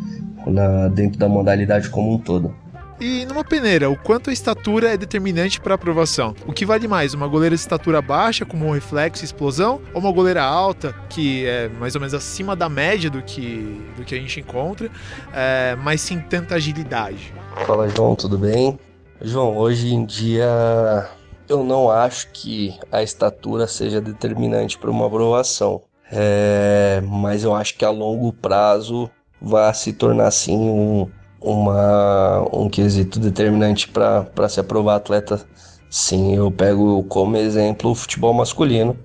na, 0.47 0.87
dentro 0.87 1.19
da 1.19 1.27
modalidade 1.27 1.89
como 1.89 2.13
um 2.13 2.17
todo. 2.17 2.53
E 2.99 3.25
numa 3.25 3.45
peneira, 3.45 3.89
o 3.89 3.95
quanto 3.95 4.29
a 4.29 4.33
estatura 4.33 4.93
é 4.93 4.97
determinante 4.97 5.61
para 5.61 5.75
aprovação? 5.75 6.35
O 6.45 6.51
que 6.51 6.65
vale 6.65 6.85
mais, 6.85 7.13
uma 7.13 7.27
goleira 7.27 7.55
de 7.55 7.61
estatura 7.61 8.01
baixa, 8.01 8.45
como 8.45 8.65
um 8.65 8.71
reflexo 8.71 9.23
e 9.23 9.25
explosão, 9.25 9.79
ou 9.93 10.01
uma 10.01 10.11
goleira 10.11 10.43
alta, 10.43 10.93
que 11.09 11.45
é 11.45 11.69
mais 11.69 11.95
ou 11.95 12.01
menos 12.01 12.13
acima 12.13 12.57
da 12.57 12.67
média 12.67 13.09
do 13.09 13.21
que, 13.21 13.81
do 13.95 14.03
que 14.03 14.13
a 14.13 14.17
gente 14.17 14.41
encontra, 14.41 14.91
é, 15.33 15.77
mas 15.81 16.01
sem 16.01 16.19
tanta 16.19 16.55
agilidade? 16.55 17.33
Fala, 17.65 17.87
João, 17.87 18.15
tudo 18.15 18.37
bem? 18.37 18.77
João, 19.21 19.57
hoje 19.57 19.93
em 19.93 20.05
dia 20.05 21.09
eu 21.47 21.63
não 21.63 21.89
acho 21.89 22.29
que 22.31 22.77
a 22.91 23.01
estatura 23.01 23.65
seja 23.65 24.01
determinante 24.01 24.77
para 24.77 24.91
uma 24.91 25.07
aprovação. 25.07 25.81
É, 26.11 27.01
mas 27.07 27.43
eu 27.43 27.55
acho 27.55 27.77
que 27.77 27.85
a 27.85 27.89
longo 27.89 28.33
prazo 28.33 29.09
vai 29.41 29.73
se 29.73 29.93
tornar 29.93 30.27
assim 30.27 30.57
um, 30.57 31.09
uma, 31.41 32.45
um 32.53 32.69
quesito 32.69 33.19
determinante 33.19 33.87
para 33.87 34.49
se 34.49 34.59
aprovar 34.59 34.95
atleta. 34.95 35.41
Sim, 35.89 36.35
eu 36.35 36.51
pego 36.51 37.03
como 37.03 37.37
exemplo 37.37 37.91
o 37.91 37.95
futebol 37.95 38.33
masculino, 38.33 38.97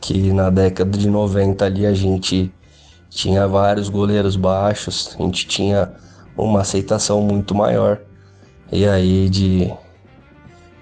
que 0.00 0.32
na 0.32 0.50
década 0.50 0.96
de 0.96 1.08
90 1.08 1.64
ali 1.64 1.86
a 1.86 1.92
gente 1.92 2.52
tinha 3.10 3.46
vários 3.46 3.88
goleiros 3.88 4.36
baixos, 4.36 5.14
a 5.18 5.22
gente 5.22 5.46
tinha 5.46 5.92
uma 6.36 6.62
aceitação 6.62 7.20
muito 7.22 7.54
maior. 7.54 8.00
E 8.72 8.86
aí 8.86 9.28
de, 9.28 9.72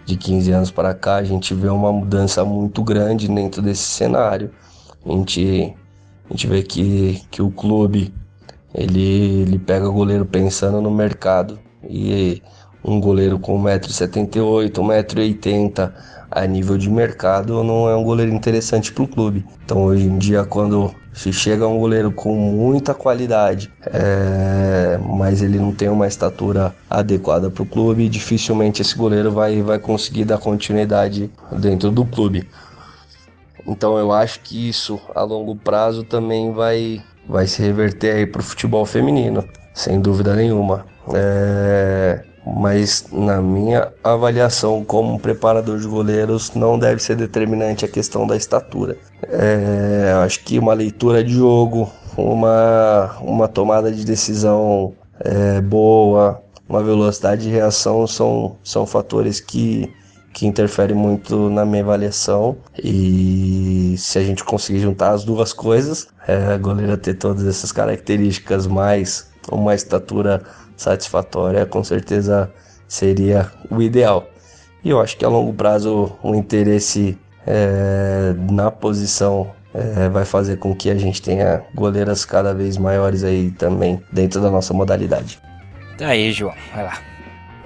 de 0.06 0.16
15 0.16 0.52
anos 0.52 0.70
para 0.70 0.94
cá 0.94 1.16
a 1.16 1.24
gente 1.24 1.54
vê 1.54 1.68
uma 1.68 1.92
mudança 1.92 2.44
muito 2.44 2.82
grande 2.82 3.28
dentro 3.28 3.60
desse 3.60 3.82
cenário. 3.82 4.50
A 5.04 5.10
gente, 5.10 5.74
a 6.26 6.32
gente 6.32 6.46
vê 6.46 6.62
que, 6.62 7.20
que 7.30 7.42
o 7.42 7.50
clube 7.50 8.14
ele, 8.74 9.42
ele 9.42 9.58
pega 9.58 9.88
o 9.88 9.92
goleiro 9.92 10.24
pensando 10.24 10.80
no 10.80 10.90
mercado 10.90 11.58
e 11.88 12.42
um 12.84 13.00
goleiro 13.00 13.38
com 13.38 13.62
1,78m, 13.62 14.70
1,80m 14.70 15.92
a 16.30 16.46
nível 16.46 16.78
de 16.78 16.90
mercado 16.90 17.62
não 17.62 17.88
é 17.88 17.94
um 17.94 18.02
goleiro 18.02 18.32
interessante 18.32 18.92
para 18.92 19.04
o 19.04 19.08
clube. 19.08 19.44
Então 19.64 19.84
hoje 19.84 20.06
em 20.06 20.18
dia 20.18 20.44
quando 20.44 20.92
se 21.12 21.32
chega 21.32 21.68
um 21.68 21.78
goleiro 21.78 22.10
com 22.10 22.34
muita 22.34 22.94
qualidade, 22.94 23.70
é, 23.84 24.98
mas 24.98 25.42
ele 25.42 25.58
não 25.58 25.72
tem 25.72 25.88
uma 25.88 26.06
estatura 26.06 26.74
adequada 26.88 27.50
para 27.50 27.62
o 27.62 27.66
clube, 27.66 28.08
dificilmente 28.08 28.80
esse 28.80 28.96
goleiro 28.96 29.30
vai, 29.30 29.60
vai 29.60 29.78
conseguir 29.78 30.24
dar 30.24 30.38
continuidade 30.38 31.30
dentro 31.52 31.90
do 31.90 32.04
clube. 32.04 32.48
Então 33.66 33.98
eu 33.98 34.10
acho 34.10 34.40
que 34.40 34.68
isso 34.68 34.98
a 35.14 35.22
longo 35.22 35.54
prazo 35.54 36.02
também 36.02 36.50
vai, 36.52 37.02
vai 37.28 37.46
se 37.46 37.62
reverter 37.62 38.16
aí 38.16 38.26
para 38.26 38.40
o 38.40 38.44
futebol 38.44 38.84
feminino, 38.84 39.44
sem 39.74 40.00
dúvida 40.00 40.34
nenhuma. 40.34 40.84
É, 41.14 42.22
mas 42.44 43.06
na 43.12 43.40
minha 43.40 43.92
avaliação 44.02 44.84
como 44.84 45.18
preparador 45.18 45.78
de 45.78 45.86
goleiros 45.86 46.52
não 46.54 46.78
deve 46.78 47.02
ser 47.02 47.16
determinante 47.16 47.84
a 47.84 47.88
questão 47.88 48.26
da 48.26 48.36
estatura. 48.36 48.96
É, 49.28 50.12
acho 50.24 50.42
que 50.44 50.58
uma 50.58 50.74
leitura 50.74 51.22
de 51.22 51.34
jogo, 51.34 51.90
uma, 52.16 53.16
uma 53.20 53.48
tomada 53.48 53.90
de 53.92 54.04
decisão 54.04 54.92
é, 55.20 55.60
boa, 55.60 56.42
uma 56.68 56.82
velocidade 56.82 57.42
de 57.42 57.50
reação 57.50 58.06
são, 58.06 58.56
são 58.64 58.86
fatores 58.86 59.40
que, 59.40 59.92
que 60.32 60.46
interferem 60.46 60.96
muito 60.96 61.50
na 61.50 61.64
minha 61.64 61.82
avaliação. 61.82 62.56
E 62.82 63.94
se 63.98 64.18
a 64.18 64.22
gente 64.22 64.42
conseguir 64.44 64.80
juntar 64.80 65.10
as 65.10 65.24
duas 65.24 65.52
coisas, 65.52 66.08
é, 66.26 66.54
a 66.54 66.58
goleira 66.58 66.96
ter 66.96 67.14
todas 67.14 67.46
essas 67.46 67.72
características 67.72 68.66
mais 68.66 69.30
uma 69.50 69.74
estatura 69.74 70.42
satisfatória, 70.76 71.66
com 71.66 71.82
certeza 71.82 72.50
seria 72.88 73.50
o 73.70 73.80
ideal. 73.82 74.26
E 74.84 74.90
eu 74.90 75.00
acho 75.00 75.16
que 75.16 75.24
a 75.24 75.28
longo 75.28 75.52
prazo 75.52 76.12
o 76.22 76.34
interesse 76.34 77.18
é, 77.46 78.34
na 78.50 78.70
posição 78.70 79.50
é, 79.74 80.08
vai 80.08 80.24
fazer 80.24 80.56
com 80.56 80.74
que 80.74 80.90
a 80.90 80.94
gente 80.94 81.22
tenha 81.22 81.62
goleiras 81.74 82.24
cada 82.24 82.52
vez 82.52 82.76
maiores 82.76 83.24
aí 83.24 83.50
também 83.52 84.02
dentro 84.12 84.40
da 84.40 84.50
nossa 84.50 84.74
modalidade. 84.74 85.40
Tá 85.96 86.08
aí, 86.08 86.32
João, 86.32 86.54
vai 86.74 86.84
lá. 86.84 87.11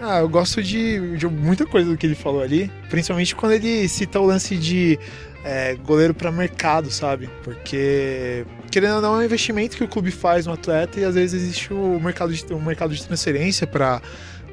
Ah, 0.00 0.18
eu 0.18 0.28
gosto 0.28 0.62
de, 0.62 1.16
de 1.16 1.26
muita 1.26 1.64
coisa 1.64 1.90
do 1.90 1.96
que 1.96 2.06
ele 2.06 2.14
falou 2.14 2.42
ali, 2.42 2.70
principalmente 2.90 3.34
quando 3.34 3.52
ele 3.52 3.88
cita 3.88 4.20
o 4.20 4.26
lance 4.26 4.56
de 4.56 4.98
é, 5.42 5.74
goleiro 5.76 6.12
para 6.12 6.30
mercado, 6.30 6.90
sabe? 6.90 7.30
Porque 7.42 8.44
querendo 8.70 8.96
ou 8.96 9.00
não 9.00 9.14
é 9.14 9.18
um 9.18 9.22
investimento 9.22 9.76
que 9.76 9.84
o 9.84 9.88
clube 9.88 10.10
faz 10.10 10.44
no 10.44 10.52
atleta 10.52 11.00
e 11.00 11.04
às 11.04 11.14
vezes 11.14 11.42
existe 11.42 11.72
o 11.72 11.98
mercado 11.98 12.32
de, 12.34 12.44
o 12.52 12.60
mercado 12.60 12.94
de 12.94 13.02
transferência 13.06 13.66
para 13.66 14.02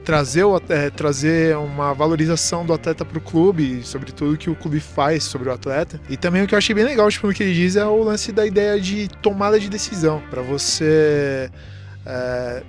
trazer, 0.05 0.43
o, 0.43 0.61
é, 0.69 0.89
trazer 0.89 1.57
uma 1.57 1.93
valorização 1.93 2.65
do 2.65 2.73
atleta 2.73 3.03
para 3.03 3.17
o 3.17 3.21
clube, 3.21 3.81
sobre 3.83 4.11
tudo 4.11 4.37
que 4.37 4.49
o 4.49 4.55
clube 4.55 4.79
faz 4.79 5.23
sobre 5.23 5.49
o 5.49 5.51
atleta. 5.51 5.99
E 6.09 6.15
também 6.15 6.43
o 6.43 6.47
que 6.47 6.53
eu 6.53 6.57
achei 6.57 6.75
bem 6.75 6.85
legal, 6.85 7.09
tipo, 7.09 7.27
no 7.27 7.33
que 7.33 7.43
ele 7.43 7.53
diz 7.53 7.75
é 7.75 7.85
o 7.85 8.03
lance 8.03 8.31
da 8.31 8.45
ideia 8.45 8.79
de 8.79 9.07
tomada 9.21 9.59
de 9.59 9.69
decisão, 9.69 10.21
para 10.29 10.41
você 10.41 11.49
é, 12.05 12.63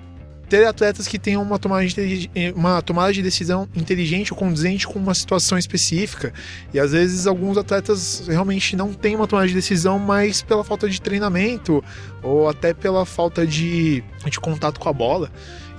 ter 0.49 0.65
atletas 0.65 1.07
que 1.07 1.17
tenham 1.17 1.41
uma 1.41 1.57
tomada, 1.57 1.85
de, 1.85 2.29
uma 2.55 2.81
tomada 2.81 3.11
de 3.11 3.21
decisão 3.21 3.67
inteligente 3.75 4.31
ou 4.31 4.37
condizente 4.37 4.87
com 4.87 4.99
uma 4.99 5.13
situação 5.13 5.57
específica. 5.57 6.33
E 6.73 6.79
às 6.79 6.91
vezes 6.91 7.27
alguns 7.27 7.57
atletas 7.57 8.23
realmente 8.27 8.75
não 8.75 8.93
têm 8.93 9.15
uma 9.15 9.27
tomada 9.27 9.47
de 9.47 9.53
decisão, 9.53 9.97
mas 9.99 10.41
pela 10.41 10.63
falta 10.63 10.89
de 10.89 11.01
treinamento 11.01 11.83
ou 12.21 12.47
até 12.49 12.73
pela 12.73 13.05
falta 13.05 13.45
de, 13.45 14.03
de 14.25 14.39
contato 14.39 14.79
com 14.79 14.89
a 14.89 14.93
bola. 14.93 15.31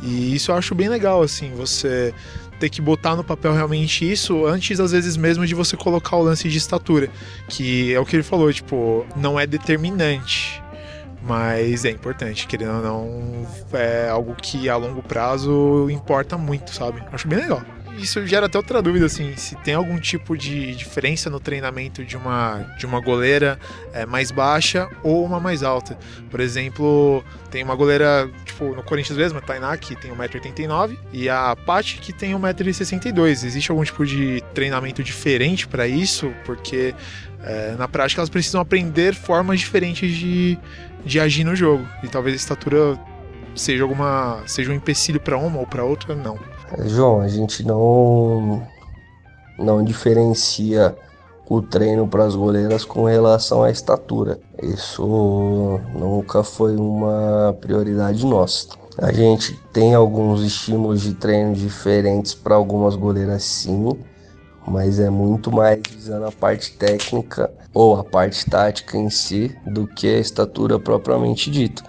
E 0.03 0.35
isso 0.35 0.51
eu 0.51 0.57
acho 0.57 0.75
bem 0.75 0.89
legal, 0.89 1.23
assim, 1.23 1.53
você 1.55 2.13
ter 2.59 2.71
que 2.71 2.81
botar 2.81 3.15
no 3.15 3.23
papel 3.23 3.53
realmente 3.53 4.11
isso 4.11 4.47
antes, 4.47 4.81
às 4.81 4.93
vezes, 4.93 5.17
mesmo 5.17 5.47
de 5.47 5.55
você 5.55 5.77
colocar 5.77 6.17
o 6.17 6.23
lance 6.23 6.49
de 6.49 6.59
estatura. 6.59 7.11
Que 7.49 7.93
é 7.93 8.01
o 8.01 8.05
que 8.05 8.17
ele 8.17 8.23
falou, 8.23 8.53
tipo, 8.53 9.07
não 9.17 9.39
é 9.39 9.47
determinante. 9.47 10.63
Mas 11.27 11.85
é 11.85 11.91
importante, 11.91 12.47
querendo 12.47 12.77
ou 12.77 12.83
não, 12.83 13.47
é 13.73 14.09
algo 14.09 14.35
que 14.37 14.69
a 14.69 14.77
longo 14.77 15.03
prazo 15.03 15.89
importa 15.91 16.39
muito, 16.39 16.73
sabe? 16.73 17.03
Acho 17.13 17.27
bem 17.27 17.41
legal. 17.41 17.63
Isso 17.99 18.25
gera 18.27 18.45
até 18.47 18.59
outra 18.59 18.83
dúvida, 18.83 19.07
assim, 19.07 19.35
se 19.37 19.57
tem 19.57 19.75
algum 19.75 19.99
tipo 19.99 20.37
de 20.37 20.75
diferença 20.75 21.31
no 21.31 21.41
treinamento 21.41 22.05
de 22.05 22.17
uma, 22.17 22.59
de 22.79 22.85
uma 22.85 23.01
goleira 23.01 23.59
é, 23.93 24.05
mais 24.05 24.31
baixa 24.31 24.89
ou 25.03 25.25
uma 25.25 25.41
mais 25.41 25.63
alta. 25.63 25.99
Por 26.31 26.41
exemplo, 26.41 27.25
tem 27.51 27.65
uma 27.65 27.75
goleira, 27.75 28.31
tipo, 28.45 28.75
no 28.75 28.83
Corinthians 28.83 29.17
mesmo, 29.17 29.39
a 29.39 29.41
Tainá, 29.41 29.77
que 29.79 29.97
tem 29.97 30.13
1,89m, 30.13 30.97
e 31.11 31.29
a 31.29 31.57
Paty, 31.57 31.97
que 31.97 32.13
tem 32.13 32.35
1,62m. 32.35 33.31
Existe 33.31 33.71
algum 33.71 33.83
tipo 33.83 34.05
de 34.05 34.43
treinamento 34.53 35.03
diferente 35.03 35.67
para 35.67 35.89
isso? 35.89 36.31
Porque 36.45 36.95
é, 37.43 37.77
na 37.79 37.89
prática 37.89 38.21
elas 38.21 38.29
precisam 38.29 38.61
aprender 38.61 39.15
formas 39.15 39.61
diferentes 39.61 40.15
de, 40.15 40.59
de 41.07 41.21
agir 41.21 41.45
no 41.45 41.55
jogo. 41.55 41.87
E 42.03 42.09
talvez 42.09 42.35
a 42.35 42.37
estatura 42.37 42.99
seja 43.55 43.85
alguma 43.85 44.43
seja 44.47 44.71
um 44.71 44.75
empecilho 44.75 45.21
para 45.21 45.39
uma 45.39 45.61
ou 45.61 45.67
para 45.67 45.85
outra, 45.85 46.15
não. 46.15 46.39
João, 46.85 47.21
a 47.21 47.29
gente 47.29 47.65
não 47.65 48.63
não 49.59 49.83
diferencia 49.83 50.95
o 51.49 51.63
treino 51.63 52.09
para 52.09 52.25
as 52.25 52.35
goleiras 52.35 52.85
com 52.85 53.05
relação 53.05 53.63
à 53.63 53.71
estatura. 53.71 54.39
Isso 54.61 55.81
nunca 55.95 56.43
foi 56.43 56.77
uma 56.77 57.57
prioridade 57.61 58.27
nossa. 58.27 58.69
A 58.99 59.13
gente 59.13 59.57
tem 59.73 59.95
alguns 59.95 60.43
estímulos 60.43 61.03
de 61.03 61.15
treino 61.15 61.55
diferentes 61.55 62.35
para 62.35 62.57
algumas 62.57 62.97
goleiras 62.97 63.45
sim, 63.45 63.97
mas 64.67 64.99
é 64.99 65.09
muito 65.09 65.53
mais 65.53 65.81
visando 65.89 66.27
a 66.27 66.33
parte 66.33 66.73
técnica 66.73 67.51
ou 67.73 67.97
a 67.97 68.05
parte 68.05 68.49
tática 68.49 68.97
em 68.97 69.11
si 69.11 69.57
do 69.67 69.87
que 69.87 70.07
a 70.09 70.19
estatura 70.19 70.79
propriamente 70.79 71.51
dita. 71.51 71.83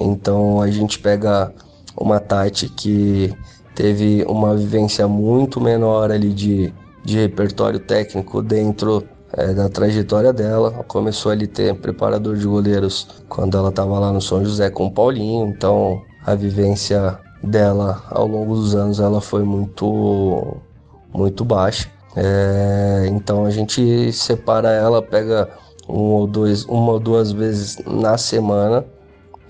Então 0.00 0.60
a 0.60 0.70
gente 0.70 0.98
pega 0.98 1.52
uma 1.96 2.18
Tati 2.18 2.68
que 2.68 3.34
teve 3.74 4.24
uma 4.28 4.56
vivência 4.56 5.06
muito 5.06 5.60
menor 5.60 6.10
ali 6.10 6.32
de, 6.32 6.72
de 7.04 7.18
repertório 7.18 7.78
técnico 7.78 8.42
dentro 8.42 9.04
é, 9.32 9.52
da 9.52 9.68
trajetória 9.68 10.32
dela. 10.32 10.84
começou 10.86 11.32
ali 11.32 11.46
ter 11.46 11.74
preparador 11.74 12.36
de 12.36 12.46
goleiros 12.46 13.08
quando 13.28 13.56
ela 13.56 13.68
estava 13.68 13.98
lá 13.98 14.12
no 14.12 14.20
São 14.20 14.44
José 14.44 14.70
com 14.70 14.86
o 14.86 14.90
Paulinho, 14.90 15.46
então 15.48 16.02
a 16.24 16.34
vivência 16.34 17.18
dela 17.42 18.02
ao 18.10 18.26
longo 18.26 18.54
dos 18.54 18.74
anos 18.74 19.00
ela 19.00 19.20
foi 19.20 19.42
muito 19.42 20.56
muito 21.12 21.44
baixa. 21.44 21.90
É, 22.16 23.06
então 23.08 23.44
a 23.44 23.50
gente 23.50 24.12
separa 24.12 24.70
ela, 24.70 25.02
pega 25.02 25.48
um 25.88 26.12
ou 26.12 26.26
dois, 26.26 26.64
uma 26.64 26.92
ou 26.92 27.00
duas 27.00 27.32
vezes 27.32 27.78
na 27.86 28.18
semana, 28.18 28.84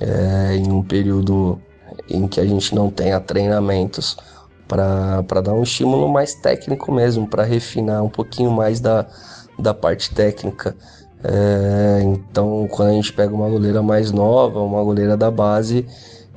é, 0.00 0.56
em 0.56 0.70
um 0.70 0.82
período 0.82 1.60
em 2.08 2.26
que 2.26 2.40
a 2.40 2.44
gente 2.44 2.74
não 2.74 2.90
tenha 2.90 3.20
treinamentos, 3.20 4.16
para 4.66 5.40
dar 5.42 5.52
um 5.52 5.62
estímulo 5.62 6.08
mais 6.08 6.34
técnico 6.34 6.90
mesmo, 6.90 7.26
para 7.26 7.42
refinar 7.42 8.02
um 8.02 8.08
pouquinho 8.08 8.50
mais 8.50 8.80
da, 8.80 9.06
da 9.58 9.74
parte 9.74 10.14
técnica. 10.14 10.74
É, 11.22 12.02
então, 12.02 12.66
quando 12.70 12.88
a 12.88 12.92
gente 12.92 13.12
pega 13.12 13.34
uma 13.34 13.48
goleira 13.48 13.82
mais 13.82 14.10
nova, 14.10 14.60
uma 14.60 14.82
goleira 14.82 15.16
da 15.16 15.30
base, 15.30 15.86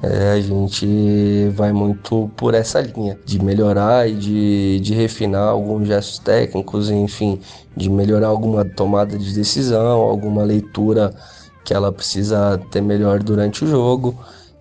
é, 0.05 0.31
a 0.33 0.39
gente 0.39 1.49
vai 1.55 1.71
muito 1.71 2.29
por 2.37 2.53
essa 2.53 2.79
linha 2.79 3.17
de 3.25 3.43
melhorar 3.43 4.07
e 4.07 4.13
de, 4.13 4.79
de 4.79 4.93
refinar 4.93 5.47
alguns 5.47 5.87
gestos 5.87 6.19
técnicos, 6.19 6.91
enfim, 6.91 7.39
de 7.75 7.89
melhorar 7.89 8.27
alguma 8.27 8.63
tomada 8.63 9.17
de 9.17 9.33
decisão, 9.33 10.01
alguma 10.01 10.43
leitura 10.43 11.11
que 11.63 11.73
ela 11.73 11.91
precisa 11.91 12.61
ter 12.69 12.81
melhor 12.81 13.23
durante 13.23 13.65
o 13.65 13.67
jogo. 13.67 14.15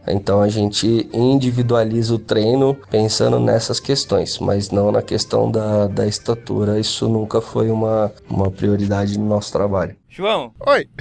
Então 0.07 0.40
a 0.40 0.49
gente 0.49 1.09
individualiza 1.12 2.14
o 2.14 2.18
treino 2.18 2.74
pensando 2.90 3.38
nessas 3.38 3.78
questões, 3.78 4.38
mas 4.38 4.70
não 4.70 4.90
na 4.90 5.03
questão 5.03 5.51
da, 5.51 5.86
da 5.86 6.07
estatura. 6.07 6.80
Isso 6.80 7.07
nunca 7.07 7.42
foi 7.42 7.70
uma, 7.70 8.11
uma 8.28 8.51
prioridade 8.51 9.18
no 9.18 9.26
nosso 9.26 9.53
trabalho. 9.53 9.95
João. 10.09 10.53
Oi. 10.66 10.88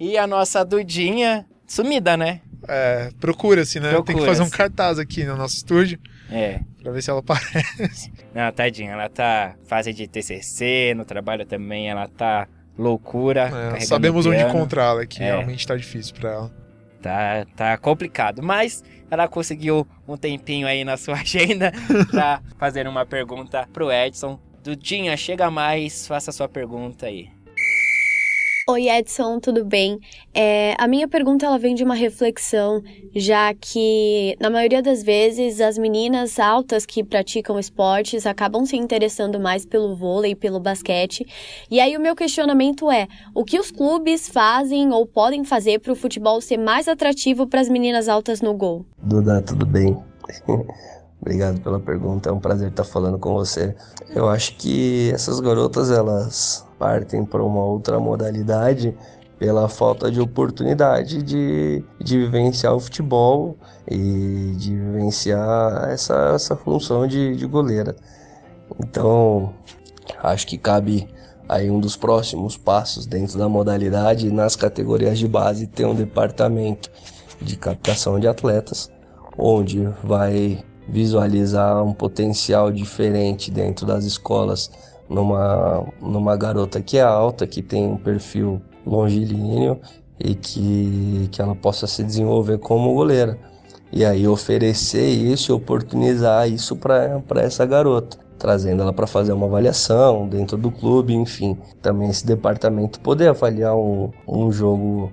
E 0.00 0.18
a 0.18 0.26
nossa 0.26 0.64
Dudinha 0.64 1.46
sumida, 1.66 2.16
né? 2.16 2.40
É, 2.68 3.10
procura-se, 3.20 3.80
né? 3.80 3.90
Procura 3.90 4.06
Tem 4.06 4.16
que 4.16 4.26
fazer 4.26 4.42
um 4.42 4.50
cartaz 4.50 4.98
aqui 4.98 5.24
no 5.24 5.36
nosso 5.36 5.56
estúdio. 5.56 5.98
É. 6.30 6.60
Pra 6.82 6.92
ver 6.92 7.02
se 7.02 7.10
ela 7.10 7.20
aparece. 7.20 8.12
Não, 8.34 8.50
tadinha, 8.52 8.92
ela 8.92 9.08
tá 9.08 9.54
fase 9.66 9.92
de 9.92 10.06
TCC, 10.06 10.94
no 10.96 11.04
trabalho 11.04 11.44
também 11.44 11.88
ela 11.88 12.08
tá 12.08 12.48
loucura. 12.78 13.76
É, 13.76 13.80
sabemos 13.80 14.26
onde 14.26 14.42
encontrá-la, 14.42 15.06
que 15.06 15.22
é. 15.22 15.26
realmente 15.26 15.66
tá 15.66 15.76
difícil 15.76 16.14
pra 16.14 16.30
ela. 16.30 16.64
Tá, 17.00 17.46
tá 17.54 17.76
complicado, 17.76 18.42
mas 18.42 18.82
ela 19.10 19.28
conseguiu 19.28 19.86
um 20.08 20.16
tempinho 20.16 20.66
aí 20.66 20.84
na 20.84 20.96
sua 20.96 21.16
agenda 21.20 21.72
pra 22.10 22.40
fazer 22.58 22.88
uma 22.88 23.04
pergunta 23.04 23.68
pro 23.72 23.92
Edson. 23.92 24.40
Dudinha, 24.62 25.14
chega 25.16 25.50
mais, 25.50 26.06
faça 26.06 26.32
sua 26.32 26.48
pergunta 26.48 27.06
aí. 27.06 27.28
Oi, 28.66 28.88
Edson, 28.88 29.40
tudo 29.40 29.62
bem? 29.62 30.00
É, 30.32 30.74
a 30.78 30.88
minha 30.88 31.06
pergunta 31.06 31.44
ela 31.44 31.58
vem 31.58 31.74
de 31.74 31.84
uma 31.84 31.94
reflexão, 31.94 32.82
já 33.14 33.52
que 33.52 34.34
na 34.40 34.48
maioria 34.48 34.80
das 34.80 35.02
vezes 35.02 35.60
as 35.60 35.76
meninas 35.76 36.38
altas 36.38 36.86
que 36.86 37.04
praticam 37.04 37.58
esportes 37.58 38.26
acabam 38.26 38.64
se 38.64 38.74
interessando 38.74 39.38
mais 39.38 39.66
pelo 39.66 39.94
vôlei 39.94 40.30
e 40.30 40.34
pelo 40.34 40.58
basquete. 40.58 41.26
E 41.70 41.78
aí 41.78 41.94
o 41.94 42.00
meu 42.00 42.16
questionamento 42.16 42.90
é: 42.90 43.06
o 43.34 43.44
que 43.44 43.60
os 43.60 43.70
clubes 43.70 44.30
fazem 44.30 44.92
ou 44.92 45.04
podem 45.04 45.44
fazer 45.44 45.80
para 45.80 45.92
o 45.92 45.96
futebol 45.96 46.40
ser 46.40 46.56
mais 46.56 46.88
atrativo 46.88 47.46
para 47.46 47.60
as 47.60 47.68
meninas 47.68 48.08
altas 48.08 48.40
no 48.40 48.54
gol? 48.54 48.86
Duda, 48.96 49.42
tudo 49.42 49.66
bem? 49.66 49.94
Obrigado 51.24 51.58
pela 51.62 51.80
pergunta, 51.80 52.28
é 52.28 52.32
um 52.32 52.38
prazer 52.38 52.68
estar 52.68 52.84
falando 52.84 53.18
com 53.18 53.32
você. 53.32 53.74
Eu 54.14 54.28
acho 54.28 54.58
que 54.58 55.10
essas 55.10 55.40
garotas 55.40 55.90
elas 55.90 56.66
partem 56.78 57.24
para 57.24 57.42
uma 57.42 57.64
outra 57.64 57.98
modalidade 57.98 58.94
pela 59.38 59.66
falta 59.66 60.10
de 60.10 60.20
oportunidade 60.20 61.22
de, 61.22 61.82
de 61.98 62.18
vivenciar 62.18 62.74
o 62.74 62.78
futebol 62.78 63.56
e 63.90 64.52
de 64.58 64.76
vivenciar 64.76 65.88
essa, 65.88 66.32
essa 66.34 66.54
função 66.56 67.06
de, 67.06 67.34
de 67.34 67.46
goleira. 67.46 67.96
Então, 68.78 69.54
acho 70.22 70.46
que 70.46 70.58
cabe 70.58 71.08
aí 71.48 71.70
um 71.70 71.80
dos 71.80 71.96
próximos 71.96 72.58
passos 72.58 73.06
dentro 73.06 73.38
da 73.38 73.48
modalidade 73.48 74.30
nas 74.30 74.56
categorias 74.56 75.18
de 75.18 75.26
base 75.26 75.66
ter 75.66 75.86
um 75.86 75.94
departamento 75.94 76.90
de 77.40 77.56
captação 77.56 78.20
de 78.20 78.28
atletas 78.28 78.90
onde 79.38 79.88
vai 80.02 80.62
visualizar 80.88 81.82
um 81.82 81.92
potencial 81.92 82.70
diferente 82.70 83.50
dentro 83.50 83.86
das 83.86 84.04
escolas 84.04 84.70
numa, 85.08 85.86
numa 86.00 86.36
garota 86.36 86.80
que 86.80 86.98
é 86.98 87.02
alta, 87.02 87.46
que 87.46 87.62
tem 87.62 87.86
um 87.86 87.96
perfil 87.96 88.60
longilíneo 88.86 89.80
e 90.18 90.34
que, 90.34 91.28
que 91.30 91.40
ela 91.40 91.54
possa 91.54 91.86
se 91.86 92.02
desenvolver 92.02 92.58
como 92.58 92.94
goleira. 92.94 93.38
E 93.92 94.04
aí 94.04 94.26
oferecer 94.26 95.08
isso 95.08 95.54
oportunizar 95.54 96.48
isso 96.48 96.74
para 96.76 97.22
essa 97.36 97.64
garota, 97.64 98.18
trazendo 98.38 98.82
ela 98.82 98.92
para 98.92 99.06
fazer 99.06 99.32
uma 99.32 99.46
avaliação 99.46 100.26
dentro 100.28 100.56
do 100.56 100.70
clube, 100.70 101.14
enfim. 101.14 101.56
Também 101.80 102.10
esse 102.10 102.26
departamento 102.26 103.00
poder 103.00 103.28
avaliar 103.28 103.76
um, 103.76 104.10
um 104.26 104.50
jogo 104.50 105.12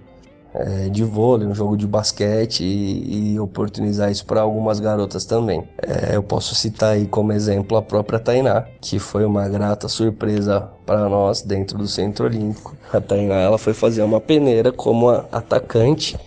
é, 0.54 0.90
de 0.90 1.04
vôlei, 1.04 1.48
um 1.48 1.54
jogo 1.54 1.78
de 1.78 1.88
basquete 1.88 2.64
e, 2.64 3.34
e 3.34 3.40
oportunizar 3.40 4.12
isso 4.12 4.26
para 4.26 4.42
algumas 4.42 4.80
garotas 4.80 5.26
também. 5.26 5.64
É, 5.82 6.16
eu 6.16 6.24
posso 6.24 6.56
citar 6.56 6.94
aí 6.94 7.06
como 7.06 7.32
exemplo 7.32 7.78
a 7.78 7.82
própria 7.82 8.20
Tainá, 8.20 8.66
que 8.82 9.00
foi 9.00 9.26
uma 9.26 9.48
grata 9.48 9.88
surpresa 9.88 10.70
para 10.86 11.08
nós 11.08 11.42
dentro 11.42 11.78
do 11.78 11.88
Centro 11.88 12.26
Olímpico. 12.26 12.76
A 12.92 13.00
Tainá 13.00 13.36
ela 13.36 13.58
foi 13.58 13.74
fazer 13.74 14.02
uma 14.02 14.20
peneira 14.20 14.72
como 14.72 15.10
atacante 15.10 16.18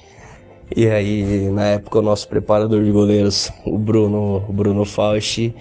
e 0.74 0.88
aí, 0.88 1.50
na 1.50 1.66
época, 1.66 1.98
o 1.98 2.02
nosso 2.02 2.26
preparador 2.26 2.82
de 2.82 2.90
goleiros, 2.90 3.50
o 3.64 3.78
Bruno, 3.78 4.44
o 4.48 4.52
Bruno 4.52 4.84
Fausti, 4.84 5.54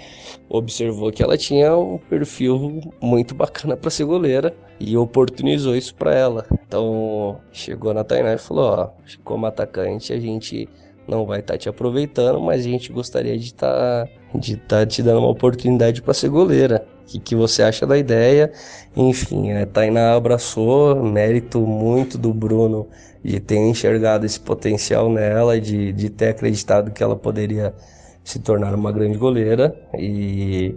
observou 0.54 1.12
que 1.12 1.24
ela 1.24 1.36
tinha 1.36 1.76
um 1.76 1.98
perfil 1.98 2.80
muito 3.02 3.34
bacana 3.34 3.76
para 3.76 3.90
ser 3.90 4.06
goleira 4.06 4.56
e 4.80 4.96
oportunizou 4.96 5.76
isso 5.76 5.96
para 5.96 6.14
ela. 6.14 6.46
Então, 6.68 7.40
chegou 7.52 7.94
na 7.94 8.04
Tainá 8.04 8.34
e 8.34 8.38
falou: 8.38 8.66
Ó, 8.66 8.90
como 9.24 9.48
atacante, 9.48 10.14
a 10.14 10.20
gente 10.20 10.70
não 11.08 11.26
vai 11.26 11.40
estar 11.40 11.56
tá 11.56 11.58
te 11.58 11.68
aproveitando, 11.68 12.40
mas 12.40 12.62
a 12.62 12.70
gente 12.70 12.94
gostaria 12.94 13.38
de 13.38 13.46
estar 13.46 14.06
tá, 14.06 14.10
de 14.36 14.56
tá 14.58 14.86
te 14.86 15.02
dando 15.02 15.20
uma 15.20 15.30
oportunidade 15.30 16.02
para 16.02 16.14
ser 16.14 16.30
goleira. 16.30 16.86
O 17.02 17.06
que, 17.08 17.20
que 17.20 17.36
você 17.36 17.64
acha 17.64 17.86
da 17.86 17.98
ideia? 17.98 18.52
Enfim, 18.96 19.52
a 19.52 19.66
Tainá 19.66 20.14
abraçou, 20.14 21.04
mérito 21.04 21.60
muito 21.62 22.18
do 22.18 22.34
Bruno 22.34 22.88
de 23.24 23.40
ter 23.40 23.58
enxergado 23.58 24.26
esse 24.26 24.40
potencial 24.40 25.10
nela, 25.10 25.60
de, 25.60 25.92
de 25.94 26.10
ter 26.10 26.30
acreditado 26.30 26.92
que 26.92 27.02
ela 27.02 27.16
poderia 27.16 27.74
se 28.24 28.40
tornar 28.40 28.74
uma 28.74 28.92
grande 28.92 29.18
goleira 29.18 29.76
e, 29.98 30.76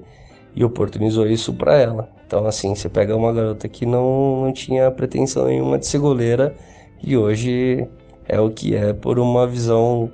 e 0.55 0.65
oportunizou 0.65 1.27
isso 1.27 1.53
para 1.55 1.77
ela. 1.77 2.09
Então, 2.27 2.45
assim, 2.47 2.75
você 2.75 2.89
pega 2.89 3.15
uma 3.17 3.33
garota 3.33 3.69
que 3.69 3.87
não, 3.87 4.45
não 4.45 4.53
tinha 4.53 4.91
pretensão 4.91 5.47
nenhuma 5.47 5.79
de 5.79 5.87
ser 5.87 5.99
goleira 5.99 6.55
e 7.03 7.17
hoje 7.17 7.87
é 8.29 8.41
o 8.41 8.51
que 8.51 8.75
é 8.75 8.93
por 8.93 9.19
uma 9.19 9.47
visão 9.47 10.11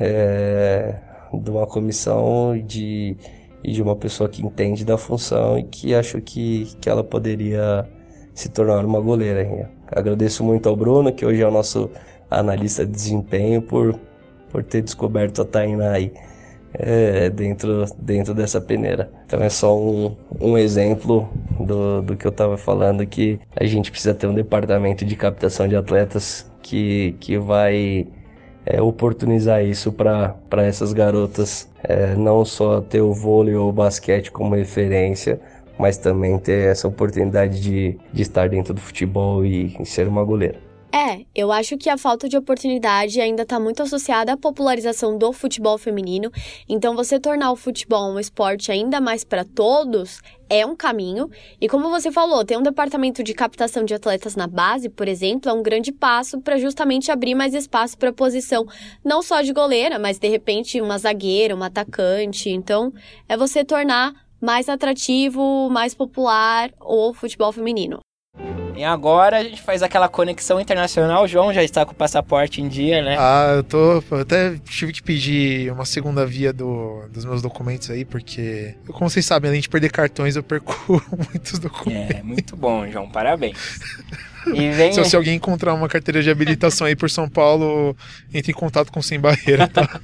é, 0.00 0.94
de 1.34 1.50
uma 1.50 1.66
comissão 1.66 2.58
de, 2.66 3.16
de 3.62 3.82
uma 3.82 3.94
pessoa 3.94 4.30
que 4.30 4.44
entende 4.44 4.84
da 4.84 4.96
função 4.96 5.58
e 5.58 5.64
que 5.64 5.94
acho 5.94 6.20
que, 6.22 6.74
que 6.80 6.88
ela 6.88 7.04
poderia 7.04 7.86
se 8.34 8.48
tornar 8.48 8.84
uma 8.84 9.00
goleira. 9.00 9.70
Agradeço 9.88 10.42
muito 10.42 10.70
ao 10.70 10.74
Bruno, 10.74 11.12
que 11.12 11.26
hoje 11.26 11.42
é 11.42 11.46
o 11.46 11.50
nosso 11.50 11.90
analista 12.30 12.86
de 12.86 12.92
desempenho, 12.92 13.60
por, 13.60 13.94
por 14.50 14.64
ter 14.64 14.80
descoberto 14.80 15.42
a 15.42 15.44
Tainá 15.44 15.90
aí 15.92 16.14
é, 16.74 17.28
dentro, 17.30 17.84
dentro 17.98 18.34
dessa 18.34 18.60
peneira. 18.60 19.10
Então 19.26 19.42
é 19.42 19.48
só 19.48 19.78
um, 19.78 20.16
um 20.40 20.56
exemplo 20.56 21.28
do, 21.58 22.02
do 22.02 22.16
que 22.16 22.26
eu 22.26 22.30
estava 22.30 22.56
falando, 22.56 23.06
que 23.06 23.38
a 23.56 23.64
gente 23.64 23.90
precisa 23.90 24.14
ter 24.14 24.26
um 24.26 24.34
departamento 24.34 25.04
de 25.04 25.16
captação 25.16 25.68
de 25.68 25.76
atletas 25.76 26.50
que, 26.62 27.16
que 27.20 27.38
vai 27.38 28.06
é, 28.64 28.80
oportunizar 28.80 29.64
isso 29.64 29.92
para 29.92 30.36
essas 30.58 30.92
garotas, 30.92 31.68
é, 31.82 32.14
não 32.14 32.44
só 32.44 32.80
ter 32.80 33.00
o 33.00 33.12
vôlei 33.12 33.54
ou 33.54 33.68
o 33.68 33.72
basquete 33.72 34.30
como 34.30 34.54
referência, 34.54 35.40
mas 35.78 35.96
também 35.96 36.38
ter 36.38 36.70
essa 36.70 36.86
oportunidade 36.86 37.60
de, 37.60 37.98
de 38.12 38.22
estar 38.22 38.48
dentro 38.48 38.72
do 38.72 38.80
futebol 38.80 39.44
e, 39.44 39.76
e 39.80 39.86
ser 39.86 40.06
uma 40.06 40.22
goleira. 40.22 40.71
É, 40.94 41.24
eu 41.34 41.50
acho 41.50 41.78
que 41.78 41.88
a 41.88 41.96
falta 41.96 42.28
de 42.28 42.36
oportunidade 42.36 43.18
ainda 43.18 43.44
está 43.44 43.58
muito 43.58 43.82
associada 43.82 44.34
à 44.34 44.36
popularização 44.36 45.16
do 45.16 45.32
futebol 45.32 45.78
feminino. 45.78 46.30
Então, 46.68 46.94
você 46.94 47.18
tornar 47.18 47.50
o 47.50 47.56
futebol 47.56 48.12
um 48.12 48.20
esporte 48.20 48.70
ainda 48.70 49.00
mais 49.00 49.24
para 49.24 49.42
todos 49.42 50.20
é 50.50 50.66
um 50.66 50.76
caminho. 50.76 51.30
E 51.58 51.66
como 51.66 51.88
você 51.88 52.12
falou, 52.12 52.44
ter 52.44 52.58
um 52.58 52.62
departamento 52.62 53.22
de 53.22 53.32
captação 53.32 53.86
de 53.86 53.94
atletas 53.94 54.36
na 54.36 54.46
base, 54.46 54.90
por 54.90 55.08
exemplo, 55.08 55.50
é 55.50 55.54
um 55.54 55.62
grande 55.62 55.90
passo 55.92 56.38
para 56.42 56.58
justamente 56.58 57.10
abrir 57.10 57.34
mais 57.34 57.54
espaço 57.54 57.96
para 57.96 58.10
a 58.10 58.12
posição 58.12 58.66
não 59.02 59.22
só 59.22 59.40
de 59.40 59.54
goleira, 59.54 59.98
mas 59.98 60.18
de 60.18 60.28
repente 60.28 60.78
uma 60.78 60.98
zagueira, 60.98 61.54
uma 61.54 61.66
atacante. 61.68 62.50
Então, 62.50 62.92
é 63.26 63.34
você 63.34 63.64
tornar 63.64 64.12
mais 64.38 64.68
atrativo, 64.68 65.70
mais 65.70 65.94
popular 65.94 66.70
o 66.78 67.14
futebol 67.14 67.50
feminino. 67.50 67.98
E 68.74 68.84
agora 68.84 69.38
a 69.38 69.44
gente 69.44 69.60
faz 69.60 69.82
aquela 69.82 70.08
conexão 70.08 70.60
internacional. 70.60 71.24
O 71.24 71.28
João 71.28 71.52
já 71.52 71.62
está 71.62 71.84
com 71.84 71.92
o 71.92 71.94
passaporte 71.94 72.60
em 72.60 72.68
dia, 72.68 73.02
né? 73.02 73.16
Ah, 73.18 73.54
eu 73.56 73.64
tô. 73.64 74.02
Eu 74.10 74.20
até 74.20 74.56
tive 74.64 74.92
que 74.92 75.02
pedir 75.02 75.70
uma 75.72 75.84
segunda 75.84 76.24
via 76.24 76.52
do, 76.52 77.06
dos 77.08 77.24
meus 77.24 77.42
documentos 77.42 77.90
aí, 77.90 78.04
porque, 78.04 78.74
como 78.88 79.10
vocês 79.10 79.24
sabem, 79.24 79.50
além 79.50 79.60
de 79.60 79.68
perder 79.68 79.90
cartões, 79.90 80.36
eu 80.36 80.42
perco 80.42 81.02
muitos 81.32 81.58
documentos. 81.58 82.16
É, 82.16 82.22
muito 82.22 82.56
bom, 82.56 82.88
João. 82.88 83.08
Parabéns. 83.08 83.80
Vem... 84.46 84.92
Se, 84.92 85.04
se, 85.04 85.14
alguém 85.14 85.36
encontrar 85.36 85.74
uma 85.74 85.88
carteira 85.88 86.22
de 86.22 86.30
habilitação 86.30 86.86
aí 86.86 86.96
por 86.96 87.08
São 87.08 87.28
Paulo, 87.28 87.96
entre 88.34 88.50
em 88.50 88.54
contato 88.54 88.90
com 88.90 89.00
Sem 89.00 89.20
Barreira, 89.20 89.68
tá? 89.68 89.88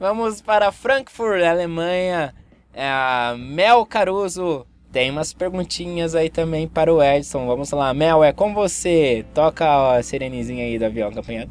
Vamos 0.00 0.40
para 0.40 0.72
Frankfurt, 0.72 1.42
Alemanha. 1.42 2.34
É 2.72 3.36
Mel 3.36 3.84
Caruso 3.86 4.66
tem 4.94 5.10
umas 5.10 5.32
perguntinhas 5.32 6.14
aí 6.14 6.30
também 6.30 6.68
para 6.68 6.94
o 6.94 7.02
Edson. 7.02 7.48
Vamos 7.48 7.72
lá, 7.72 7.92
Mel, 7.92 8.22
é 8.22 8.32
com 8.32 8.54
você. 8.54 9.26
Toca 9.34 9.96
a 9.96 10.00
sirenezinha 10.04 10.64
aí 10.64 10.78
do 10.78 10.84
avião, 10.84 11.10
campanha. 11.12 11.48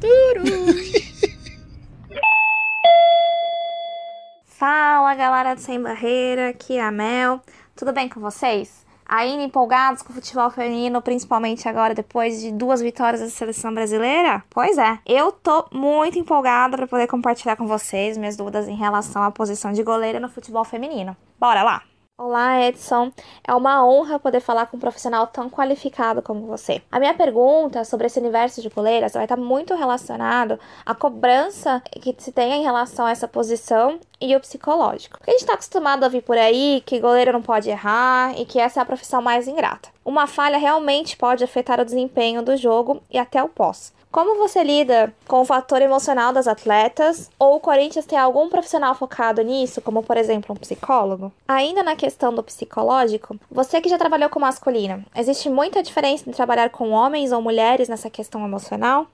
Fala 4.46 5.14
galera 5.14 5.54
do 5.54 5.60
Sem 5.60 5.78
Barreira, 5.82 6.48
aqui 6.48 6.78
é 6.78 6.82
a 6.82 6.90
Mel. 6.90 7.38
Tudo 7.76 7.92
bem 7.92 8.08
com 8.08 8.18
vocês? 8.18 8.82
Ainda 9.06 9.42
empolgados 9.42 10.00
com 10.00 10.10
o 10.10 10.14
futebol 10.14 10.48
feminino, 10.48 11.02
principalmente 11.02 11.68
agora 11.68 11.94
depois 11.94 12.40
de 12.40 12.50
duas 12.50 12.80
vitórias 12.80 13.20
da 13.20 13.28
seleção 13.28 13.74
brasileira? 13.74 14.42
Pois 14.48 14.78
é, 14.78 14.98
eu 15.04 15.30
tô 15.30 15.66
muito 15.70 16.18
empolgada 16.18 16.78
para 16.78 16.86
poder 16.86 17.06
compartilhar 17.06 17.56
com 17.56 17.66
vocês 17.66 18.16
minhas 18.16 18.38
dúvidas 18.38 18.66
em 18.68 18.74
relação 18.74 19.22
à 19.22 19.30
posição 19.30 19.70
de 19.70 19.82
goleira 19.82 20.18
no 20.18 20.30
futebol 20.30 20.64
feminino. 20.64 21.14
Bora 21.38 21.62
lá! 21.62 21.93
Olá, 22.16 22.62
Edson. 22.62 23.10
É 23.42 23.52
uma 23.52 23.84
honra 23.84 24.20
poder 24.20 24.38
falar 24.38 24.66
com 24.66 24.76
um 24.76 24.80
profissional 24.80 25.26
tão 25.26 25.50
qualificado 25.50 26.22
como 26.22 26.46
você. 26.46 26.80
A 26.88 27.00
minha 27.00 27.12
pergunta 27.12 27.84
sobre 27.84 28.06
esse 28.06 28.20
universo 28.20 28.62
de 28.62 28.68
goleiras 28.68 29.14
vai 29.14 29.24
estar 29.24 29.36
muito 29.36 29.74
relacionado 29.74 30.56
à 30.86 30.94
cobrança 30.94 31.82
que 31.90 32.14
se 32.16 32.30
tem 32.30 32.52
em 32.52 32.62
relação 32.62 33.04
a 33.04 33.10
essa 33.10 33.26
posição 33.26 33.98
e 34.20 34.36
o 34.36 34.38
psicológico. 34.38 35.18
Porque 35.18 35.30
a 35.30 35.32
gente 35.32 35.40
está 35.40 35.54
acostumado 35.54 36.04
a 36.04 36.06
ouvir 36.06 36.22
por 36.22 36.38
aí 36.38 36.84
que 36.86 37.00
goleiro 37.00 37.32
não 37.32 37.42
pode 37.42 37.68
errar 37.68 38.32
e 38.38 38.46
que 38.46 38.60
essa 38.60 38.78
é 38.78 38.82
a 38.84 38.86
profissão 38.86 39.20
mais 39.20 39.48
ingrata. 39.48 39.88
uma 40.04 40.28
falha 40.28 40.56
realmente 40.56 41.16
pode 41.16 41.42
afetar 41.42 41.80
o 41.80 41.84
desempenho 41.84 42.42
do 42.42 42.56
jogo 42.56 43.02
e 43.10 43.18
até 43.18 43.42
o 43.42 43.48
pós. 43.48 43.92
Como 44.14 44.38
você 44.38 44.62
lida 44.62 45.12
com 45.26 45.40
o 45.40 45.44
fator 45.44 45.82
emocional 45.82 46.32
das 46.32 46.46
atletas? 46.46 47.28
Ou 47.36 47.56
o 47.56 47.60
Corinthians 47.60 48.06
tem 48.06 48.16
algum 48.16 48.48
profissional 48.48 48.94
focado 48.94 49.42
nisso, 49.42 49.80
como 49.80 50.04
por 50.04 50.16
exemplo 50.16 50.54
um 50.54 50.56
psicólogo? 50.56 51.32
Ainda 51.48 51.82
na 51.82 51.96
questão 51.96 52.32
do 52.32 52.40
psicológico, 52.40 53.36
você 53.50 53.80
que 53.80 53.88
já 53.88 53.98
trabalhou 53.98 54.30
com 54.30 54.38
masculino, 54.38 55.04
existe 55.16 55.50
muita 55.50 55.82
diferença 55.82 56.30
em 56.30 56.32
trabalhar 56.32 56.70
com 56.70 56.90
homens 56.90 57.32
ou 57.32 57.42
mulheres 57.42 57.88
nessa 57.88 58.08
questão 58.08 58.44
emocional? 58.44 59.08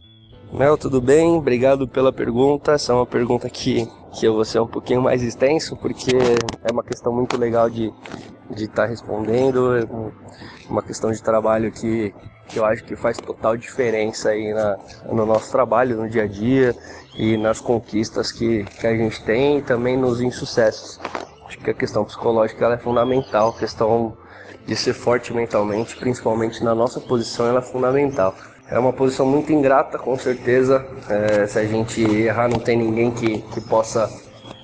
Mel, 0.53 0.77
tudo 0.77 1.01
bem? 1.01 1.35
Obrigado 1.35 1.89
pela 1.89 2.13
pergunta. 2.13 2.73
Essa 2.73 2.93
é 2.93 2.97
uma 2.97 3.07
pergunta 3.07 3.49
que, 3.49 3.89
que 4.13 4.27
eu 4.27 4.35
vou 4.35 4.45
ser 4.45 4.61
um 4.61 4.67
pouquinho 4.67 5.01
mais 5.01 5.23
extenso, 5.23 5.79
porque 5.79 6.15
é 6.63 6.71
uma 6.71 6.85
questão 6.85 7.11
muito 7.11 7.39
legal 7.39 7.71
de 7.71 7.87
estar 8.51 8.55
de 8.55 8.69
tá 8.69 8.85
respondendo, 8.85 9.79
é 9.79 9.87
uma 10.69 10.83
questão 10.83 11.11
de 11.11 11.23
trabalho 11.23 11.73
que, 11.73 12.13
que 12.51 12.59
eu 12.59 12.65
acho 12.65 12.85
que 12.85 12.97
faz 12.97 13.17
total 13.17 13.57
diferença 13.57 14.31
aí 14.31 14.53
na, 14.53 14.77
no 15.11 15.25
nosso 15.25 15.51
trabalho, 15.51 15.97
no 15.97 16.09
dia 16.09 16.25
a 16.25 16.27
dia 16.27 16.75
e 17.17 17.37
nas 17.37 17.61
conquistas 17.61 18.33
que, 18.33 18.65
que 18.65 18.87
a 18.87 18.97
gente 18.97 19.23
tem 19.25 19.59
e 19.59 19.63
também 19.63 19.97
nos 19.97 20.21
insucessos. 20.21 21.01
Acho 21.47 21.59
que 21.59 21.71
a 21.71 21.75
questão 21.75 22.05
psicológica 22.05 22.65
ela 22.65 22.75
é 22.75 22.79
fundamental, 22.79 23.51
a 23.51 23.59
questão 23.59 24.17
de 24.67 24.77
ser 24.77 24.93
forte 24.93 25.33
mentalmente, 25.33 25.97
principalmente 25.97 26.63
na 26.63 26.75
nossa 26.75 27.01
posição, 27.01 27.47
ela 27.47 27.61
é 27.61 27.63
fundamental. 27.63 28.35
É 28.69 28.79
uma 28.79 28.93
posição 28.93 29.27
muito 29.27 29.53
ingrata, 29.53 29.99
com 29.99 30.17
certeza. 30.17 30.87
É, 31.09 31.47
se 31.47 31.59
a 31.59 31.65
gente 31.65 32.03
errar, 32.03 32.49
não 32.49 32.61
tem 32.61 32.77
ninguém 32.77 33.11
que, 33.11 33.39
que 33.39 33.61
possa 33.63 34.09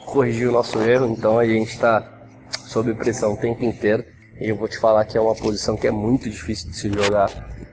corrigir 0.04 0.48
o 0.48 0.52
nosso 0.52 0.80
erro, 0.80 1.06
então 1.06 1.38
a 1.38 1.44
gente 1.44 1.70
está 1.70 2.08
sob 2.66 2.94
pressão 2.94 3.34
o 3.34 3.36
tempo 3.36 3.64
inteiro. 3.64 4.04
E 4.40 4.48
eu 4.48 4.56
vou 4.56 4.68
te 4.68 4.78
falar 4.78 5.04
que 5.06 5.18
é 5.18 5.20
uma 5.20 5.34
posição 5.34 5.76
que 5.76 5.88
é 5.88 5.90
muito 5.90 6.30
difícil 6.30 6.70
de 6.70 6.76
se 6.76 6.88
jogar. 6.88 7.28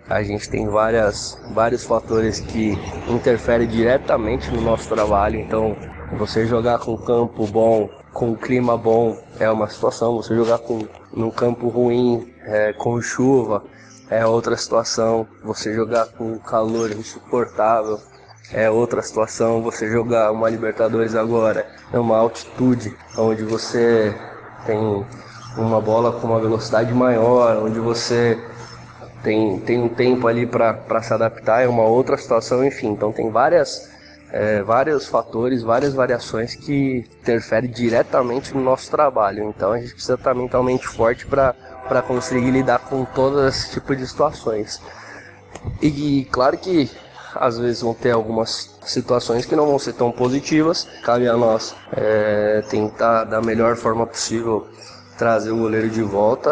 A 0.10 0.22
gente 0.22 0.50
tem 0.50 0.68
várias, 0.68 1.40
vários 1.54 1.84
fatores 1.84 2.40
que 2.40 2.78
interferem 3.08 3.68
diretamente 3.68 4.52
no 4.52 4.62
nosso 4.62 4.90
trabalho. 4.90 5.40
Então, 5.40 5.76
você 6.18 6.46
jogar 6.46 6.80
com 6.80 6.98
campo 6.98 7.48
bom, 7.48 7.90
com 8.12 8.36
clima 8.36 8.78
bom, 8.78 9.18
é 9.40 9.50
uma 9.50 9.68
situação. 9.68 10.16
Você 10.18 10.36
jogar 10.36 10.60
com 10.60 10.88
num 11.16 11.32
campo 11.32 11.68
ruim, 11.68 12.34
é, 12.44 12.74
com 12.74 13.02
chuva, 13.02 13.64
é 14.10 14.26
outra 14.26 14.58
situação. 14.58 15.28
Você 15.44 15.74
jogar 15.74 16.08
com 16.08 16.38
calor 16.38 16.92
insuportável 16.92 18.00
é 18.52 18.70
outra 18.70 19.02
situação. 19.02 19.62
Você 19.64 19.90
jogar 19.90 20.32
uma 20.32 20.50
Libertadores 20.50 21.16
agora 21.16 21.66
é 21.92 22.00
uma 22.00 22.18
altitude 22.18 22.96
onde 23.18 23.44
você 23.44 24.14
tem 24.66 25.06
uma 25.58 25.80
bola 25.80 26.12
com 26.20 26.28
uma 26.28 26.40
velocidade 26.40 26.94
maior, 26.94 27.58
onde 27.64 27.80
você 27.80 28.40
tem, 29.24 29.58
tem 29.60 29.82
um 29.82 29.90
tempo 29.90 30.28
ali 30.28 30.46
para 30.46 31.02
se 31.02 31.14
adaptar, 31.14 31.64
é 31.64 31.68
uma 31.68 31.84
outra 31.84 32.18
situação, 32.18 32.64
enfim. 32.64 32.90
Então 32.90 33.12
tem 33.12 33.32
várias, 33.32 33.90
é, 34.32 34.62
vários 34.62 35.08
fatores, 35.08 35.64
várias 35.64 35.94
variações 35.94 36.56
que 36.56 37.06
interferem 37.22 37.72
diretamente 37.72 38.54
no 38.54 38.62
nosso 38.62 38.92
trabalho. 38.92 39.44
Então 39.46 39.72
a 39.72 39.80
gente 39.80 39.94
precisa 39.94 40.16
estar 40.16 40.34
mentalmente 40.34 40.86
forte 40.86 41.26
para 41.26 42.02
conseguir 42.06 42.52
lidar 42.52 42.80
com 42.80 43.06
todo 43.06 43.48
esse 43.48 43.72
tipo 43.72 43.96
de 43.96 44.06
situações. 44.06 44.82
E 45.82 46.28
claro 46.30 46.58
que 46.58 46.92
às 47.36 47.58
vezes 47.58 47.82
vão 47.82 47.94
ter 47.94 48.12
algumas 48.12 48.78
situações 48.86 49.46
que 49.46 49.56
não 49.56 49.66
vão 49.66 49.80
ser 49.80 49.94
tão 49.94 50.12
positivas. 50.12 50.88
Cabe 51.02 51.28
a 51.28 51.38
nós 51.38 51.74
é, 51.96 52.62
tentar 52.70 53.24
da 53.24 53.42
melhor 53.42 53.76
forma 53.76 54.06
possível 54.06 54.68
trazer 55.18 55.52
o 55.52 55.58
goleiro 55.58 55.90
de 55.90 56.02
volta 56.02 56.50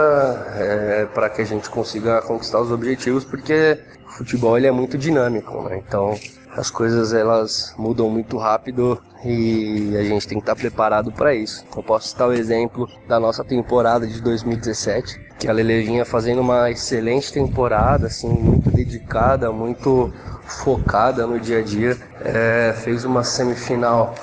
é, 0.55 1.05
para 1.14 1.30
que 1.30 1.41
a 1.41 1.45
gente 1.45 1.70
consiga 1.70 2.22
conquistar 2.22 2.59
os 2.59 2.72
objetivos, 2.72 3.24
porque 3.24 3.80
o 4.07 4.12
futebol 4.12 4.57
ele 4.57 4.68
é 4.68 4.72
muito 4.72 4.97
dinâmico, 4.97 5.62
né? 5.64 5.82
Então 5.86 6.16
as 6.55 6.70
coisas 6.70 7.14
elas 7.14 7.74
mudam 7.78 8.09
muito 8.09 8.38
rápido 8.38 9.01
e 9.24 9.95
a 9.97 10.03
gente 10.03 10.28
tem 10.28 10.38
que 10.38 10.43
estar 10.43 10.55
preparado 10.55 11.12
para 11.12 11.34
isso. 11.34 11.64
Eu 11.76 11.84
posso 11.84 12.09
citar 12.09 12.28
o 12.28 12.34
exemplo 12.34 12.88
da 13.07 13.20
nossa 13.20 13.43
temporada 13.43 14.05
de 14.05 14.22
2017, 14.22 15.20
que 15.39 15.47
a 15.47 15.53
Lele 15.53 15.84
vinha 15.84 16.03
fazendo 16.03 16.41
uma 16.41 16.70
excelente 16.70 17.32
temporada, 17.32 18.07
assim, 18.07 18.30
muito 18.30 18.70
dedicada, 18.72 19.51
muito 19.51 20.12
focada 20.45 21.26
no 21.26 21.39
dia 21.39 21.59
a 21.59 21.62
dia. 21.62 21.97
É, 22.20 22.74
fez 22.78 23.05
uma 23.05 23.24
semifinal 23.24 24.14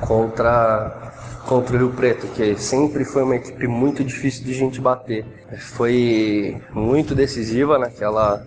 contra 0.00 1.03
contra 1.46 1.76
o 1.76 1.78
Rio 1.78 1.90
Preto, 1.90 2.26
que 2.28 2.56
sempre 2.56 3.04
foi 3.04 3.22
uma 3.22 3.36
equipe 3.36 3.66
muito 3.66 4.02
difícil 4.02 4.44
de 4.44 4.54
gente 4.54 4.80
bater. 4.80 5.24
Foi 5.58 6.56
muito 6.72 7.14
decisiva 7.14 7.78
naquela 7.78 8.44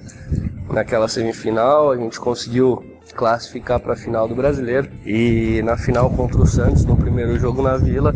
naquela 0.69 1.07
semifinal, 1.07 1.91
a 1.91 1.97
gente 1.97 2.19
conseguiu 2.19 2.83
classificar 3.15 3.79
para 3.79 3.93
a 3.93 3.95
final 3.95 4.27
do 4.27 4.35
Brasileiro. 4.35 4.89
E 5.05 5.61
na 5.63 5.77
final 5.77 6.09
contra 6.09 6.41
o 6.41 6.45
Santos, 6.45 6.85
no 6.85 6.95
primeiro 6.95 7.39
jogo 7.39 7.61
na 7.61 7.77
Vila, 7.77 8.13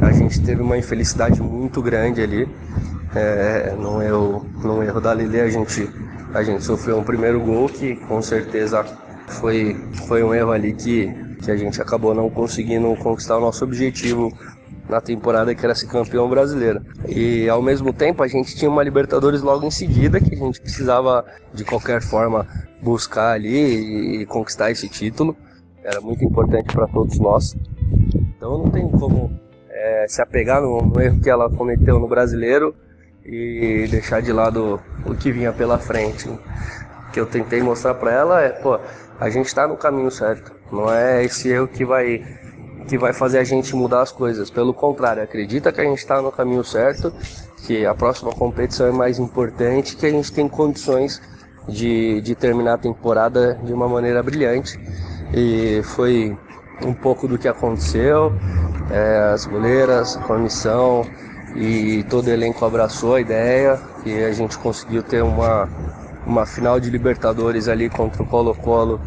a 0.00 0.12
gente 0.12 0.40
teve 0.42 0.62
uma 0.62 0.76
infelicidade 0.76 1.40
muito 1.40 1.80
grande 1.80 2.20
ali. 2.20 2.48
É, 3.14 3.74
no, 3.78 4.02
erro, 4.02 4.46
no 4.62 4.82
erro 4.82 5.00
da 5.00 5.14
Lili, 5.14 5.40
a 5.40 5.48
gente, 5.48 5.88
a 6.34 6.42
gente 6.42 6.62
sofreu 6.62 6.98
um 6.98 7.04
primeiro 7.04 7.40
gol 7.40 7.66
que 7.68 7.96
com 7.96 8.20
certeza 8.20 8.84
foi, 9.26 9.76
foi 10.06 10.22
um 10.22 10.34
erro 10.34 10.52
ali 10.52 10.74
que, 10.74 11.14
que 11.42 11.50
a 11.50 11.56
gente 11.56 11.80
acabou 11.80 12.14
não 12.14 12.30
conseguindo 12.30 12.94
conquistar 12.96 13.36
o 13.36 13.40
nosso 13.40 13.64
objetivo 13.64 14.32
na 14.88 15.00
temporada 15.00 15.54
que 15.54 15.64
era 15.64 15.74
ser 15.74 15.86
campeão 15.86 16.28
brasileiro. 16.28 16.80
E 17.08 17.48
ao 17.48 17.60
mesmo 17.60 17.92
tempo 17.92 18.22
a 18.22 18.28
gente 18.28 18.54
tinha 18.56 18.70
uma 18.70 18.82
Libertadores 18.82 19.42
logo 19.42 19.66
em 19.66 19.70
seguida 19.70 20.20
que 20.20 20.34
a 20.34 20.38
gente 20.38 20.60
precisava 20.60 21.24
de 21.52 21.64
qualquer 21.64 22.00
forma 22.00 22.46
buscar 22.82 23.32
ali 23.32 24.20
e 24.20 24.26
conquistar 24.26 24.70
esse 24.70 24.88
título. 24.88 25.36
Era 25.82 26.00
muito 26.00 26.24
importante 26.24 26.72
para 26.74 26.86
todos 26.86 27.18
nós. 27.18 27.56
Então 28.36 28.58
não 28.58 28.70
tem 28.70 28.88
como 28.88 29.30
é, 29.70 30.06
se 30.08 30.22
apegar 30.22 30.60
no, 30.60 30.80
no, 30.82 31.00
erro 31.00 31.20
que 31.20 31.30
ela 31.30 31.50
cometeu 31.50 31.98
no 31.98 32.08
brasileiro 32.08 32.74
e 33.24 33.86
deixar 33.90 34.22
de 34.22 34.32
lado 34.32 34.80
o 35.04 35.14
que 35.14 35.32
vinha 35.32 35.52
pela 35.52 35.78
frente. 35.78 36.28
Que 37.16 37.20
eu 37.20 37.24
tentei 37.24 37.62
mostrar 37.62 37.94
para 37.94 38.12
ela 38.12 38.42
é, 38.42 38.50
pô, 38.50 38.78
a 39.18 39.30
gente 39.30 39.46
está 39.46 39.66
no 39.66 39.74
caminho 39.74 40.10
certo. 40.10 40.52
Não 40.70 40.92
é 40.92 41.24
esse 41.24 41.48
erro 41.48 41.66
que 41.66 41.82
vai 41.82 42.22
que 42.86 42.98
vai 42.98 43.14
fazer 43.14 43.38
a 43.38 43.42
gente 43.42 43.74
mudar 43.74 44.02
as 44.02 44.12
coisas. 44.12 44.50
Pelo 44.50 44.74
contrário, 44.74 45.22
acredita 45.22 45.72
que 45.72 45.80
a 45.80 45.84
gente 45.84 45.96
está 45.96 46.20
no 46.20 46.30
caminho 46.30 46.62
certo, 46.62 47.10
que 47.64 47.86
a 47.86 47.94
próxima 47.94 48.30
competição 48.32 48.86
é 48.86 48.92
mais 48.92 49.18
importante, 49.18 49.96
que 49.96 50.04
a 50.04 50.10
gente 50.10 50.30
tem 50.30 50.46
condições 50.46 51.22
de, 51.66 52.20
de 52.20 52.34
terminar 52.34 52.74
a 52.74 52.78
temporada 52.78 53.58
de 53.64 53.72
uma 53.72 53.88
maneira 53.88 54.22
brilhante. 54.22 54.78
E 55.32 55.80
foi 55.84 56.36
um 56.82 56.92
pouco 56.92 57.26
do 57.26 57.38
que 57.38 57.48
aconteceu. 57.48 58.30
É, 58.90 59.30
as 59.32 59.46
goleiras, 59.46 60.18
a 60.18 60.20
comissão 60.20 61.02
e 61.54 62.04
todo 62.10 62.26
o 62.26 62.30
elenco 62.30 62.62
abraçou 62.62 63.14
a 63.14 63.22
ideia 63.22 63.80
e 64.04 64.22
a 64.22 64.32
gente 64.32 64.58
conseguiu 64.58 65.02
ter 65.02 65.22
uma, 65.22 65.66
uma 66.26 66.44
final 66.44 66.80
de 66.80 66.90
Libertadores 66.90 67.68
ali 67.68 67.88
contra 67.88 68.22
o 68.22 68.26
Colo-Colo 68.26 69.00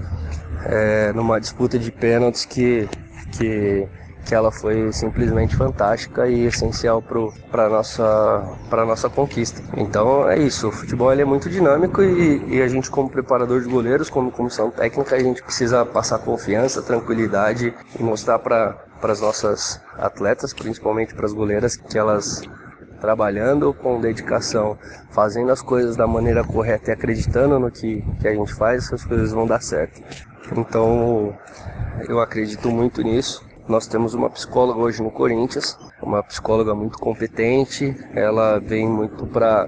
é, 0.65 1.11
numa 1.13 1.39
disputa 1.39 1.77
de 1.77 1.91
pênaltis 1.91 2.45
que, 2.45 2.87
que 3.33 3.87
que 4.25 4.35
ela 4.35 4.51
foi 4.51 4.91
simplesmente 4.91 5.55
fantástica 5.55 6.27
e 6.27 6.45
essencial 6.45 7.01
para 7.01 7.65
a 7.65 7.69
nossa, 7.69 8.57
nossa 8.71 9.09
conquista. 9.09 9.59
Então 9.75 10.29
é 10.29 10.37
isso, 10.37 10.67
o 10.67 10.71
futebol 10.71 11.11
é 11.11 11.25
muito 11.25 11.49
dinâmico 11.49 12.03
e, 12.03 12.43
e, 12.47 12.61
a 12.61 12.67
gente 12.67 12.91
como 12.91 13.09
preparador 13.09 13.61
de 13.61 13.67
goleiros, 13.67 14.07
como 14.07 14.31
comissão 14.31 14.69
técnica, 14.69 15.15
a 15.15 15.19
gente 15.19 15.41
precisa 15.41 15.83
passar 15.83 16.19
confiança, 16.19 16.81
tranquilidade 16.81 17.73
e 17.99 18.03
mostrar 18.03 18.37
para 18.37 18.77
as 19.01 19.19
nossas 19.19 19.81
atletas, 19.97 20.53
principalmente 20.53 21.15
para 21.15 21.25
as 21.25 21.33
goleiras, 21.33 21.75
que 21.75 21.97
elas 21.97 22.43
trabalhando 22.99 23.73
com 23.73 23.99
dedicação, 23.99 24.77
fazendo 25.09 25.51
as 25.51 25.61
coisas 25.61 25.95
da 25.95 26.05
maneira 26.05 26.43
correta 26.43 26.91
e 26.91 26.93
acreditando 26.93 27.59
no 27.59 27.71
que, 27.71 28.03
que 28.19 28.27
a 28.27 28.33
gente 28.33 28.53
faz, 28.53 28.85
essas 28.85 29.03
coisas 29.03 29.31
vão 29.31 29.47
dar 29.47 29.61
certo. 29.61 30.01
Então 30.55 31.35
eu 32.07 32.19
acredito 32.19 32.69
muito 32.69 33.01
nisso 33.01 33.49
nós 33.69 33.85
temos 33.85 34.15
uma 34.15 34.31
psicóloga 34.31 34.79
hoje 34.79 35.03
no 35.03 35.11
Corinthians, 35.11 35.77
uma 36.01 36.23
psicóloga 36.23 36.73
muito 36.73 36.97
competente. 36.97 37.95
Ela 38.15 38.59
vem 38.59 38.89
muito 38.89 39.27
para 39.27 39.67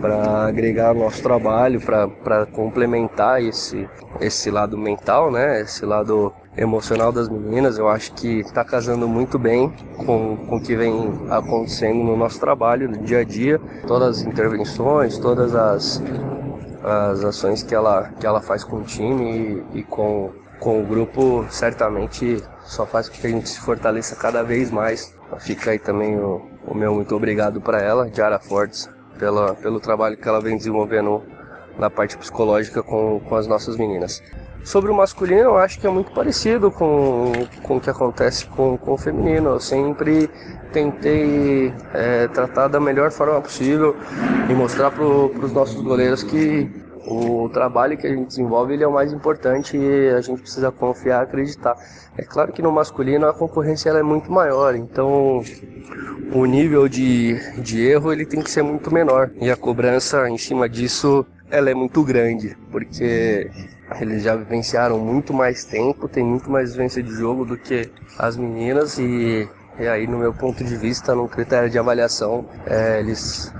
para 0.00 0.46
agregar 0.46 0.94
nosso 0.94 1.22
trabalho, 1.22 1.80
para 1.80 2.46
complementar 2.46 3.42
esse 3.42 3.88
esse 4.20 4.52
lado 4.52 4.78
mental, 4.78 5.32
né? 5.32 5.60
Esse 5.60 5.84
lado 5.84 6.32
emocional 6.56 7.12
das 7.12 7.28
meninas. 7.28 7.78
Eu 7.78 7.88
acho 7.88 8.12
que 8.14 8.40
está 8.40 8.64
casando 8.64 9.08
muito 9.08 9.38
bem 9.38 9.72
com, 9.96 10.36
com 10.36 10.56
o 10.56 10.60
que 10.60 10.76
vem 10.76 11.12
acontecendo 11.30 12.02
no 12.04 12.16
nosso 12.16 12.38
trabalho, 12.38 12.88
no 12.88 12.98
dia 12.98 13.20
a 13.20 13.24
dia. 13.24 13.60
Todas 13.86 14.18
as 14.18 14.22
intervenções, 14.24 15.18
todas 15.18 15.54
as, 15.54 16.02
as 16.82 17.24
ações 17.24 17.62
que 17.62 17.74
ela, 17.74 18.10
que 18.18 18.26
ela 18.26 18.40
faz 18.40 18.64
com 18.64 18.76
o 18.76 18.82
time 18.82 19.64
e, 19.72 19.80
e 19.80 19.82
com, 19.82 20.30
com 20.60 20.82
o 20.82 20.86
grupo, 20.86 21.46
certamente 21.48 22.42
só 22.64 22.86
faz 22.86 23.08
com 23.08 23.16
que 23.16 23.26
a 23.26 23.30
gente 23.30 23.48
se 23.48 23.60
fortaleça 23.60 24.16
cada 24.16 24.42
vez 24.42 24.70
mais. 24.70 25.14
Fica 25.38 25.70
aí 25.70 25.78
também 25.78 26.16
o, 26.18 26.42
o 26.66 26.74
meu 26.74 26.94
muito 26.94 27.14
obrigado 27.16 27.60
para 27.60 27.80
ela, 27.80 28.08
Jara 28.12 28.38
Fortes, 28.38 28.88
pela, 29.18 29.54
pelo 29.54 29.80
trabalho 29.80 30.16
que 30.16 30.28
ela 30.28 30.40
vem 30.40 30.56
desenvolvendo 30.56 31.22
na 31.78 31.88
parte 31.88 32.18
psicológica 32.18 32.82
com, 32.82 33.20
com 33.20 33.34
as 33.34 33.46
nossas 33.46 33.76
meninas. 33.76 34.22
Sobre 34.64 34.90
o 34.90 34.94
masculino, 34.94 35.40
eu 35.40 35.56
acho 35.58 35.80
que 35.80 35.86
é 35.86 35.90
muito 35.90 36.12
parecido 36.12 36.70
com, 36.70 37.32
com 37.62 37.76
o 37.76 37.80
que 37.80 37.90
acontece 37.90 38.46
com, 38.46 38.78
com 38.78 38.92
o 38.92 38.98
feminino. 38.98 39.50
Eu 39.50 39.60
sempre 39.60 40.30
tentei 40.72 41.74
é, 41.92 42.28
tratar 42.28 42.68
da 42.68 42.78
melhor 42.78 43.10
forma 43.10 43.40
possível 43.40 43.96
e 44.48 44.54
mostrar 44.54 44.90
para 44.90 45.04
os 45.04 45.52
nossos 45.52 45.80
goleiros 45.82 46.22
que 46.22 46.70
o 47.06 47.48
trabalho 47.52 47.98
que 47.98 48.06
a 48.06 48.10
gente 48.10 48.28
desenvolve 48.28 48.74
ele 48.74 48.84
é 48.84 48.86
o 48.86 48.92
mais 48.92 49.12
importante 49.12 49.76
e 49.76 50.08
a 50.10 50.20
gente 50.20 50.40
precisa 50.40 50.70
confiar, 50.70 51.22
acreditar. 51.22 51.76
É 52.16 52.22
claro 52.22 52.52
que 52.52 52.62
no 52.62 52.70
masculino 52.70 53.26
a 53.26 53.34
concorrência 53.34 53.90
ela 53.90 53.98
é 53.98 54.02
muito 54.02 54.30
maior, 54.30 54.74
então 54.74 55.42
o 56.32 56.44
nível 56.44 56.88
de, 56.88 57.34
de 57.60 57.84
erro 57.84 58.12
ele 58.12 58.24
tem 58.24 58.40
que 58.40 58.50
ser 58.50 58.62
muito 58.62 58.92
menor 58.92 59.30
e 59.40 59.50
a 59.50 59.56
cobrança 59.56 60.28
em 60.28 60.38
cima 60.38 60.68
disso 60.68 61.26
ela 61.50 61.70
é 61.70 61.74
muito 61.74 62.02
grande, 62.02 62.56
porque 62.70 63.50
eles 64.00 64.22
já 64.22 64.34
vivenciaram 64.34 64.98
muito 64.98 65.32
mais 65.32 65.64
tempo, 65.64 66.08
tem 66.08 66.24
muito 66.24 66.50
mais 66.50 66.72
vivência 66.72 67.02
de 67.02 67.10
jogo 67.12 67.44
do 67.44 67.56
que 67.56 67.90
as 68.18 68.36
meninas 68.36 68.98
e, 68.98 69.48
e 69.78 69.86
aí 69.86 70.06
no 70.06 70.18
meu 70.18 70.32
ponto 70.32 70.62
de 70.62 70.76
vista, 70.76 71.14
no 71.14 71.28
critério 71.28 71.68
de 71.70 71.78
avaliação, 71.78 72.46
é, 72.66 73.00
eles 73.00 73.52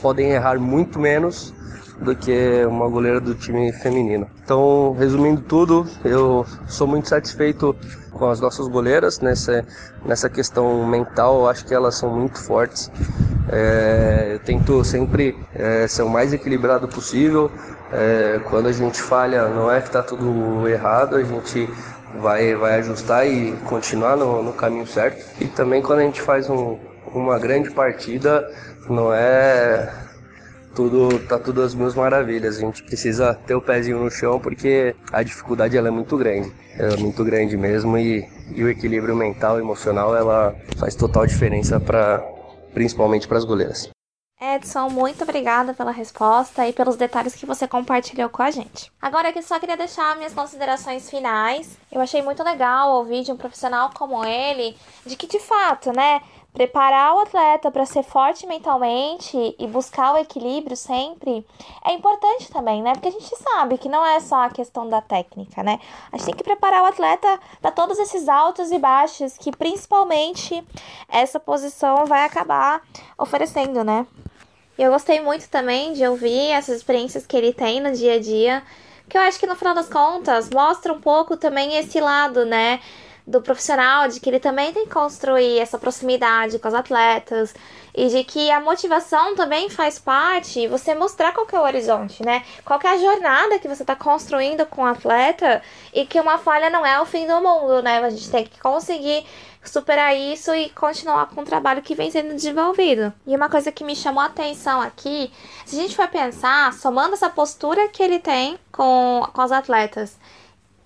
podem 0.00 0.30
errar 0.30 0.58
muito 0.58 0.98
menos 0.98 1.54
do 2.00 2.14
que 2.14 2.64
uma 2.66 2.88
goleira 2.88 3.20
do 3.20 3.34
time 3.34 3.72
feminino. 3.72 4.28
Então, 4.42 4.94
resumindo 4.98 5.40
tudo, 5.40 5.86
eu 6.04 6.44
sou 6.66 6.86
muito 6.86 7.08
satisfeito 7.08 7.74
com 8.14 8.30
as 8.30 8.40
nossas 8.40 8.66
goleiras 8.68 9.20
nessa, 9.20 9.64
nessa 10.04 10.28
questão 10.30 10.86
mental. 10.86 11.40
Eu 11.40 11.48
acho 11.48 11.64
que 11.64 11.74
elas 11.74 11.96
são 11.96 12.10
muito 12.10 12.38
fortes. 12.40 12.90
É, 13.48 14.30
eu 14.34 14.38
tento 14.38 14.82
sempre 14.84 15.36
é, 15.54 15.86
ser 15.86 16.02
o 16.02 16.08
mais 16.08 16.32
equilibrado 16.32 16.88
possível. 16.88 17.50
É, 17.92 18.40
quando 18.48 18.68
a 18.68 18.72
gente 18.72 19.00
falha, 19.00 19.48
não 19.48 19.70
é 19.70 19.80
que 19.80 19.88
está 19.88 20.02
tudo 20.02 20.66
errado, 20.68 21.16
a 21.16 21.22
gente 21.22 21.68
vai, 22.18 22.54
vai 22.54 22.78
ajustar 22.78 23.26
e 23.26 23.52
continuar 23.66 24.16
no, 24.16 24.42
no 24.42 24.52
caminho 24.52 24.86
certo. 24.86 25.24
E 25.40 25.46
também 25.46 25.82
quando 25.82 25.98
a 25.98 26.02
gente 26.02 26.20
faz 26.20 26.48
um, 26.48 26.78
uma 27.12 27.38
grande 27.38 27.70
partida, 27.70 28.48
não 28.88 29.12
é 29.12 30.03
tudo 30.74 31.18
tá 31.26 31.38
tudo 31.38 31.62
às 31.62 31.74
mil 31.74 31.92
maravilhas. 31.94 32.58
A 32.58 32.60
gente 32.60 32.82
precisa 32.82 33.34
ter 33.46 33.54
o 33.54 33.62
pezinho 33.62 33.98
no 33.98 34.10
chão 34.10 34.40
porque 34.40 34.94
a 35.12 35.22
dificuldade 35.22 35.76
ela 35.76 35.88
é 35.88 35.90
muito 35.90 36.16
grande, 36.16 36.52
é 36.78 36.96
muito 36.96 37.24
grande 37.24 37.56
mesmo 37.56 37.96
e, 37.96 38.28
e 38.54 38.62
o 38.64 38.68
equilíbrio 38.68 39.14
mental 39.14 39.58
e 39.58 39.62
emocional 39.62 40.16
ela 40.16 40.54
faz 40.78 40.94
total 40.94 41.26
diferença 41.26 41.78
para 41.78 42.22
principalmente 42.72 43.28
para 43.28 43.38
as 43.38 43.44
goleiras. 43.44 43.88
Edson, 44.40 44.90
muito 44.90 45.22
obrigada 45.22 45.72
pela 45.72 45.90
resposta 45.90 46.68
e 46.68 46.72
pelos 46.72 46.96
detalhes 46.96 47.34
que 47.34 47.46
você 47.46 47.66
compartilhou 47.66 48.28
com 48.28 48.42
a 48.42 48.50
gente. 48.50 48.92
Agora 49.00 49.32
eu 49.34 49.42
só 49.42 49.58
queria 49.58 49.76
deixar 49.76 50.16
minhas 50.16 50.34
considerações 50.34 51.08
finais. 51.08 51.78
Eu 51.90 52.00
achei 52.00 52.20
muito 52.20 52.42
legal 52.42 52.96
ouvir 52.96 53.22
de 53.22 53.32
um 53.32 53.36
profissional 53.36 53.90
como 53.94 54.24
ele, 54.24 54.76
de 55.06 55.16
que 55.16 55.26
de 55.26 55.38
fato, 55.38 55.92
né, 55.92 56.20
Preparar 56.54 57.16
o 57.16 57.18
atleta 57.18 57.68
para 57.68 57.84
ser 57.84 58.04
forte 58.04 58.46
mentalmente 58.46 59.56
e 59.58 59.66
buscar 59.66 60.14
o 60.14 60.18
equilíbrio 60.18 60.76
sempre 60.76 61.44
é 61.84 61.92
importante 61.92 62.48
também, 62.48 62.80
né? 62.80 62.92
Porque 62.92 63.08
a 63.08 63.10
gente 63.10 63.36
sabe 63.36 63.76
que 63.76 63.88
não 63.88 64.06
é 64.06 64.20
só 64.20 64.44
a 64.44 64.50
questão 64.50 64.88
da 64.88 65.00
técnica, 65.00 65.64
né? 65.64 65.80
A 66.12 66.16
gente 66.16 66.26
tem 66.26 66.34
que 66.36 66.44
preparar 66.44 66.84
o 66.84 66.86
atleta 66.86 67.40
para 67.60 67.72
todos 67.72 67.98
esses 67.98 68.28
altos 68.28 68.70
e 68.70 68.78
baixos 68.78 69.36
que 69.36 69.50
principalmente 69.50 70.64
essa 71.08 71.40
posição 71.40 72.06
vai 72.06 72.24
acabar 72.24 72.82
oferecendo, 73.18 73.82
né? 73.82 74.06
E 74.78 74.82
eu 74.84 74.92
gostei 74.92 75.20
muito 75.20 75.48
também 75.48 75.92
de 75.92 76.06
ouvir 76.06 76.50
essas 76.52 76.76
experiências 76.76 77.26
que 77.26 77.36
ele 77.36 77.52
tem 77.52 77.80
no 77.80 77.90
dia 77.90 78.14
a 78.14 78.20
dia, 78.20 78.62
que 79.08 79.18
eu 79.18 79.22
acho 79.22 79.40
que 79.40 79.46
no 79.46 79.56
final 79.56 79.74
das 79.74 79.88
contas 79.88 80.48
mostra 80.50 80.92
um 80.92 81.00
pouco 81.00 81.36
também 81.36 81.76
esse 81.76 82.00
lado, 82.00 82.44
né? 82.44 82.80
Do 83.26 83.40
profissional, 83.40 84.06
de 84.08 84.20
que 84.20 84.28
ele 84.28 84.38
também 84.38 84.72
tem 84.72 84.84
que 84.84 84.92
construir 84.92 85.58
essa 85.58 85.78
proximidade 85.78 86.58
com 86.58 86.68
os 86.68 86.74
atletas 86.74 87.54
e 87.94 88.08
de 88.08 88.22
que 88.22 88.50
a 88.50 88.60
motivação 88.60 89.34
também 89.34 89.70
faz 89.70 89.98
parte, 89.98 90.66
você 90.66 90.94
mostrar 90.94 91.32
qual 91.32 91.46
é 91.50 91.58
o 91.58 91.62
horizonte, 91.62 92.22
né? 92.22 92.44
Qual 92.64 92.78
é 92.82 92.88
a 92.88 92.98
jornada 92.98 93.58
que 93.58 93.68
você 93.68 93.82
está 93.82 93.96
construindo 93.96 94.66
com 94.66 94.82
o 94.82 94.86
atleta 94.86 95.62
e 95.92 96.04
que 96.04 96.20
uma 96.20 96.36
falha 96.36 96.68
não 96.68 96.84
é 96.84 97.00
o 97.00 97.06
fim 97.06 97.26
do 97.26 97.40
mundo, 97.40 97.82
né? 97.82 97.98
A 97.98 98.10
gente 98.10 98.30
tem 98.30 98.44
que 98.44 98.60
conseguir 98.60 99.24
superar 99.64 100.14
isso 100.14 100.54
e 100.54 100.68
continuar 100.70 101.26
com 101.28 101.40
o 101.40 101.44
trabalho 101.44 101.80
que 101.80 101.94
vem 101.94 102.10
sendo 102.10 102.34
desenvolvido. 102.34 103.10
E 103.26 103.34
uma 103.34 103.48
coisa 103.48 103.72
que 103.72 103.84
me 103.84 103.96
chamou 103.96 104.22
a 104.22 104.26
atenção 104.26 104.82
aqui, 104.82 105.32
se 105.64 105.78
a 105.78 105.80
gente 105.80 105.96
for 105.96 106.08
pensar, 106.08 106.74
somando 106.74 107.14
essa 107.14 107.30
postura 107.30 107.88
que 107.88 108.02
ele 108.02 108.18
tem 108.18 108.58
com, 108.70 109.26
com 109.32 109.42
os 109.42 109.52
atletas 109.52 110.18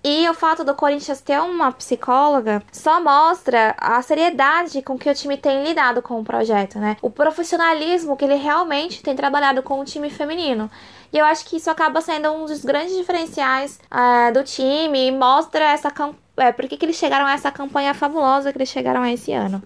e 0.03 0.29
o 0.29 0.33
fato 0.33 0.63
do 0.63 0.73
Corinthians 0.73 1.19
ter 1.19 1.39
uma 1.41 1.71
psicóloga 1.71 2.63
só 2.71 3.01
mostra 3.01 3.75
a 3.77 4.01
seriedade 4.01 4.81
com 4.81 4.97
que 4.97 5.09
o 5.09 5.13
time 5.13 5.35
tem 5.35 5.63
lidado 5.63 6.01
com 6.01 6.19
o 6.19 6.23
projeto, 6.23 6.79
né? 6.79 6.95
O 7.01 7.09
profissionalismo 7.09 8.15
que 8.15 8.23
ele 8.23 8.35
realmente 8.35 9.03
tem 9.03 9.15
trabalhado 9.15 9.61
com 9.61 9.79
o 9.79 9.85
time 9.85 10.09
feminino. 10.09 10.71
E 11.11 11.17
eu 11.17 11.25
acho 11.25 11.45
que 11.45 11.57
isso 11.57 11.69
acaba 11.69 11.99
sendo 11.99 12.31
um 12.31 12.45
dos 12.45 12.63
grandes 12.63 12.95
diferenciais 12.95 13.79
é, 13.91 14.31
do 14.31 14.43
time 14.43 15.07
e 15.07 15.11
mostra 15.11 15.65
essa 15.65 15.91
é, 16.37 16.51
por 16.51 16.67
que, 16.67 16.77
que 16.77 16.85
eles 16.85 16.95
chegaram 16.95 17.25
a 17.25 17.33
essa 17.33 17.51
campanha 17.51 17.93
fabulosa 17.93 18.51
que 18.51 18.57
eles 18.57 18.69
chegaram 18.69 19.01
a 19.01 19.11
esse 19.11 19.33
ano. 19.33 19.61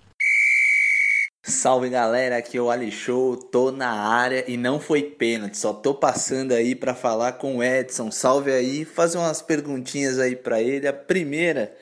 Salve 1.45 1.89
galera, 1.89 2.37
aqui 2.37 2.55
é 2.55 2.61
o 2.61 2.71
Ali 2.71 2.89
Show, 2.89 3.35
tô 3.35 3.69
na 3.69 3.91
área 3.91 4.49
e 4.49 4.55
não 4.55 4.79
foi 4.79 5.03
pênalti, 5.03 5.57
só 5.57 5.73
tô 5.73 5.93
passando 5.93 6.53
aí 6.53 6.73
para 6.73 6.95
falar 6.95 7.33
com 7.33 7.57
o 7.57 7.63
Edson. 7.63 8.09
Salve 8.11 8.49
aí, 8.49 8.85
fazer 8.85 9.17
umas 9.17 9.41
perguntinhas 9.41 10.19
aí 10.19 10.37
para 10.37 10.61
ele. 10.61 10.87
A 10.87 10.93
primeira 10.93 11.75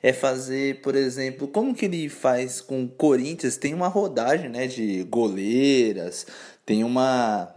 é 0.00 0.12
fazer, 0.12 0.80
por 0.80 0.94
exemplo, 0.94 1.48
como 1.48 1.74
que 1.74 1.86
ele 1.86 2.08
faz 2.08 2.60
com 2.60 2.84
o 2.84 2.88
Corinthians? 2.88 3.56
Tem 3.56 3.74
uma 3.74 3.88
rodagem, 3.88 4.48
né, 4.48 4.68
de 4.68 5.02
goleiras, 5.02 6.24
tem 6.64 6.84
uma 6.84 7.52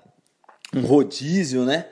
um 0.75 0.81
rodízio, 0.81 1.65
né? 1.65 1.85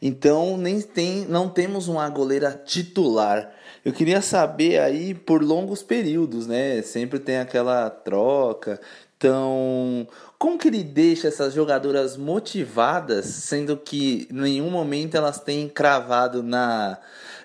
Então 0.00 0.58
nem 0.58 0.80
tem, 0.82 1.24
não 1.26 1.48
temos 1.48 1.88
uma 1.88 2.08
goleira 2.10 2.52
titular. 2.52 3.50
Eu 3.84 3.92
queria 3.92 4.20
saber 4.20 4.80
aí 4.80 5.14
por 5.14 5.42
longos 5.42 5.82
períodos, 5.82 6.46
né? 6.46 6.82
Sempre 6.82 7.18
tem 7.18 7.38
aquela 7.38 7.88
troca. 7.88 8.80
Então, 9.26 10.06
como 10.38 10.56
que 10.56 10.68
ele 10.68 10.84
deixa 10.84 11.26
essas 11.26 11.52
jogadoras 11.52 12.16
motivadas, 12.16 13.26
sendo 13.26 13.76
que 13.76 14.28
em 14.30 14.34
nenhum 14.34 14.70
momento 14.70 15.16
elas 15.16 15.40
têm 15.40 15.68
cravado 15.68 16.44
na 16.44 16.96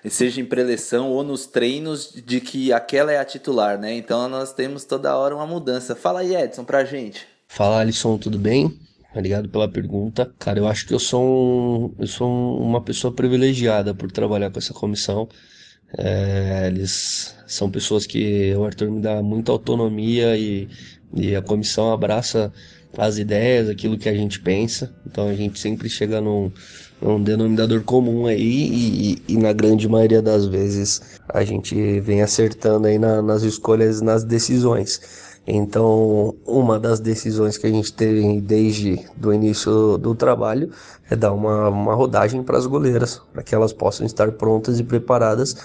seja 0.08 0.40
em 0.40 0.44
preleção 0.44 1.10
ou 1.10 1.24
nos 1.24 1.46
treinos 1.46 2.12
de 2.12 2.40
que 2.40 2.72
aquela 2.72 3.12
é 3.12 3.18
a 3.18 3.24
titular, 3.24 3.78
né? 3.78 3.96
Então 3.96 4.28
nós 4.28 4.52
temos 4.52 4.84
toda 4.84 5.16
hora 5.16 5.34
uma 5.34 5.46
mudança. 5.46 5.96
Fala 5.96 6.20
aí, 6.20 6.36
Edson, 6.36 6.64
pra 6.64 6.84
gente. 6.84 7.26
Fala, 7.48 7.80
Alisson, 7.80 8.16
tudo 8.16 8.38
bem? 8.38 8.78
Obrigado 9.12 9.48
pela 9.48 9.68
pergunta. 9.68 10.32
Cara, 10.38 10.60
eu 10.60 10.68
acho 10.68 10.86
que 10.86 10.94
eu 10.94 11.00
sou, 11.00 11.22
um, 11.22 11.94
eu 11.98 12.06
sou 12.06 12.60
uma 12.60 12.80
pessoa 12.80 13.12
privilegiada 13.12 13.92
por 13.92 14.10
trabalhar 14.10 14.50
com 14.50 14.58
essa 14.58 14.72
comissão. 14.72 15.28
É, 15.98 16.68
eles 16.68 17.36
são 17.46 17.70
pessoas 17.70 18.06
que 18.06 18.54
o 18.54 18.64
Arthur 18.64 18.90
me 18.90 19.00
dá 19.00 19.22
muita 19.22 19.52
autonomia 19.52 20.36
e 20.36 20.68
e 21.14 21.36
a 21.36 21.42
comissão 21.42 21.92
abraça 21.92 22.52
as 22.96 23.18
ideias, 23.18 23.68
aquilo 23.68 23.98
que 23.98 24.08
a 24.08 24.14
gente 24.14 24.40
pensa. 24.40 24.94
Então 25.06 25.28
a 25.28 25.34
gente 25.34 25.58
sempre 25.58 25.88
chega 25.88 26.20
num, 26.20 26.52
num 27.00 27.22
denominador 27.22 27.82
comum 27.82 28.26
aí 28.26 28.40
e, 28.40 29.12
e, 29.12 29.22
e, 29.28 29.36
na 29.36 29.52
grande 29.52 29.88
maioria 29.88 30.22
das 30.22 30.46
vezes 30.46 31.00
a 31.28 31.44
gente 31.44 32.00
vem 32.00 32.22
acertando 32.22 32.86
aí 32.86 32.98
na, 32.98 33.22
nas 33.22 33.42
escolhas, 33.42 34.00
nas 34.00 34.24
decisões. 34.24 35.30
Então, 35.44 36.36
uma 36.46 36.78
das 36.78 37.00
decisões 37.00 37.58
que 37.58 37.66
a 37.66 37.70
gente 37.70 37.92
teve 37.92 38.40
desde 38.40 39.04
o 39.20 39.32
início 39.32 39.98
do 39.98 40.14
trabalho 40.14 40.70
é 41.10 41.16
dar 41.16 41.32
uma, 41.32 41.68
uma 41.68 41.94
rodagem 41.94 42.44
para 42.44 42.56
as 42.56 42.64
goleiras, 42.64 43.20
para 43.32 43.42
que 43.42 43.52
elas 43.52 43.72
possam 43.72 44.06
estar 44.06 44.30
prontas 44.32 44.78
e 44.78 44.84
preparadas 44.84 45.56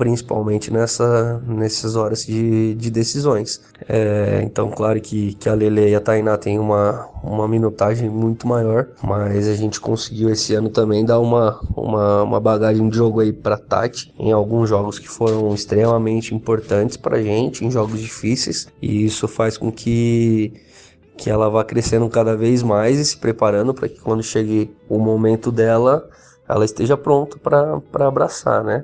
principalmente 0.00 0.72
nessa, 0.72 1.42
nessas 1.46 1.94
horas 1.94 2.24
de, 2.24 2.74
de 2.74 2.90
decisões. 2.90 3.60
É, 3.86 4.40
então, 4.42 4.70
claro 4.70 4.98
que, 4.98 5.34
que 5.34 5.46
a 5.46 5.52
Lele 5.52 5.90
e 5.90 5.94
a 5.94 6.00
Tainá 6.00 6.38
têm 6.38 6.58
uma, 6.58 7.06
uma 7.22 7.46
minutagem 7.46 8.08
muito 8.08 8.48
maior, 8.48 8.88
mas 9.02 9.46
a 9.46 9.54
gente 9.54 9.78
conseguiu 9.78 10.30
esse 10.30 10.54
ano 10.54 10.70
também 10.70 11.04
dar 11.04 11.20
uma, 11.20 11.60
uma, 11.76 12.22
uma 12.22 12.40
bagagem 12.40 12.88
de 12.88 12.96
jogo 12.96 13.20
aí 13.20 13.30
para 13.30 13.58
Tati 13.58 14.10
em 14.18 14.32
alguns 14.32 14.70
jogos 14.70 14.98
que 14.98 15.06
foram 15.06 15.54
extremamente 15.54 16.34
importantes 16.34 16.96
para 16.96 17.22
gente, 17.22 17.62
em 17.62 17.70
jogos 17.70 18.00
difíceis, 18.00 18.68
e 18.80 19.04
isso 19.04 19.28
faz 19.28 19.58
com 19.58 19.70
que 19.70 20.54
que 21.18 21.28
ela 21.28 21.50
vá 21.50 21.62
crescendo 21.62 22.08
cada 22.08 22.34
vez 22.34 22.62
mais 22.62 22.98
e 22.98 23.04
se 23.04 23.18
preparando 23.18 23.74
para 23.74 23.86
que 23.86 24.00
quando 24.00 24.22
chegue 24.22 24.74
o 24.88 24.98
momento 24.98 25.52
dela, 25.52 26.08
ela 26.48 26.64
esteja 26.64 26.96
pronta 26.96 27.36
para 27.38 28.08
abraçar, 28.08 28.64
né? 28.64 28.82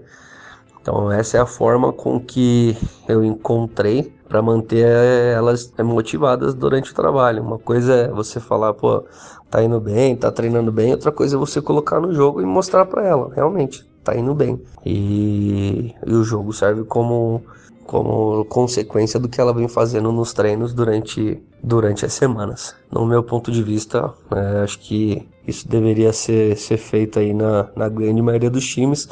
Então 0.87 1.11
essa 1.11 1.37
é 1.37 1.41
a 1.41 1.47
forma 1.47 1.93
com 1.93 2.21
que 2.21 2.77
eu 3.09 3.25
encontrei 3.25 4.15
para 4.29 4.41
manter 4.41 4.87
elas 5.35 5.73
motivadas 5.81 6.55
durante 6.55 6.93
o 6.93 6.95
trabalho. 6.95 7.43
Uma 7.43 7.59
coisa 7.59 7.93
é 7.93 8.09
você 8.09 8.39
falar, 8.39 8.73
pô, 8.73 9.05
tá 9.51 9.65
indo 9.65 9.81
bem, 9.81 10.15
tá 10.15 10.31
treinando 10.31 10.71
bem, 10.71 10.93
outra 10.93 11.11
coisa 11.11 11.35
é 11.35 11.39
você 11.39 11.61
colocar 11.61 11.99
no 11.99 12.15
jogo 12.15 12.41
e 12.41 12.47
mostrar 12.47 12.87
para 12.87 13.05
ela, 13.05 13.33
realmente, 13.35 13.85
tá 14.05 14.17
indo 14.17 14.33
bem. 14.33 14.63
E, 14.85 15.93
e 16.07 16.15
o 16.15 16.23
jogo 16.23 16.53
serve 16.53 16.85
como 16.85 17.43
como 17.85 18.45
consequência 18.47 19.19
do 19.19 19.29
que 19.29 19.41
ela 19.41 19.55
vem 19.55 19.69
fazendo 19.69 20.11
nos 20.11 20.33
treinos 20.33 20.75
durante, 20.75 21.41
durante 21.63 22.05
as 22.05 22.13
semanas. 22.13 22.75
No 22.91 23.07
meu 23.07 23.23
ponto 23.23 23.51
de 23.51 23.63
vista, 23.63 24.13
é, 24.33 24.63
acho 24.63 24.81
que 24.81 25.29
isso 25.47 25.69
deveria 25.69 26.13
ser, 26.13 26.57
ser 26.57 26.79
feito 26.79 27.21
aí 27.21 27.33
na, 27.33 27.69
na 27.77 27.89
grande 27.89 28.21
maioria 28.21 28.51
dos 28.51 28.67
times, 28.67 29.09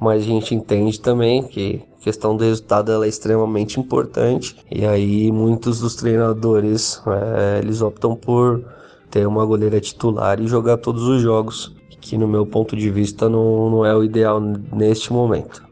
mas 0.00 0.22
a 0.22 0.26
gente 0.26 0.54
entende 0.54 1.00
também 1.00 1.42
que 1.42 1.82
a 2.00 2.04
questão 2.04 2.36
do 2.36 2.44
resultado 2.44 2.92
ela 2.92 3.06
é 3.06 3.08
extremamente 3.08 3.80
importante 3.80 4.56
e 4.70 4.84
aí 4.84 5.32
muitos 5.32 5.80
dos 5.80 5.94
treinadores 5.94 7.02
é, 7.06 7.58
eles 7.58 7.80
optam 7.82 8.14
por 8.14 8.64
ter 9.10 9.26
uma 9.26 9.44
goleira 9.44 9.80
titular 9.80 10.40
e 10.40 10.46
jogar 10.46 10.76
todos 10.76 11.02
os 11.04 11.22
jogos, 11.22 11.74
que 12.00 12.18
no 12.18 12.28
meu 12.28 12.46
ponto 12.46 12.76
de 12.76 12.90
vista 12.90 13.28
não, 13.28 13.70
não 13.70 13.86
é 13.86 13.94
o 13.94 14.04
ideal 14.04 14.40
neste 14.40 15.12
momento. 15.12 15.66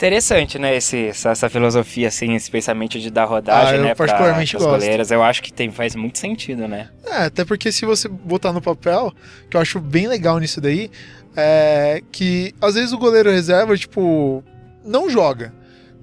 Interessante, 0.00 0.58
né, 0.58 0.74
esse, 0.74 1.08
essa, 1.08 1.28
essa, 1.28 1.50
filosofia, 1.50 2.08
assim, 2.08 2.34
esse 2.34 2.50
pensamento 2.50 2.98
de 2.98 3.10
dar 3.10 3.26
rodagem, 3.26 3.80
ah, 3.80 3.82
né, 3.82 3.94
particularmente 3.94 4.56
pra, 4.56 4.64
gosto. 4.64 4.80
goleiras. 4.80 5.10
Eu 5.10 5.22
acho 5.22 5.42
que 5.42 5.52
tem, 5.52 5.70
faz 5.70 5.94
muito 5.94 6.16
sentido, 6.16 6.66
né? 6.66 6.88
É, 7.04 7.24
até 7.24 7.44
porque 7.44 7.70
se 7.70 7.84
você 7.84 8.08
botar 8.08 8.50
no 8.50 8.62
papel, 8.62 9.12
que 9.50 9.58
eu 9.58 9.60
acho 9.60 9.78
bem 9.78 10.08
legal 10.08 10.38
nisso 10.38 10.58
daí, 10.58 10.90
é 11.36 12.02
que 12.10 12.54
às 12.60 12.74
vezes 12.74 12.92
o 12.92 12.98
goleiro 12.98 13.30
reserva, 13.30 13.76
tipo, 13.76 14.42
não 14.84 15.08
joga. 15.08 15.52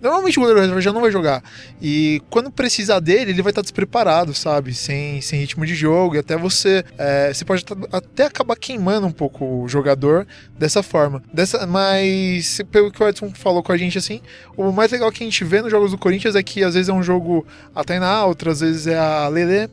Normalmente 0.02 0.38
o 0.38 0.42
goleiro 0.42 0.62
reserva 0.62 0.82
já 0.82 0.94
não 0.94 1.02
vai 1.02 1.12
jogar. 1.12 1.44
E 1.82 2.22
quando 2.30 2.52
precisar 2.52 3.00
dele, 3.00 3.32
ele 3.32 3.42
vai 3.42 3.52
estar 3.52 3.62
despreparado, 3.62 4.34
sabe? 4.34 4.74
Sem, 4.74 5.22
sem 5.22 5.40
ritmo 5.40 5.66
de 5.66 5.74
jogo. 5.74 6.16
E 6.16 6.20
até 6.20 6.38
você. 6.38 6.84
É, 6.98 7.34
você 7.34 7.44
pode 7.44 7.66
até 7.92 8.26
acabar 8.26 8.56
queimando 8.56 9.08
um 9.08 9.12
pouco 9.12 9.64
o 9.64 9.68
jogador 9.68 10.28
dessa 10.58 10.84
forma. 10.84 11.24
Dessa, 11.34 11.66
mas, 11.66 12.62
pelo 12.72 12.92
que 12.92 13.02
o 13.02 13.08
Edson 13.08 13.32
falou 13.34 13.64
com 13.64 13.72
a 13.72 13.78
gente 13.78 13.98
assim, 13.98 14.22
o 14.56 14.72
mais 14.72 14.92
legal 14.92 15.12
que 15.12 15.24
a 15.24 15.26
gente 15.26 15.44
vê 15.44 15.62
nos 15.62 15.72
jogos 15.72 15.92
do 15.92 15.98
Corinthians 15.98 16.36
é 16.36 16.44
que 16.44 16.64
às 16.64 16.76
vezes 16.76 16.90
é 16.90 16.94
um 16.94 17.04
jogo 17.04 17.46
a 17.74 17.84
Tainá, 17.84 18.26
outras 18.26 18.60
vezes 18.60 18.86
é 18.86 18.98
a 18.98 19.28
Lele. 19.28 19.70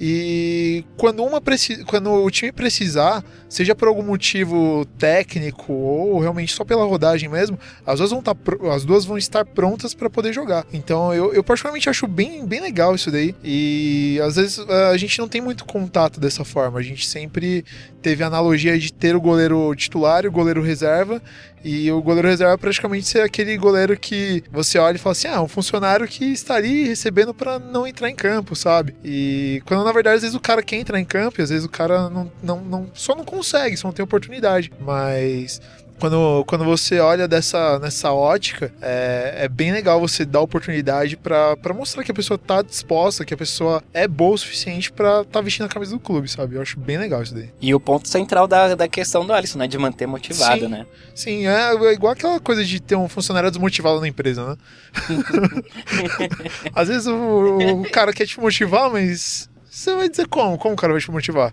E 0.00 0.84
quando, 0.96 1.24
uma 1.24 1.40
quando 1.86 2.10
o 2.10 2.30
time 2.30 2.50
precisar, 2.50 3.24
seja 3.48 3.74
por 3.74 3.86
algum 3.86 4.02
motivo 4.02 4.84
técnico 4.98 5.72
ou 5.72 6.18
realmente 6.18 6.52
só 6.52 6.64
pela 6.64 6.84
rodagem 6.84 7.28
mesmo, 7.28 7.58
as 7.86 7.98
duas 7.98 8.10
vão, 8.10 8.20
tá, 8.20 8.34
as 8.74 8.84
duas 8.84 9.04
vão 9.04 9.16
estar 9.16 9.44
prontas 9.44 9.94
para 9.94 10.10
poder 10.10 10.32
jogar. 10.32 10.66
Então 10.72 11.14
eu, 11.14 11.32
eu, 11.32 11.44
particularmente 11.44 11.88
acho 11.88 12.08
bem, 12.08 12.44
bem 12.44 12.60
legal 12.60 12.94
isso 12.94 13.10
daí. 13.10 13.34
E 13.44 14.18
às 14.24 14.34
vezes 14.36 14.58
a 14.58 14.96
gente 14.96 15.18
não 15.18 15.28
tem 15.28 15.40
muito 15.40 15.64
contato 15.64 16.18
dessa 16.18 16.44
forma. 16.44 16.80
A 16.80 16.82
gente 16.82 17.06
sempre 17.06 17.64
teve 18.02 18.24
a 18.24 18.26
analogia 18.26 18.78
de 18.78 18.92
ter 18.92 19.14
o 19.14 19.20
goleiro 19.20 19.72
titular 19.76 20.24
e 20.24 20.28
o 20.28 20.32
goleiro 20.32 20.60
reserva. 20.60 21.22
E 21.64 21.90
o 21.90 22.02
goleiro 22.02 22.28
reserva 22.28 22.58
praticamente 22.58 23.08
ser 23.08 23.22
aquele 23.22 23.56
goleiro 23.56 23.98
que 23.98 24.44
você 24.52 24.78
olha 24.78 24.96
e 24.96 24.98
fala 24.98 25.12
assim: 25.12 25.28
ah, 25.28 25.40
um 25.40 25.48
funcionário 25.48 26.06
que 26.06 26.26
está 26.26 26.56
ali 26.56 26.84
recebendo 26.84 27.32
para 27.32 27.58
não 27.58 27.86
entrar 27.86 28.10
em 28.10 28.14
campo, 28.14 28.54
sabe? 28.54 28.94
E 29.02 29.62
quando 29.64 29.82
na 29.82 29.92
verdade 29.92 30.16
às 30.16 30.22
vezes 30.22 30.36
o 30.36 30.40
cara 30.40 30.62
quer 30.62 30.76
entrar 30.76 31.00
em 31.00 31.04
campo 31.04 31.40
e 31.40 31.42
às 31.42 31.48
vezes 31.48 31.64
o 31.64 31.70
cara 31.70 32.10
não, 32.10 32.30
não, 32.42 32.60
não 32.60 32.90
só 32.92 33.14
não 33.14 33.24
consegue, 33.24 33.76
só 33.76 33.88
não 33.88 33.94
tem 33.94 34.04
oportunidade. 34.04 34.70
Mas 34.78 35.60
quando, 35.98 36.44
quando 36.46 36.64
você 36.64 36.98
olha 37.00 37.26
dessa, 37.26 37.78
nessa 37.78 38.12
ótica, 38.12 38.72
é, 38.80 39.34
é 39.38 39.48
bem 39.48 39.72
legal 39.72 40.00
você 40.00 40.24
dar 40.24 40.40
oportunidade 40.40 41.16
para 41.16 41.56
mostrar 41.74 42.02
que 42.02 42.10
a 42.10 42.14
pessoa 42.14 42.38
tá 42.38 42.62
disposta, 42.62 43.24
que 43.24 43.34
a 43.34 43.36
pessoa 43.36 43.82
é 43.92 44.06
boa 44.06 44.34
o 44.34 44.38
suficiente 44.38 44.92
para 44.92 45.20
estar 45.20 45.32
tá 45.32 45.40
vestindo 45.40 45.66
a 45.66 45.68
camisa 45.68 45.92
do 45.92 46.00
clube, 46.00 46.28
sabe? 46.28 46.56
Eu 46.56 46.62
acho 46.62 46.78
bem 46.78 46.98
legal 46.98 47.22
isso 47.22 47.34
daí. 47.34 47.50
E 47.60 47.74
o 47.74 47.80
ponto 47.80 48.08
central 48.08 48.46
da, 48.46 48.74
da 48.74 48.88
questão 48.88 49.24
do 49.24 49.32
Alisson, 49.32 49.58
né? 49.58 49.66
De 49.66 49.78
manter 49.78 50.06
motivado, 50.06 50.62
sim, 50.62 50.68
né? 50.68 50.86
Sim, 51.14 51.46
é, 51.46 51.74
é 51.74 51.92
igual 51.92 52.12
aquela 52.12 52.40
coisa 52.40 52.64
de 52.64 52.80
ter 52.80 52.96
um 52.96 53.08
funcionário 53.08 53.50
desmotivado 53.50 54.00
na 54.00 54.08
empresa, 54.08 54.50
né? 54.50 54.56
Às 56.74 56.88
vezes 56.88 57.06
o, 57.06 57.82
o 57.82 57.90
cara 57.90 58.12
quer 58.12 58.26
te 58.26 58.38
motivar, 58.40 58.90
mas 58.90 59.48
você 59.70 59.94
vai 59.94 60.08
dizer 60.08 60.28
como? 60.28 60.56
Como 60.56 60.74
o 60.74 60.76
cara 60.76 60.92
vai 60.92 61.02
te 61.02 61.10
motivar? 61.10 61.52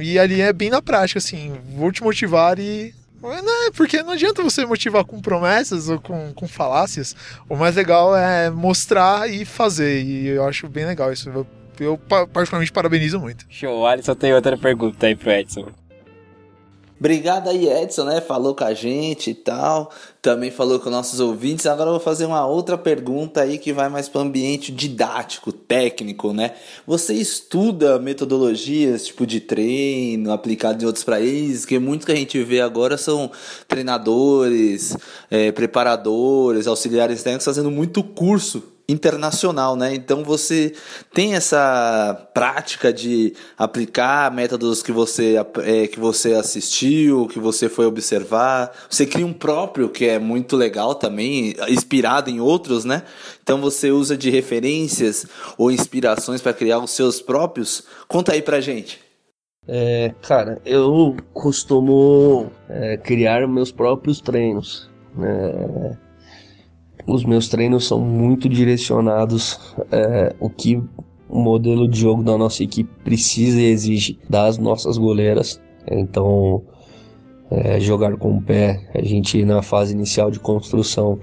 E 0.00 0.18
ali 0.18 0.40
é 0.40 0.52
bem 0.52 0.70
na 0.70 0.80
prática, 0.80 1.18
assim, 1.18 1.58
vou 1.74 1.90
te 1.90 2.02
motivar 2.02 2.58
e 2.58 2.94
não, 3.20 3.66
é 3.66 3.70
porque 3.70 4.02
não 4.02 4.12
adianta 4.12 4.42
você 4.42 4.64
motivar 4.64 5.04
com 5.04 5.20
promessas 5.20 5.88
ou 5.88 6.00
com, 6.00 6.32
com 6.32 6.46
falácias. 6.46 7.16
O 7.48 7.56
mais 7.56 7.76
legal 7.76 8.16
é 8.16 8.50
mostrar 8.50 9.28
e 9.28 9.44
fazer. 9.44 10.02
E 10.02 10.28
eu 10.28 10.46
acho 10.46 10.68
bem 10.68 10.86
legal 10.86 11.12
isso. 11.12 11.28
Eu, 11.28 11.46
eu 11.80 11.98
particularmente 11.98 12.72
parabenizo 12.72 13.18
muito. 13.18 13.44
Show, 13.48 13.86
Alisson 13.86 14.14
tem 14.14 14.34
outra 14.34 14.56
pergunta 14.56 15.06
aí 15.06 15.16
pro 15.16 15.30
Edson. 15.30 15.68
Obrigado 16.98 17.48
aí, 17.48 17.68
Edson, 17.68 18.04
né? 18.04 18.20
Falou 18.20 18.56
com 18.56 18.64
a 18.64 18.74
gente 18.74 19.30
e 19.30 19.34
tal. 19.34 19.90
Também 20.20 20.50
falou 20.50 20.80
com 20.80 20.90
nossos 20.90 21.20
ouvintes. 21.20 21.64
Agora 21.66 21.90
eu 21.90 21.94
vou 21.94 22.00
fazer 22.00 22.26
uma 22.26 22.44
outra 22.44 22.76
pergunta 22.76 23.40
aí 23.40 23.56
que 23.56 23.72
vai 23.72 23.88
mais 23.88 24.08
para 24.08 24.18
o 24.18 24.22
ambiente 24.22 24.72
didático, 24.72 25.52
técnico, 25.52 26.32
né? 26.32 26.54
Você 26.86 27.14
estuda 27.14 28.00
metodologias 28.00 29.06
tipo 29.06 29.24
de 29.24 29.40
treino 29.40 30.32
aplicado 30.32 30.82
em 30.82 30.86
outros 30.86 31.04
países? 31.04 31.64
Que 31.64 31.78
muitos 31.78 32.04
que 32.04 32.12
a 32.12 32.16
gente 32.16 32.42
vê 32.42 32.60
agora 32.60 32.98
são 32.98 33.30
treinadores, 33.68 34.96
é, 35.30 35.52
preparadores, 35.52 36.66
auxiliares 36.66 37.22
técnicos 37.22 37.44
fazendo 37.44 37.70
muito 37.70 38.02
curso 38.02 38.77
internacional, 38.88 39.76
né? 39.76 39.94
Então 39.94 40.24
você 40.24 40.72
tem 41.12 41.34
essa 41.34 42.28
prática 42.32 42.90
de 42.90 43.34
aplicar 43.56 44.32
métodos 44.32 44.82
que 44.82 44.90
você, 44.90 45.36
é, 45.62 45.86
que 45.86 46.00
você 46.00 46.32
assistiu, 46.32 47.28
que 47.28 47.38
você 47.38 47.68
foi 47.68 47.84
observar. 47.84 48.72
Você 48.88 49.04
cria 49.04 49.26
um 49.26 49.32
próprio 49.32 49.90
que 49.90 50.06
é 50.06 50.18
muito 50.18 50.56
legal 50.56 50.94
também, 50.94 51.54
inspirado 51.68 52.30
em 52.30 52.40
outros, 52.40 52.86
né? 52.86 53.02
Então 53.42 53.60
você 53.60 53.90
usa 53.90 54.16
de 54.16 54.30
referências 54.30 55.26
ou 55.58 55.70
inspirações 55.70 56.40
para 56.40 56.54
criar 56.54 56.78
os 56.78 56.92
seus 56.92 57.20
próprios. 57.20 57.84
Conta 58.08 58.32
aí 58.32 58.40
pra 58.40 58.60
gente. 58.60 59.00
É, 59.70 60.14
cara, 60.22 60.62
eu 60.64 61.14
costumo 61.34 62.50
é, 62.70 62.96
criar 62.96 63.46
meus 63.46 63.70
próprios 63.70 64.18
treinos. 64.18 64.88
Né? 65.14 65.98
Os 67.08 67.24
meus 67.24 67.48
treinos 67.48 67.88
são 67.88 67.98
muito 67.98 68.48
direcionados 68.48 69.58
é, 69.90 70.36
o 70.38 70.50
que 70.50 70.76
o 71.26 71.38
modelo 71.38 71.88
de 71.88 72.00
jogo 72.00 72.22
da 72.22 72.36
nossa 72.36 72.62
equipe 72.62 72.90
precisa 73.02 73.58
e 73.58 73.64
exige 73.64 74.18
das 74.28 74.58
nossas 74.58 74.98
goleiras. 74.98 75.58
Então, 75.90 76.62
é, 77.50 77.80
jogar 77.80 78.14
com 78.18 78.36
o 78.36 78.42
pé, 78.42 78.86
a 78.94 79.02
gente 79.02 79.42
na 79.42 79.62
fase 79.62 79.94
inicial 79.94 80.30
de 80.30 80.38
construção 80.38 81.18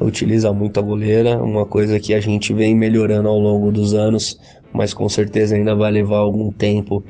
utiliza 0.00 0.52
muito 0.52 0.80
a 0.80 0.82
goleira, 0.82 1.40
uma 1.40 1.64
coisa 1.64 2.00
que 2.00 2.12
a 2.12 2.20
gente 2.20 2.52
vem 2.52 2.74
melhorando 2.74 3.28
ao 3.28 3.38
longo 3.38 3.70
dos 3.70 3.94
anos, 3.94 4.40
mas 4.72 4.92
com 4.92 5.08
certeza 5.08 5.54
ainda 5.54 5.76
vai 5.76 5.92
levar 5.92 6.18
algum 6.18 6.50
tempo 6.50 7.04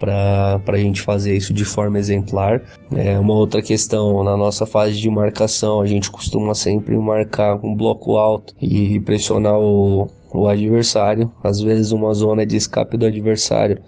para 0.00 0.60
a 0.66 0.78
gente 0.78 1.02
fazer 1.02 1.36
isso 1.36 1.52
de 1.52 1.64
forma 1.64 1.98
exemplar. 1.98 2.62
É 2.92 3.18
uma 3.18 3.34
outra 3.34 3.60
questão, 3.60 4.24
na 4.24 4.36
nossa 4.36 4.64
fase 4.64 4.98
de 4.98 5.08
marcação, 5.10 5.80
a 5.80 5.86
gente 5.86 6.10
costuma 6.10 6.54
sempre 6.54 6.96
marcar 6.96 7.60
um 7.62 7.76
bloco 7.76 8.16
alto 8.16 8.54
e 8.60 8.98
pressionar 9.00 9.58
o, 9.58 10.10
o 10.32 10.48
adversário, 10.48 11.30
às 11.44 11.60
vezes 11.60 11.92
uma 11.92 12.12
zona 12.14 12.46
de 12.46 12.56
escape 12.56 12.96
do 12.96 13.06
adversário 13.06 13.80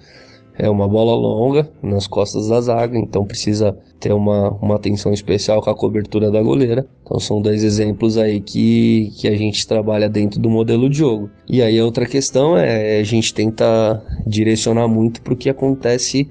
é 0.59 0.69
uma 0.69 0.87
bola 0.87 1.15
longa 1.15 1.71
nas 1.83 2.07
costas 2.07 2.49
da 2.49 2.61
zaga, 2.61 2.99
então 2.99 3.25
precisa 3.25 3.77
ter 3.99 4.13
uma, 4.13 4.51
uma 4.51 4.77
atenção 4.77 5.13
especial 5.13 5.63
com 5.63 5.71
a 5.71 5.75
cobertura 5.75 6.31
da 6.31 6.43
goleira. 6.43 6.87
Então 7.03 7.19
são 7.19 7.41
dois 7.41 7.65
exemplos 7.65 8.19
aí 8.19 8.41
que, 8.41 9.13
que 9.17 9.29
a 9.29 9.37
gente 9.37 9.67
trabalha 9.67 10.09
dentro 10.09 10.41
do 10.41 10.51
modelo 10.51 10.91
de 10.91 10.99
jogo. 10.99 11.31
E 11.49 11.63
aí 11.63 11.81
outra 11.81 12.07
questão 12.07 12.57
é 12.57 12.99
a 12.99 13.05
gente 13.05 13.33
tenta 13.33 14.03
direcionar 14.27 14.89
muito 14.89 15.23
para 15.23 15.33
o 15.33 15.37
que 15.37 15.49
acontece 15.49 16.29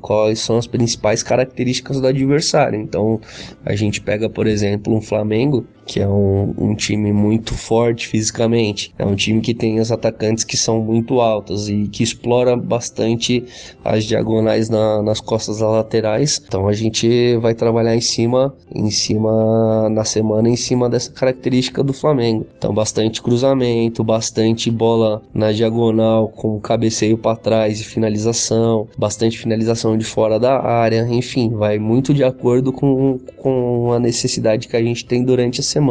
quais 0.00 0.40
são 0.40 0.56
as 0.56 0.66
principais 0.66 1.22
características 1.22 2.00
do 2.00 2.06
adversário. 2.06 2.80
Então, 2.80 3.20
a 3.64 3.74
gente 3.74 4.00
pega, 4.00 4.28
por 4.28 4.46
exemplo, 4.46 4.94
um 4.94 5.00
Flamengo, 5.00 5.66
que 5.86 6.00
é 6.00 6.08
um, 6.08 6.54
um, 6.56 6.74
time 6.74 7.12
muito 7.12 7.54
forte 7.54 8.08
fisicamente. 8.08 8.94
É 8.98 9.04
um 9.04 9.14
time 9.14 9.40
que 9.40 9.54
tem 9.54 9.80
os 9.80 9.90
atacantes 9.90 10.44
que 10.44 10.56
são 10.56 10.80
muito 10.80 11.20
altos 11.20 11.68
e 11.68 11.88
que 11.88 12.02
explora 12.02 12.56
bastante 12.56 13.44
as 13.84 14.04
diagonais 14.04 14.68
na, 14.68 15.02
nas 15.02 15.20
costas 15.20 15.60
laterais. 15.60 16.40
Então 16.46 16.68
a 16.68 16.72
gente 16.72 17.36
vai 17.36 17.54
trabalhar 17.54 17.94
em 17.94 18.00
cima, 18.00 18.54
em 18.74 18.90
cima 18.90 19.88
na 19.90 20.04
semana 20.04 20.48
em 20.48 20.56
cima 20.56 20.88
dessa 20.88 21.10
característica 21.12 21.82
do 21.82 21.92
Flamengo. 21.92 22.46
Então 22.56 22.72
bastante 22.72 23.20
cruzamento, 23.20 24.02
bastante 24.02 24.70
bola 24.70 25.22
na 25.34 25.52
diagonal 25.52 26.28
com 26.28 26.58
cabeceio 26.60 27.18
para 27.18 27.36
trás 27.36 27.80
e 27.80 27.84
finalização, 27.84 28.88
bastante 28.96 29.38
finalização 29.38 29.96
de 29.96 30.04
fora 30.04 30.38
da 30.38 30.58
área. 30.58 31.06
Enfim, 31.10 31.50
vai 31.50 31.78
muito 31.78 32.14
de 32.14 32.24
acordo 32.24 32.72
com, 32.72 33.18
com 33.36 33.92
a 33.92 33.98
necessidade 33.98 34.68
que 34.68 34.76
a 34.76 34.82
gente 34.82 35.04
tem 35.04 35.22
durante 35.22 35.60
a 35.60 35.62
semana 35.62 35.81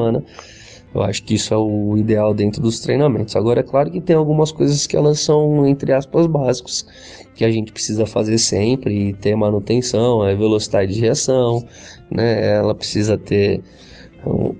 Eu 0.93 1.01
acho 1.03 1.23
que 1.23 1.35
isso 1.35 1.53
é 1.53 1.57
o 1.57 1.97
ideal 1.97 2.33
dentro 2.33 2.61
dos 2.61 2.79
treinamentos. 2.79 3.35
Agora, 3.35 3.61
é 3.61 3.63
claro 3.63 3.89
que 3.89 4.01
tem 4.01 4.15
algumas 4.15 4.51
coisas 4.51 4.85
que 4.85 4.97
elas 4.97 5.21
são, 5.21 5.65
entre 5.65 5.93
aspas, 5.93 6.27
básicos, 6.27 6.85
que 7.33 7.45
a 7.45 7.51
gente 7.51 7.71
precisa 7.71 8.05
fazer 8.05 8.37
sempre 8.37 9.09
e 9.09 9.13
ter 9.13 9.35
manutenção, 9.35 10.25
é 10.27 10.35
velocidade 10.35 10.93
de 10.93 10.99
reação, 10.99 11.65
né? 12.09 12.55
Ela 12.57 12.75
precisa 12.75 13.17
ter 13.17 13.61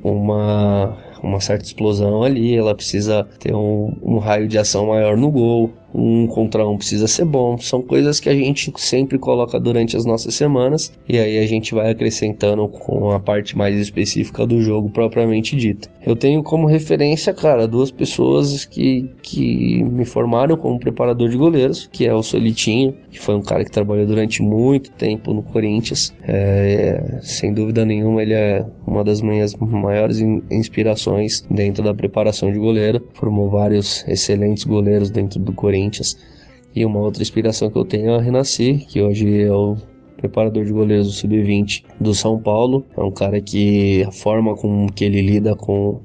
uma, 0.03 0.97
uma 1.21 1.39
certa 1.41 1.65
explosão 1.65 2.23
ali, 2.23 2.55
ela 2.55 2.73
precisa 2.73 3.27
ter 3.39 3.53
um, 3.53 3.93
um 4.01 4.17
raio 4.17 4.47
de 4.47 4.57
ação 4.57 4.87
maior 4.87 5.17
no 5.17 5.29
gol, 5.29 5.71
um 5.93 6.27
contra 6.27 6.67
um 6.67 6.77
precisa 6.77 7.07
ser 7.07 7.25
bom. 7.25 7.57
São 7.57 7.81
coisas 7.81 8.19
que 8.19 8.29
a 8.29 8.35
gente 8.35 8.71
sempre 8.77 9.17
coloca 9.17 9.59
durante 9.59 9.97
as 9.97 10.05
nossas 10.05 10.35
semanas 10.35 10.91
e 11.07 11.17
aí 11.17 11.37
a 11.37 11.45
gente 11.45 11.73
vai 11.73 11.91
acrescentando 11.91 12.67
com 12.67 13.11
a 13.11 13.19
parte 13.19 13.57
mais 13.57 13.75
específica 13.75 14.45
do 14.45 14.61
jogo 14.61 14.89
propriamente 14.89 15.55
dita. 15.55 15.89
Eu 16.05 16.15
tenho 16.15 16.41
como 16.41 16.67
referência, 16.67 17.33
cara, 17.33 17.67
duas 17.67 17.91
pessoas 17.91 18.65
que, 18.65 19.09
que 19.21 19.83
me 19.83 20.05
formaram 20.05 20.57
como 20.57 20.79
preparador 20.79 21.29
de 21.29 21.37
goleiros, 21.37 21.87
que 21.91 22.05
é 22.05 22.13
o 22.13 22.23
Solitinho, 22.23 22.95
que 23.09 23.19
foi 23.19 23.35
um 23.35 23.41
cara 23.41 23.63
que 23.63 23.71
trabalhou 23.71 24.05
durante 24.05 24.41
muito 24.41 24.91
tempo 24.91 25.33
no 25.33 25.43
Corinthians. 25.43 26.13
É, 26.23 27.19
sem 27.21 27.53
dúvida 27.53 27.85
nenhuma, 27.85 28.21
ele 28.21 28.33
é 28.33 28.65
uma 28.87 29.03
das 29.03 29.21
minhas 29.21 29.55
maiores 29.55 30.19
inspirações 30.49 31.45
dentro 31.49 31.83
da 31.83 31.93
preparação 31.93 32.51
de 32.51 32.57
goleiro. 32.57 33.05
Formou 33.13 33.49
vários 33.49 34.03
excelentes 34.07 34.63
goleiros 34.63 35.09
dentro 35.11 35.39
do 35.39 35.53
Corinthians 35.53 35.80
Corinthians. 35.81 36.17
E 36.75 36.85
uma 36.85 36.99
outra 36.99 37.21
inspiração 37.21 37.69
que 37.69 37.77
eu 37.77 37.83
tenho 37.83 38.11
é 38.11 38.15
a 38.15 38.21
Renascer, 38.21 38.85
que 38.87 39.01
hoje 39.01 39.41
é 39.41 39.51
o 39.51 39.75
preparador 40.17 40.63
de 40.63 40.71
goleiros 40.71 41.07
do 41.07 41.13
Sub-20 41.13 41.83
do 41.99 42.13
São 42.13 42.39
Paulo. 42.39 42.85
É 42.95 43.01
um 43.01 43.11
cara 43.11 43.41
que 43.41 44.03
a 44.03 44.11
forma 44.11 44.55
com 44.55 44.87
que 44.87 45.03
ele 45.03 45.21
lida 45.21 45.55
com, 45.55 45.99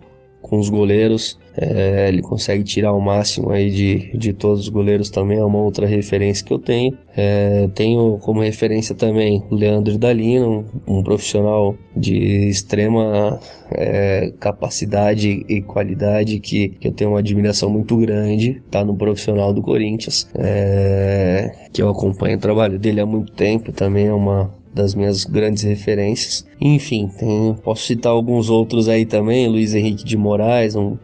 com 0.46 0.58
os 0.58 0.68
goleiros 0.68 1.38
é, 1.58 2.08
ele 2.08 2.20
consegue 2.20 2.62
tirar 2.62 2.92
o 2.92 3.00
máximo 3.00 3.50
aí 3.50 3.70
de, 3.70 4.16
de 4.16 4.32
todos 4.34 4.60
os 4.60 4.68
goleiros 4.68 5.08
também, 5.08 5.38
é 5.38 5.44
uma 5.44 5.58
outra 5.58 5.86
referência 5.86 6.44
que 6.44 6.52
eu 6.52 6.58
tenho. 6.58 6.96
É, 7.16 7.66
tenho 7.74 8.18
como 8.18 8.42
referência 8.42 8.94
também 8.94 9.42
o 9.50 9.54
Leandro 9.54 9.96
Dalino, 9.96 10.66
um, 10.86 11.02
profissional 11.02 11.74
de 11.96 12.48
extrema 12.48 13.40
é, 13.70 14.34
capacidade 14.38 15.46
e 15.48 15.62
qualidade 15.62 16.38
que, 16.40 16.68
que, 16.68 16.88
eu 16.88 16.92
tenho 16.92 17.10
uma 17.10 17.20
admiração 17.20 17.70
muito 17.70 17.96
grande, 17.96 18.62
tá 18.70 18.84
no 18.84 18.94
profissional 18.94 19.54
do 19.54 19.62
Corinthians, 19.62 20.28
é, 20.34 21.68
que 21.72 21.80
eu 21.80 21.88
acompanho 21.88 22.36
o 22.36 22.40
trabalho 22.40 22.78
dele 22.78 23.00
há 23.00 23.06
muito 23.06 23.32
tempo, 23.32 23.72
também 23.72 24.08
é 24.08 24.12
uma, 24.12 24.54
das 24.76 24.94
minhas 24.94 25.24
grandes 25.24 25.64
referências. 25.64 26.46
Enfim, 26.60 27.08
tem, 27.18 27.54
posso 27.64 27.82
citar 27.82 28.12
alguns 28.12 28.48
outros 28.48 28.88
aí 28.88 29.04
também, 29.04 29.48
Luiz 29.48 29.74
Henrique 29.74 30.04
de 30.04 30.16
Moraes, 30.16 30.76
um 30.76 30.96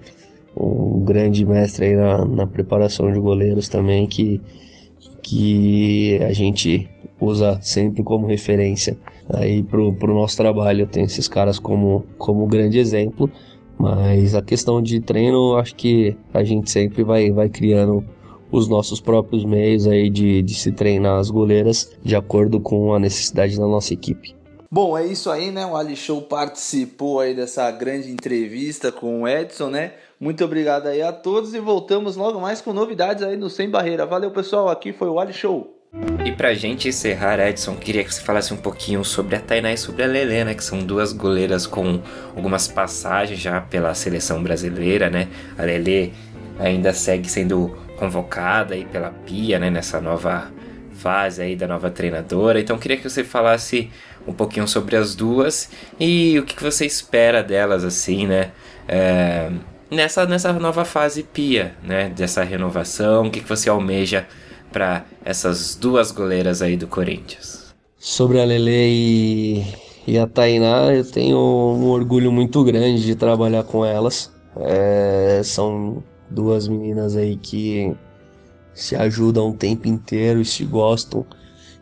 um 0.57 1.01
grande 1.05 1.45
mestre 1.45 1.87
aí 1.87 1.97
na, 1.97 2.25
na 2.25 2.47
preparação 2.47 3.11
de 3.13 3.19
goleiros 3.19 3.69
também 3.69 4.07
que, 4.07 4.41
que 5.23 6.19
a 6.23 6.33
gente 6.33 6.89
usa 7.21 7.59
sempre 7.63 8.03
como 8.03 8.27
referência 8.27 8.97
aí 9.29 9.63
pro, 9.63 9.93
pro 9.95 10.15
nosso 10.15 10.37
trabalho. 10.37 10.87
Tem 10.87 11.05
esses 11.05 11.29
caras 11.29 11.59
como, 11.59 12.05
como 12.19 12.47
grande 12.47 12.79
exemplo, 12.79 13.31
mas 13.79 14.35
a 14.35 14.43
questão 14.43 14.83
de 14.83 15.01
treino, 15.01 15.57
acho 15.57 15.75
que 15.75 16.17
a 16.35 16.45
gente 16.45 16.71
sempre 16.71 17.03
vai, 17.03 17.31
vai 17.31 17.49
criando 17.49 18.05
os 18.53 18.69
nossos 18.69 19.01
próprios 19.01 19.45
meios 19.45 19.89
aí 19.89 20.11
de, 20.11 20.43
de 20.43 20.55
se 20.55 20.71
treinar 20.71 21.19
as 21.19 21.31
goleiras 21.31 21.91
de 22.05 22.15
acordo 22.15 22.61
com 22.61 22.95
a 22.95 23.01
necessidade 23.01 23.57
da 23.57 23.67
nossa 23.67 23.95
equipe. 23.95 24.37
Bom, 24.71 24.97
é 24.97 25.05
isso 25.05 25.31
aí, 25.31 25.51
né? 25.51 25.67
O 25.67 25.77
Ali 25.77 25.97
Show 25.97 26.23
participou 26.23 27.21
aí 27.21 27.35
dessa 27.35 27.71
grande 27.71 28.11
entrevista 28.11 28.93
com 28.93 29.23
o 29.23 29.29
Edson, 29.29 29.69
né? 29.69 29.93
Muito 30.21 30.45
obrigado 30.45 30.87
aí 30.87 31.03
a 31.03 31.13
todos 31.13 31.53
e 31.53 31.59
voltamos 31.59 32.17
logo 32.17 32.41
mais 32.41 32.61
com 32.61 32.73
novidades 32.73 33.23
aí 33.23 33.37
no 33.37 33.51
Sem 33.51 33.69
Barreira. 33.69 34.07
Valeu, 34.07 34.31
pessoal. 34.31 34.69
Aqui 34.69 34.93
foi 34.93 35.09
o 35.09 35.19
Ali 35.19 35.33
Show. 35.33 35.79
E 36.25 36.33
pra 36.33 36.55
gente 36.55 36.89
encerrar, 36.89 37.39
Edson, 37.39 37.75
queria 37.77 38.03
que 38.03 38.15
você 38.15 38.23
falasse 38.23 38.55
um 38.55 38.57
pouquinho 38.57 39.05
sobre 39.05 39.37
a 39.37 39.41
Tainá 39.41 39.75
e 39.75 39.77
sobre 39.77 40.05
a 40.05 40.07
Lelê, 40.07 40.43
né? 40.43 40.55
Que 40.55 40.65
são 40.65 40.79
duas 40.79 41.13
goleiras 41.13 41.67
com 41.67 42.01
algumas 42.35 42.67
passagens 42.67 43.39
já 43.39 43.61
pela 43.61 43.93
seleção 43.93 44.43
brasileira, 44.43 45.11
né? 45.11 45.29
A 45.59 45.65
Lelê 45.65 46.13
ainda 46.59 46.95
segue 46.95 47.29
sendo 47.29 47.77
convocada 47.97 48.75
aí 48.75 48.85
pela 48.85 49.11
Pia, 49.11 49.59
né? 49.59 49.71
Nessa 49.71 50.01
nova 50.01 50.51
fase 50.93 51.43
aí 51.43 51.57
da 51.57 51.67
nova 51.67 51.91
treinadora. 51.91 52.61
Então 52.61 52.79
queria 52.79 52.97
que 52.97 53.09
você 53.09 53.25
falasse 53.25 53.91
um 54.27 54.33
pouquinho 54.33 54.69
sobre 54.69 54.97
as 54.97 55.15
duas 55.15 55.71
e 55.99 56.39
o 56.39 56.45
que 56.45 56.63
você 56.63 56.87
espera 56.87 57.43
delas, 57.43 57.85
assim, 57.85 58.27
né? 58.27 58.53
É, 58.87 59.51
nessa, 59.91 60.27
nessa 60.27 60.53
nova 60.53 60.85
fase 60.85 61.23
pia, 61.23 61.75
né? 61.83 62.09
Dessa 62.09 62.43
renovação, 62.43 63.27
o 63.27 63.31
que, 63.31 63.41
que 63.41 63.49
você 63.49 63.69
almeja 63.69 64.27
para 64.73 65.05
essas 65.25 65.75
duas 65.75 66.11
goleiras 66.11 66.63
aí 66.63 66.77
do 66.77 66.87
Corinthians? 66.87 67.75
Sobre 67.99 68.41
a 68.41 68.45
Lele 68.45 68.71
e, 68.71 69.65
e 70.07 70.19
a 70.19 70.27
Tainá, 70.27 70.93
eu 70.93 71.05
tenho 71.05 71.37
um 71.37 71.89
orgulho 71.89 72.33
muito 72.33 72.65
grande 72.65 73.05
de 73.05 73.15
trabalhar 73.15 73.65
com 73.65 73.85
elas. 73.85 74.33
É, 74.57 75.41
são 75.45 76.03
duas 76.33 76.67
meninas 76.67 77.17
aí 77.17 77.37
que 77.37 77.95
se 78.75 78.97
ajudam 78.97 79.51
o 79.51 79.55
tempo 79.55 79.87
inteiro 79.87 80.41
e 80.41 80.45
se 80.45 80.65
gostam 80.65 81.27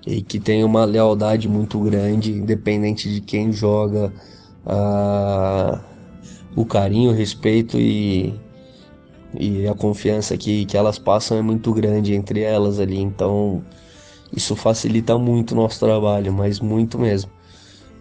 e 0.06 0.22
que 0.22 0.40
tem 0.40 0.64
uma 0.64 0.84
lealdade 0.84 1.48
muito 1.48 1.78
grande, 1.80 2.32
independente 2.32 3.12
de 3.12 3.20
quem 3.20 3.52
joga. 3.52 4.12
O 6.56 6.64
carinho, 6.64 7.10
o 7.10 7.14
respeito 7.14 7.78
e, 7.78 8.34
e 9.38 9.66
a 9.66 9.74
confiança 9.74 10.36
que, 10.36 10.64
que 10.64 10.76
elas 10.76 10.98
passam 10.98 11.38
é 11.38 11.42
muito 11.42 11.72
grande 11.72 12.14
entre 12.14 12.40
elas 12.40 12.80
ali. 12.80 12.98
Então 12.98 13.62
isso 14.34 14.56
facilita 14.56 15.18
muito 15.18 15.52
o 15.52 15.54
nosso 15.54 15.78
trabalho, 15.80 16.32
mas 16.32 16.60
muito 16.60 16.98
mesmo. 16.98 17.30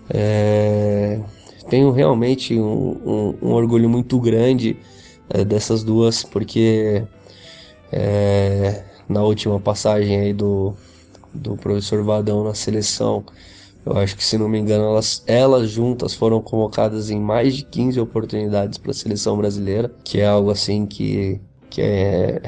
É, 0.10 1.20
tenho 1.70 1.92
realmente 1.92 2.60
um, 2.60 2.98
um, 3.06 3.38
um, 3.42 3.52
orgulho 3.52 3.88
muito 3.88 4.20
grande 4.20 4.78
é, 5.30 5.46
dessas 5.46 5.84
duas, 5.84 6.24
porque 6.24 7.04
é, 7.92 8.84
na 9.08 9.24
última 9.24 9.60
passagem 9.60 10.20
aí 10.20 10.34
do, 10.34 10.74
do 11.34 11.56
professor 11.58 12.04
Vadão 12.04 12.44
na 12.44 12.54
seleção, 12.54 13.24
eu 13.86 13.98
acho 13.98 14.16
que, 14.16 14.24
se 14.24 14.38
não 14.38 14.50
me 14.50 14.60
engano, 14.60 14.86
elas, 14.86 15.24
elas 15.26 15.70
juntas 15.70 16.14
foram 16.14 16.42
convocadas 16.42 17.10
em 17.10 17.20
mais 17.20 17.56
de 17.56 17.64
15 17.64 18.00
oportunidades 18.00 18.78
para 18.78 18.92
a 18.92 18.94
seleção 18.94 19.38
brasileira, 19.38 19.92
que 20.04 20.20
é 20.20 20.28
algo 20.28 20.52
assim 20.52 20.86
que, 20.86 21.40
que 21.70 21.82
é, 21.82 22.42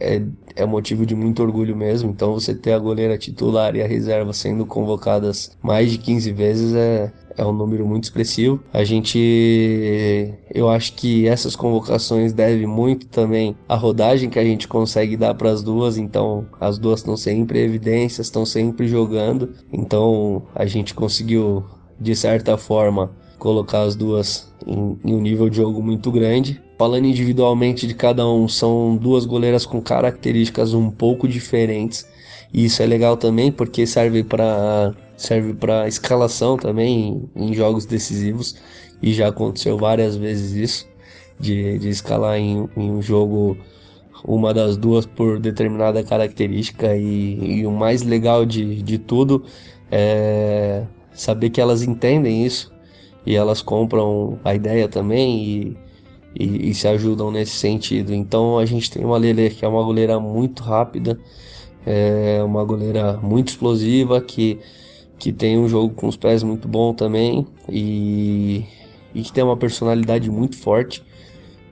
é, 0.00 0.22
é 0.54 0.66
motivo 0.66 1.06
de 1.06 1.14
muito 1.14 1.42
orgulho 1.42 1.76
mesmo. 1.76 2.10
Então, 2.10 2.32
você 2.32 2.54
ter 2.54 2.72
a 2.72 2.78
goleira 2.78 3.16
titular 3.16 3.74
e 3.76 3.82
a 3.82 3.86
reserva 3.86 4.32
sendo 4.32 4.66
convocadas 4.66 5.56
mais 5.62 5.90
de 5.90 5.98
15 5.98 6.32
vezes 6.32 6.74
é, 6.74 7.12
é 7.36 7.44
um 7.44 7.52
número 7.52 7.86
muito 7.86 8.04
expressivo. 8.04 8.60
A 8.72 8.82
gente, 8.84 10.34
eu 10.52 10.68
acho 10.68 10.94
que 10.94 11.28
essas 11.28 11.54
convocações 11.54 12.32
devem 12.32 12.66
muito 12.66 13.06
também 13.06 13.56
à 13.68 13.76
rodagem 13.76 14.30
que 14.30 14.38
a 14.38 14.44
gente 14.44 14.66
consegue 14.66 15.16
dar 15.16 15.34
para 15.34 15.50
as 15.50 15.62
duas. 15.62 15.96
Então, 15.96 16.46
as 16.60 16.78
duas 16.78 17.00
estão 17.00 17.16
sempre 17.16 17.60
em 17.60 17.64
evidência, 17.64 18.22
estão 18.22 18.44
sempre 18.44 18.88
jogando. 18.88 19.54
Então, 19.72 20.42
a 20.54 20.66
gente 20.66 20.94
conseguiu, 20.94 21.64
de 22.00 22.16
certa 22.16 22.56
forma, 22.56 23.10
colocar 23.38 23.82
as 23.82 23.94
duas 23.94 24.52
em, 24.66 24.98
em 25.04 25.14
um 25.14 25.20
nível 25.20 25.48
de 25.48 25.56
jogo 25.56 25.82
muito 25.82 26.10
grande. 26.10 26.60
Falando 26.78 27.06
individualmente 27.06 27.86
de 27.86 27.94
cada 27.94 28.28
um, 28.28 28.46
são 28.46 28.96
duas 28.96 29.24
goleiras 29.24 29.64
com 29.64 29.80
características 29.80 30.74
um 30.74 30.90
pouco 30.90 31.26
diferentes. 31.26 32.06
E 32.52 32.66
isso 32.66 32.82
é 32.82 32.86
legal 32.86 33.16
também 33.16 33.50
porque 33.50 33.86
serve 33.86 34.22
para 34.22 34.94
serve 35.16 35.54
para 35.54 35.88
escalação 35.88 36.58
também 36.58 37.28
em, 37.34 37.48
em, 37.48 37.54
jogos 37.54 37.86
decisivos. 37.86 38.56
E 39.02 39.14
já 39.14 39.28
aconteceu 39.28 39.78
várias 39.78 40.16
vezes 40.16 40.52
isso 40.52 40.88
de, 41.40 41.78
de 41.78 41.88
escalar 41.88 42.38
em, 42.38 42.68
em, 42.76 42.90
um 42.90 43.00
jogo 43.00 43.56
uma 44.24 44.52
das 44.52 44.76
duas 44.76 45.06
por 45.06 45.38
determinada 45.40 46.02
característica. 46.02 46.94
E, 46.94 47.60
e 47.60 47.66
o 47.66 47.70
mais 47.70 48.02
legal 48.02 48.44
de, 48.44 48.82
de 48.82 48.98
tudo 48.98 49.44
é 49.90 50.82
saber 51.12 51.48
que 51.50 51.60
elas 51.60 51.82
entendem 51.82 52.44
isso. 52.44 52.70
E 53.24 53.34
elas 53.34 53.62
compram 53.62 54.38
a 54.44 54.54
ideia 54.54 54.88
também 54.88 55.42
e, 55.42 55.85
e, 56.38 56.70
e 56.70 56.74
se 56.74 56.86
ajudam 56.88 57.30
nesse 57.30 57.52
sentido. 57.52 58.14
Então 58.14 58.58
a 58.58 58.66
gente 58.66 58.90
tem 58.90 59.04
uma 59.04 59.16
Lele 59.16 59.50
que 59.50 59.64
é 59.64 59.68
uma 59.68 59.82
goleira 59.82 60.20
muito 60.20 60.62
rápida, 60.62 61.18
é 61.84 62.42
uma 62.44 62.64
goleira 62.64 63.16
muito 63.18 63.48
explosiva 63.48 64.20
que 64.20 64.58
que 65.18 65.32
tem 65.32 65.58
um 65.58 65.68
jogo 65.68 65.94
com 65.94 66.08
os 66.08 66.16
pés 66.16 66.42
muito 66.42 66.68
bom 66.68 66.92
também 66.92 67.46
e, 67.68 68.64
e 69.14 69.22
que 69.22 69.32
tem 69.32 69.42
uma 69.42 69.56
personalidade 69.56 70.30
muito 70.30 70.58
forte. 70.58 71.02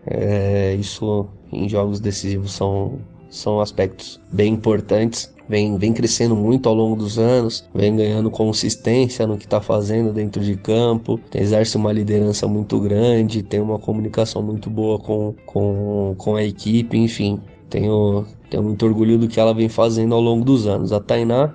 É, 0.06 0.74
isso 0.74 1.26
em 1.52 1.68
jogos 1.68 2.00
decisivos 2.00 2.52
são, 2.52 2.98
são 3.28 3.60
aspectos 3.60 4.20
bem 4.32 4.54
importantes. 4.54 5.33
Vem, 5.48 5.76
vem 5.76 5.92
crescendo 5.92 6.34
muito 6.34 6.68
ao 6.68 6.74
longo 6.74 6.96
dos 6.96 7.18
anos, 7.18 7.64
vem 7.74 7.94
ganhando 7.94 8.30
consistência 8.30 9.26
no 9.26 9.36
que 9.36 9.44
está 9.44 9.60
fazendo 9.60 10.12
dentro 10.12 10.42
de 10.42 10.56
campo, 10.56 11.20
exerce 11.34 11.76
uma 11.76 11.92
liderança 11.92 12.46
muito 12.46 12.78
grande, 12.80 13.42
tem 13.42 13.60
uma 13.60 13.78
comunicação 13.78 14.42
muito 14.42 14.70
boa 14.70 14.98
com, 14.98 15.34
com, 15.46 16.14
com 16.16 16.36
a 16.36 16.44
equipe, 16.44 16.96
enfim. 16.96 17.40
Tenho, 17.68 18.24
tenho 18.50 18.62
muito 18.62 18.84
orgulho 18.86 19.18
do 19.18 19.26
que 19.28 19.40
ela 19.40 19.52
vem 19.52 19.68
fazendo 19.68 20.14
ao 20.14 20.20
longo 20.20 20.44
dos 20.44 20.66
anos. 20.66 20.92
A 20.92 21.00
Tainá 21.00 21.52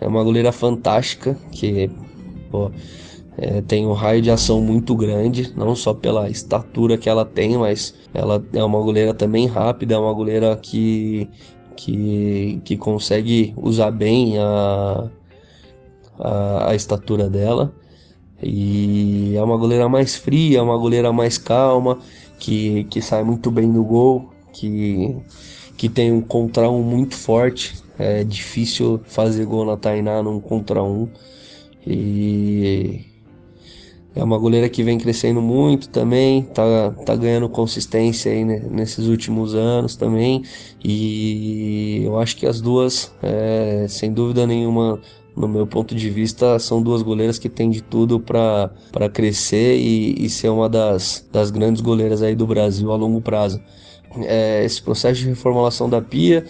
é 0.00 0.06
uma 0.06 0.24
goleira 0.24 0.50
fantástica 0.50 1.36
que 1.52 1.90
pô, 2.50 2.70
é, 3.38 3.62
tem 3.62 3.86
um 3.86 3.92
raio 3.92 4.20
de 4.20 4.30
ação 4.30 4.60
muito 4.60 4.94
grande, 4.94 5.52
não 5.56 5.74
só 5.74 5.94
pela 5.94 6.28
estatura 6.28 6.98
que 6.98 7.08
ela 7.08 7.24
tem, 7.24 7.56
mas 7.56 7.94
ela 8.12 8.44
é 8.52 8.62
uma 8.62 8.80
goleira 8.80 9.14
também 9.14 9.46
rápida, 9.46 9.94
é 9.94 9.98
uma 9.98 10.12
goleira 10.12 10.56
que, 10.56 11.28
que, 11.76 12.60
que 12.64 12.76
consegue 12.76 13.54
usar 13.56 13.90
bem 13.90 14.38
a, 14.38 15.10
a, 16.18 16.70
a 16.70 16.74
estatura 16.74 17.28
dela. 17.28 17.72
E 18.42 19.34
é 19.36 19.42
uma 19.42 19.56
goleira 19.56 19.88
mais 19.88 20.16
fria, 20.16 20.58
é 20.58 20.62
uma 20.62 20.76
goleira 20.76 21.12
mais 21.12 21.38
calma, 21.38 21.98
que, 22.38 22.84
que 22.84 23.00
sai 23.00 23.22
muito 23.22 23.50
bem 23.50 23.68
no 23.68 23.84
gol, 23.84 24.32
que, 24.52 25.16
que 25.76 25.88
tem 25.88 26.12
um 26.12 26.20
contra 26.20 26.68
um 26.68 26.82
muito 26.82 27.14
forte. 27.14 27.80
É 27.98 28.24
difícil 28.24 29.00
fazer 29.04 29.44
gol 29.44 29.64
na 29.64 29.76
Tainá 29.76 30.22
num 30.22 30.40
contra 30.40 30.82
um. 30.82 31.08
E 31.86 33.11
é 34.14 34.22
uma 34.22 34.36
goleira 34.36 34.68
que 34.68 34.82
vem 34.82 34.98
crescendo 34.98 35.40
muito 35.40 35.88
também, 35.88 36.42
tá, 36.42 36.90
tá 37.04 37.16
ganhando 37.16 37.48
consistência 37.48 38.30
aí 38.30 38.44
nesses 38.44 39.06
últimos 39.06 39.54
anos 39.54 39.96
também. 39.96 40.42
E 40.84 42.02
eu 42.04 42.18
acho 42.18 42.36
que 42.36 42.46
as 42.46 42.60
duas, 42.60 43.12
é, 43.22 43.86
sem 43.88 44.12
dúvida 44.12 44.46
nenhuma, 44.46 45.00
no 45.34 45.48
meu 45.48 45.66
ponto 45.66 45.94
de 45.94 46.10
vista, 46.10 46.58
são 46.58 46.82
duas 46.82 47.00
goleiras 47.00 47.38
que 47.38 47.48
têm 47.48 47.70
de 47.70 47.80
tudo 47.80 48.20
para 48.20 49.08
crescer 49.12 49.78
e, 49.78 50.24
e, 50.24 50.28
ser 50.28 50.50
uma 50.50 50.68
das, 50.68 51.26
das 51.32 51.50
grandes 51.50 51.80
goleiras 51.80 52.22
aí 52.22 52.34
do 52.34 52.46
Brasil 52.46 52.92
a 52.92 52.96
longo 52.96 53.20
prazo. 53.20 53.60
É, 54.24 54.62
esse 54.62 54.82
processo 54.82 55.20
de 55.20 55.28
reformulação 55.28 55.88
da 55.88 56.02
Pia, 56.02 56.44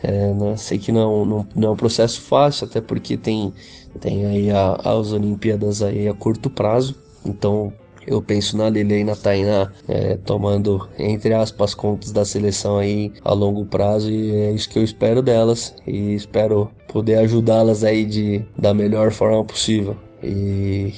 é, 0.00 0.32
né, 0.32 0.56
sei 0.56 0.78
que 0.78 0.92
não, 0.92 1.24
não, 1.24 1.46
não, 1.56 1.68
é 1.68 1.72
um 1.72 1.76
processo 1.76 2.20
fácil, 2.20 2.66
até 2.66 2.80
porque 2.80 3.16
tem, 3.16 3.52
tem 4.00 4.24
aí 4.24 4.50
a, 4.52 4.74
as 4.84 5.10
Olimpíadas 5.10 5.82
aí 5.82 6.06
a 6.06 6.14
curto 6.14 6.48
prazo, 6.48 6.94
então 7.24 7.72
eu 8.06 8.22
penso 8.22 8.56
na 8.56 8.68
Lele 8.68 9.00
e 9.00 9.04
na 9.04 9.14
Tainá 9.14 9.70
é, 9.86 10.16
tomando, 10.16 10.88
entre 10.98 11.34
aspas, 11.34 11.74
contas 11.74 12.10
da 12.10 12.24
seleção 12.24 12.78
aí 12.78 13.12
a 13.22 13.34
longo 13.34 13.66
prazo 13.66 14.10
e 14.10 14.34
é 14.34 14.50
isso 14.50 14.68
que 14.68 14.78
eu 14.78 14.84
espero 14.84 15.22
delas 15.22 15.74
e 15.86 16.14
espero 16.14 16.70
poder 16.88 17.16
ajudá-las 17.16 17.84
aí 17.84 18.06
de, 18.06 18.44
da 18.56 18.72
melhor 18.72 19.12
forma 19.12 19.44
possível 19.44 19.94
e 20.22 20.94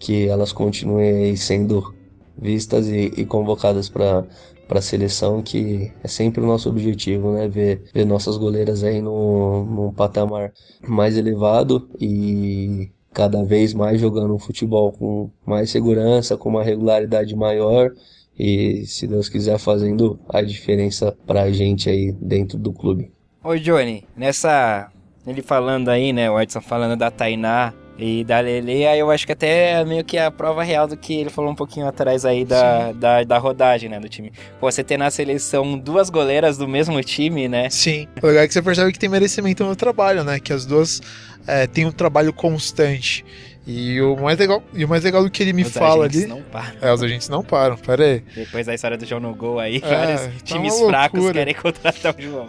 que 0.00 0.26
elas 0.26 0.52
continuem 0.52 1.36
sendo 1.36 1.94
vistas 2.36 2.88
e, 2.88 3.12
e 3.16 3.24
convocadas 3.24 3.88
para 3.88 4.26
para 4.70 4.78
a 4.78 4.82
seleção, 4.82 5.42
que 5.42 5.90
é 6.00 6.06
sempre 6.06 6.40
o 6.40 6.46
nosso 6.46 6.68
objetivo, 6.68 7.32
né? 7.32 7.48
Ver, 7.48 7.82
ver 7.92 8.04
nossas 8.06 8.36
goleiras 8.36 8.84
aí 8.84 9.02
no, 9.02 9.64
num 9.64 9.92
patamar 9.92 10.52
mais 10.86 11.16
elevado 11.16 11.90
e 12.00 12.88
cada 13.12 13.42
vez 13.44 13.74
mais 13.74 14.00
jogando 14.00 14.34
um 14.34 14.38
futebol 14.38 14.92
com 14.92 15.30
mais 15.44 15.70
segurança, 15.70 16.36
com 16.36 16.48
uma 16.48 16.62
regularidade 16.62 17.34
maior 17.34 17.92
e, 18.38 18.84
se 18.86 19.06
Deus 19.06 19.28
quiser, 19.28 19.58
fazendo 19.58 20.18
a 20.28 20.40
diferença 20.40 21.16
pra 21.26 21.50
gente 21.50 21.90
aí 21.90 22.12
dentro 22.12 22.56
do 22.56 22.72
clube. 22.72 23.12
Oi, 23.44 23.60
Johnny, 23.60 24.04
nessa. 24.16 24.90
Ele 25.26 25.42
falando 25.42 25.88
aí, 25.90 26.12
né? 26.12 26.30
O 26.30 26.40
Edson 26.40 26.60
falando 26.60 26.98
da 26.98 27.10
Tainá 27.10 27.74
e 28.02 28.24
da 28.24 28.40
Lele, 28.40 28.86
aí 28.86 28.98
eu 28.98 29.10
acho 29.10 29.26
que 29.26 29.32
até 29.32 29.84
meio 29.84 30.04
que 30.04 30.16
a 30.16 30.30
prova 30.30 30.62
real 30.62 30.86
do 30.86 30.96
que 30.96 31.14
ele 31.14 31.30
falou 31.30 31.50
um 31.50 31.54
pouquinho 31.54 31.86
atrás 31.86 32.24
aí 32.24 32.44
da, 32.44 32.92
da, 32.92 33.24
da, 33.24 33.38
rodagem, 33.38 33.88
né, 33.88 34.00
do 34.00 34.08
time. 34.08 34.32
Você 34.60 34.82
ter 34.82 34.96
na 34.96 35.10
seleção 35.10 35.78
duas 35.78 36.08
goleiras 36.08 36.56
do 36.56 36.66
mesmo 36.66 37.02
time, 37.02 37.48
né? 37.48 37.68
Sim. 37.70 38.08
O 38.22 38.26
legal 38.26 38.44
é 38.44 38.48
que 38.48 38.54
você 38.54 38.62
percebe 38.62 38.92
que 38.92 38.98
tem 38.98 39.08
merecimento 39.08 39.64
no 39.64 39.76
trabalho, 39.76 40.24
né? 40.24 40.40
Que 40.40 40.52
as 40.52 40.64
duas 40.64 41.00
é, 41.46 41.66
têm 41.66 41.86
um 41.86 41.92
trabalho 41.92 42.32
constante. 42.32 43.24
E 43.66 44.00
o 44.00 44.16
mais 44.16 44.38
legal, 44.38 44.62
e 44.72 44.84
o 44.84 44.88
mais 44.88 45.04
legal 45.04 45.22
do 45.22 45.30
que 45.30 45.42
ele 45.42 45.52
me 45.52 45.62
os 45.62 45.72
fala 45.72 46.06
ali. 46.06 46.26
Não 46.26 46.42
param. 46.42 46.76
É, 46.80 46.92
os 46.92 47.02
agentes 47.02 47.28
não 47.28 47.44
param, 47.44 47.76
pera 47.76 48.04
aí. 48.04 48.24
Depois 48.34 48.66
da 48.66 48.74
história 48.74 48.96
do 48.96 49.04
João 49.04 49.20
no 49.20 49.34
gol 49.34 49.60
aí, 49.60 49.76
é, 49.76 49.80
vários 49.80 50.20
tá 50.22 50.30
times 50.44 50.80
fracos 50.80 51.30
querem 51.30 51.54
contratar 51.54 52.14
o 52.18 52.22
João. 52.22 52.46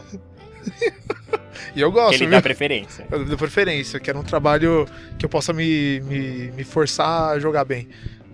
E 1.76 1.82
eu 1.82 1.92
gosto. 1.92 2.16
Ele 2.16 2.26
viu? 2.26 2.32
dá 2.32 2.42
preferência. 2.42 3.06
Eu 3.12 3.26
dou 3.26 3.38
preferência. 3.38 3.98
Eu 3.98 4.02
quero 4.02 4.20
um 4.20 4.24
trabalho 4.24 4.88
que 5.18 5.26
eu 5.26 5.30
possa 5.30 5.54
me, 5.54 6.00
me, 6.02 6.52
me 6.52 6.64
forçar 6.64 7.32
a 7.32 7.40
jogar 7.40 7.66
bem. 7.66 7.88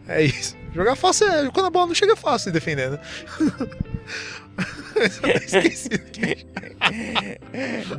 É 0.07 0.23
isso. 0.23 0.55
Jogar 0.73 0.95
fácil 0.95 1.27
é. 1.27 1.49
Quando 1.51 1.67
a 1.67 1.69
bola 1.69 1.87
não 1.87 1.95
chega 1.95 2.13
é 2.13 2.15
fácil 2.15 2.51
defendendo. 2.51 2.99
Esqueci 5.45 5.89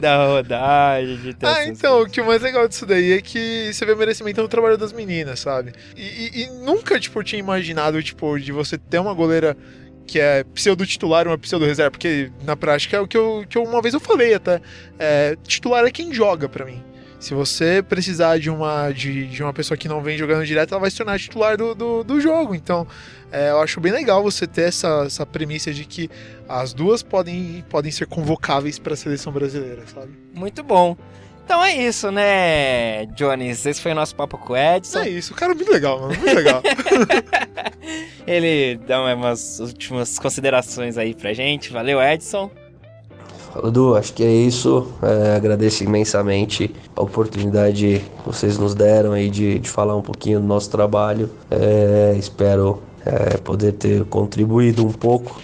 da 0.01 0.27
rodagem 0.27 1.17
de 1.19 1.37
Ah, 1.43 1.65
então, 1.65 1.93
coisas. 1.93 2.09
o 2.09 2.13
que 2.13 2.21
o 2.21 2.27
mais 2.27 2.43
legal 2.43 2.67
disso 2.67 2.85
daí 2.87 3.13
é 3.13 3.21
que 3.21 3.71
você 3.73 3.87
vê 3.87 3.93
o 3.93 3.97
merecimento 3.97 4.43
no 4.43 4.49
trabalho 4.49 4.77
das 4.77 4.93
meninas, 4.93 5.41
sabe? 5.41 5.73
E, 5.97 6.03
e, 6.03 6.43
e 6.43 6.47
nunca, 6.65 6.99
tipo, 6.99 7.23
tinha 7.23 7.39
imaginado, 7.39 8.03
tipo, 8.03 8.39
de 8.39 8.51
você 8.53 8.77
ter 8.77 8.99
uma 8.99 9.15
goleira 9.15 9.57
que 10.09 10.19
é 10.19 10.43
pseudo-titular 10.43 11.27
e 11.27 11.29
uma 11.29 11.39
pseudo-reserva, 11.39 11.91
porque 11.91 12.33
na 12.43 12.57
prática 12.57 12.97
é 12.97 13.01
o 13.01 13.07
que 13.07 13.17
eu, 13.17 13.45
que 13.49 13.59
eu 13.59 13.63
uma 13.63 13.83
vez 13.83 13.93
eu 13.93 14.01
falei 14.01 14.35
até. 14.35 14.61
É, 14.99 15.37
titular 15.47 15.85
é 15.85 15.91
quem 15.91 16.13
joga 16.13 16.49
para 16.49 16.65
mim. 16.65 16.83
Se 17.21 17.35
você 17.35 17.83
precisar 17.83 18.39
de 18.39 18.49
uma, 18.49 18.91
de, 18.91 19.27
de 19.27 19.43
uma 19.43 19.53
pessoa 19.53 19.77
que 19.77 19.89
não 19.89 20.01
vem 20.01 20.17
jogando 20.17 20.47
direto, 20.47 20.73
ela 20.73 20.81
vai 20.81 20.91
se 20.91 20.97
tornar 20.97 21.19
titular 21.19 21.57
do, 21.57 21.75
do, 21.75 22.05
do 22.05 22.21
jogo. 22.21 22.55
Então, 22.55 22.87
é, 23.31 23.51
eu 23.51 23.61
acho 23.61 23.81
bem 23.81 23.93
legal 23.93 24.23
você 24.23 24.47
ter 24.47 24.63
essa, 24.63 25.05
essa 25.05 25.27
premissa 25.27 25.73
de 25.73 25.85
que 25.85 26.09
as 26.49 26.73
duas 26.73 27.03
podem, 27.03 27.65
podem 27.69 27.91
ser 27.91 28.07
convocáveis 28.07 28.79
para 28.79 28.95
a 28.95 28.97
seleção 28.97 29.33
brasileira, 29.33 29.83
sabe? 29.93 30.13
Muito 30.33 30.63
bom. 30.63 30.97
Então 31.49 31.65
é 31.65 31.75
isso, 31.75 32.11
né, 32.11 33.07
Jones? 33.17 33.65
Esse 33.65 33.81
foi 33.81 33.93
o 33.93 33.95
nosso 33.95 34.15
papo 34.15 34.37
com 34.37 34.53
o 34.53 34.57
Edson. 34.57 34.99
É 34.99 35.09
isso, 35.09 35.33
o 35.33 35.35
cara 35.35 35.53
é 35.53 35.55
muito 35.55 35.73
legal, 35.73 35.99
mano. 35.99 36.15
Muito 36.15 36.37
legal. 36.37 36.61
Ele 38.29 38.79
dá 38.87 39.15
umas 39.15 39.59
últimas 39.59 40.19
considerações 40.19 40.99
aí 40.99 41.15
pra 41.15 41.33
gente. 41.33 41.73
Valeu, 41.73 42.03
Edson. 42.03 42.51
Fala, 43.51 43.71
Du, 43.71 43.97
acho 43.97 44.13
que 44.13 44.23
é 44.23 44.31
isso. 44.31 44.93
É, 45.03 45.37
agradeço 45.37 45.83
imensamente 45.83 46.71
a 46.95 47.01
oportunidade 47.01 48.05
que 48.19 48.27
vocês 48.27 48.59
nos 48.59 48.75
deram 48.75 49.13
aí 49.13 49.31
de, 49.31 49.59
de 49.59 49.71
falar 49.71 49.97
um 49.97 50.03
pouquinho 50.03 50.41
do 50.41 50.47
nosso 50.47 50.69
trabalho. 50.69 51.31
É, 51.51 52.15
espero 52.19 52.83
é, 53.07 53.39
poder 53.39 53.73
ter 53.73 54.05
contribuído 54.05 54.87
um 54.87 54.93
pouco, 54.93 55.41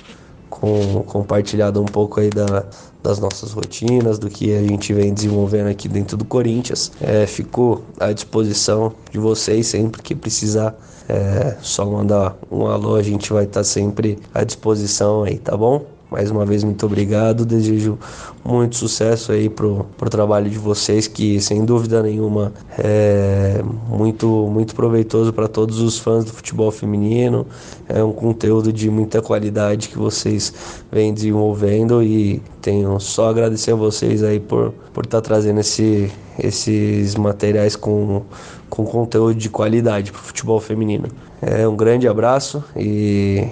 com, 0.64 1.02
compartilhado 1.02 1.80
um 1.80 1.84
pouco 1.84 2.20
aí 2.20 2.30
da, 2.30 2.64
das 3.02 3.18
nossas 3.18 3.52
rotinas, 3.52 4.18
do 4.18 4.30
que 4.30 4.54
a 4.54 4.62
gente 4.62 4.94
vem 4.94 5.12
desenvolvendo 5.12 5.68
aqui 5.68 5.88
dentro 5.88 6.16
do 6.16 6.24
Corinthians. 6.24 6.90
É, 7.00 7.26
fico 7.26 7.82
à 8.00 8.12
disposição 8.12 8.94
de 9.10 9.18
vocês 9.18 9.66
sempre 9.66 10.00
que 10.00 10.14
precisar. 10.14 10.74
É, 11.06 11.58
só 11.60 11.84
mandar 11.84 12.34
um 12.50 12.66
alô, 12.66 12.96
a 12.96 13.02
gente 13.02 13.30
vai 13.30 13.44
estar 13.44 13.62
sempre 13.62 14.18
à 14.32 14.42
disposição 14.42 15.22
aí, 15.22 15.38
tá 15.38 15.54
bom? 15.54 15.93
Mais 16.10 16.30
uma 16.30 16.44
vez, 16.44 16.62
muito 16.62 16.84
obrigado. 16.86 17.44
Desejo 17.44 17.98
muito 18.44 18.76
sucesso 18.76 19.32
aí 19.32 19.48
pro, 19.48 19.86
pro 19.96 20.08
trabalho 20.08 20.48
de 20.48 20.58
vocês, 20.58 21.08
que 21.08 21.40
sem 21.40 21.64
dúvida 21.64 22.02
nenhuma 22.02 22.52
é 22.78 23.62
muito, 23.88 24.28
muito 24.48 24.74
proveitoso 24.74 25.32
para 25.32 25.48
todos 25.48 25.80
os 25.80 25.98
fãs 25.98 26.24
do 26.24 26.32
futebol 26.32 26.70
feminino. 26.70 27.46
É 27.88 28.02
um 28.02 28.12
conteúdo 28.12 28.72
de 28.72 28.88
muita 28.90 29.20
qualidade 29.20 29.88
que 29.88 29.98
vocês 29.98 30.52
vêm 30.92 31.12
desenvolvendo 31.12 32.02
e 32.02 32.40
tenho 32.60 32.98
só 33.00 33.26
a 33.26 33.30
agradecer 33.30 33.72
a 33.72 33.76
vocês 33.76 34.22
aí 34.22 34.38
por 34.38 34.68
estar 34.68 34.92
por 34.92 35.06
tá 35.06 35.20
trazendo 35.20 35.60
esse, 35.60 36.12
esses 36.38 37.14
materiais 37.16 37.76
com, 37.76 38.22
com 38.70 38.84
conteúdo 38.84 39.34
de 39.34 39.48
qualidade 39.48 40.12
para 40.12 40.20
o 40.20 40.22
futebol 40.22 40.60
feminino. 40.60 41.08
É 41.42 41.66
um 41.66 41.76
grande 41.76 42.06
abraço 42.06 42.62
e 42.76 43.48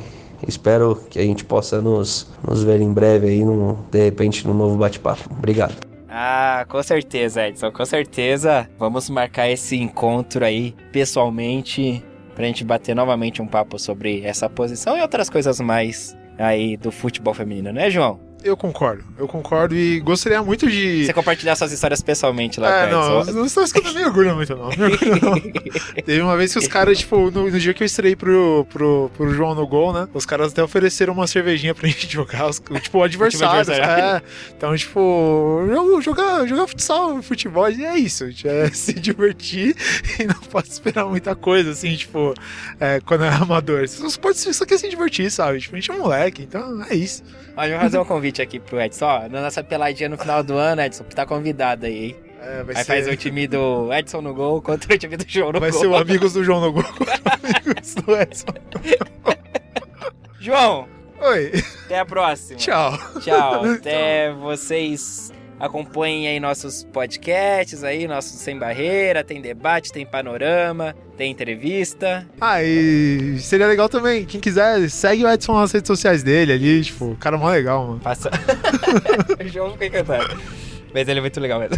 Espero 0.46 0.96
que 1.08 1.18
a 1.18 1.22
gente 1.22 1.44
possa 1.44 1.80
nos, 1.80 2.28
nos 2.46 2.62
ver 2.62 2.80
em 2.80 2.92
breve 2.92 3.28
aí, 3.28 3.44
num, 3.44 3.76
de 3.90 4.04
repente, 4.04 4.46
num 4.46 4.54
novo 4.54 4.76
bate-papo. 4.76 5.22
Obrigado. 5.30 5.74
Ah, 6.08 6.66
com 6.68 6.82
certeza, 6.82 7.48
Edson, 7.48 7.72
com 7.72 7.84
certeza. 7.84 8.68
Vamos 8.78 9.08
marcar 9.08 9.48
esse 9.48 9.76
encontro 9.76 10.44
aí 10.44 10.74
pessoalmente 10.92 12.04
pra 12.34 12.44
gente 12.44 12.64
bater 12.64 12.94
novamente 12.94 13.40
um 13.40 13.46
papo 13.46 13.78
sobre 13.78 14.22
essa 14.22 14.48
posição 14.48 14.96
e 14.96 15.00
outras 15.00 15.30
coisas 15.30 15.60
mais 15.60 16.16
aí 16.38 16.76
do 16.76 16.90
futebol 16.90 17.32
feminino, 17.32 17.72
né, 17.72 17.90
João? 17.90 18.20
Eu 18.44 18.56
concordo, 18.56 19.04
eu 19.18 19.28
concordo 19.28 19.74
e 19.74 20.00
gostaria 20.00 20.42
muito 20.42 20.68
de. 20.70 21.06
Você 21.06 21.12
compartilhar 21.12 21.54
suas 21.56 21.72
histórias 21.72 22.00
pessoalmente 22.02 22.58
lá, 22.58 22.86
É, 22.86 22.90
não, 22.90 23.24
não 23.24 23.44
estou 23.46 23.62
escutando 23.62 23.94
me 23.94 24.04
orgulho 24.04 24.34
muito, 24.34 24.56
não. 24.56 24.68
Me 24.70 24.84
orgulho, 24.84 25.20
não. 25.22 25.40
Teve 26.04 26.20
uma 26.20 26.36
vez 26.36 26.52
que 26.52 26.58
os 26.58 26.66
caras, 26.68 26.98
tipo, 26.98 27.30
no, 27.30 27.50
no 27.50 27.58
dia 27.60 27.72
que 27.74 27.82
eu 27.82 27.86
estrei 27.86 28.16
pro, 28.16 28.66
pro, 28.70 29.10
pro 29.16 29.30
João 29.32 29.54
no 29.54 29.66
gol, 29.66 29.92
né? 29.92 30.08
Os 30.12 30.26
caras 30.26 30.52
até 30.52 30.62
ofereceram 30.62 31.12
uma 31.12 31.26
cervejinha 31.26 31.74
pra 31.74 31.86
gente 31.88 32.10
jogar, 32.12 32.48
os, 32.48 32.60
tipo, 32.80 33.02
adversários. 33.02 33.68
adversário. 33.68 34.04
É. 34.16 34.22
Então, 34.56 34.76
tipo, 34.76 35.64
jogar, 36.00 36.46
jogar 36.46 36.66
futsal, 36.66 37.22
futebol, 37.22 37.66
é 37.66 37.96
isso. 37.96 38.26
gente, 38.30 38.48
É 38.48 38.68
se 38.72 38.94
divertir 38.94 39.76
e 40.18 40.24
não 40.24 40.34
pode 40.34 40.68
esperar 40.68 41.04
muita 41.06 41.34
coisa, 41.34 41.70
assim, 41.70 41.94
tipo, 41.96 42.34
é, 42.80 43.00
quando 43.00 43.24
é 43.24 43.28
amador. 43.28 43.86
Você 43.86 44.08
só, 44.08 44.18
pode, 44.20 44.38
só 44.38 44.64
quer 44.64 44.78
se 44.78 44.88
divertir, 44.88 45.30
sabe? 45.30 45.60
Tipo, 45.60 45.76
a 45.76 45.78
gente 45.78 45.90
é 45.90 45.96
moleque, 45.96 46.42
então 46.42 46.82
é 46.88 46.94
isso. 46.94 47.22
Olha, 47.56 47.68
eu 47.68 47.72
vou 47.72 47.80
fazer 47.80 47.98
um 47.98 48.04
convite 48.04 48.31
aqui 48.40 48.58
pro 48.60 48.80
Edson. 48.80 49.04
Ó, 49.04 49.28
na 49.28 49.42
nossa 49.42 49.62
peladinha 49.64 50.08
no 50.08 50.16
final 50.16 50.42
do 50.42 50.56
ano, 50.56 50.80
Edson, 50.80 51.04
tá 51.04 51.26
convidado 51.26 51.84
aí, 51.86 52.04
hein? 52.06 52.16
É, 52.40 52.62
vai 52.62 52.74
Aí 52.76 52.84
ser, 52.84 52.92
faz 52.92 53.08
o 53.08 53.16
time 53.16 53.46
do 53.46 53.92
Edson 53.92 54.20
no 54.20 54.32
gol 54.34 54.60
contra 54.62 54.94
o 54.94 54.98
time 54.98 55.16
do 55.16 55.24
João 55.28 55.52
no 55.52 55.60
vai 55.60 55.70
gol. 55.70 55.80
ser 55.80 55.86
o 55.86 55.94
Amigos 55.96 56.32
do 56.32 56.42
João 56.42 56.60
no 56.60 56.72
gol 56.72 56.82
contra 56.84 57.20
Amigos 57.64 57.94
do 57.94 58.16
Edson. 58.16 58.46
João, 60.40 60.88
Oi, 61.20 61.52
até 61.84 61.98
a 62.00 62.04
próxima. 62.04 62.58
tchau. 62.58 62.98
Tchau. 63.20 63.64
Até 63.78 64.32
vocês 64.32 65.30
acompanhem 65.62 66.26
aí 66.26 66.40
nossos 66.40 66.82
podcasts 66.92 67.84
aí, 67.84 68.08
nossos 68.08 68.32
Sem 68.32 68.58
Barreira, 68.58 69.22
tem 69.22 69.40
debate, 69.40 69.92
tem 69.92 70.04
panorama, 70.04 70.92
tem 71.16 71.30
entrevista. 71.30 72.26
Ah, 72.40 72.60
e 72.64 73.38
seria 73.38 73.68
legal 73.68 73.88
também, 73.88 74.24
quem 74.24 74.40
quiser, 74.40 74.90
segue 74.90 75.24
o 75.24 75.30
Edson 75.30 75.54
nas 75.54 75.70
redes 75.70 75.86
sociais 75.86 76.24
dele 76.24 76.52
ali, 76.52 76.82
tipo, 76.82 77.12
o 77.12 77.16
cara 77.16 77.36
é 77.36 77.38
mó 77.38 77.48
legal, 77.48 77.86
mano. 77.86 78.00
Passa. 78.00 78.28
o 79.40 79.48
João 79.48 79.70
fica 79.74 79.86
encantado. 79.86 80.36
Mas 80.92 81.06
ele 81.06 81.20
é 81.20 81.22
muito 81.22 81.38
legal 81.38 81.60
mesmo. 81.60 81.76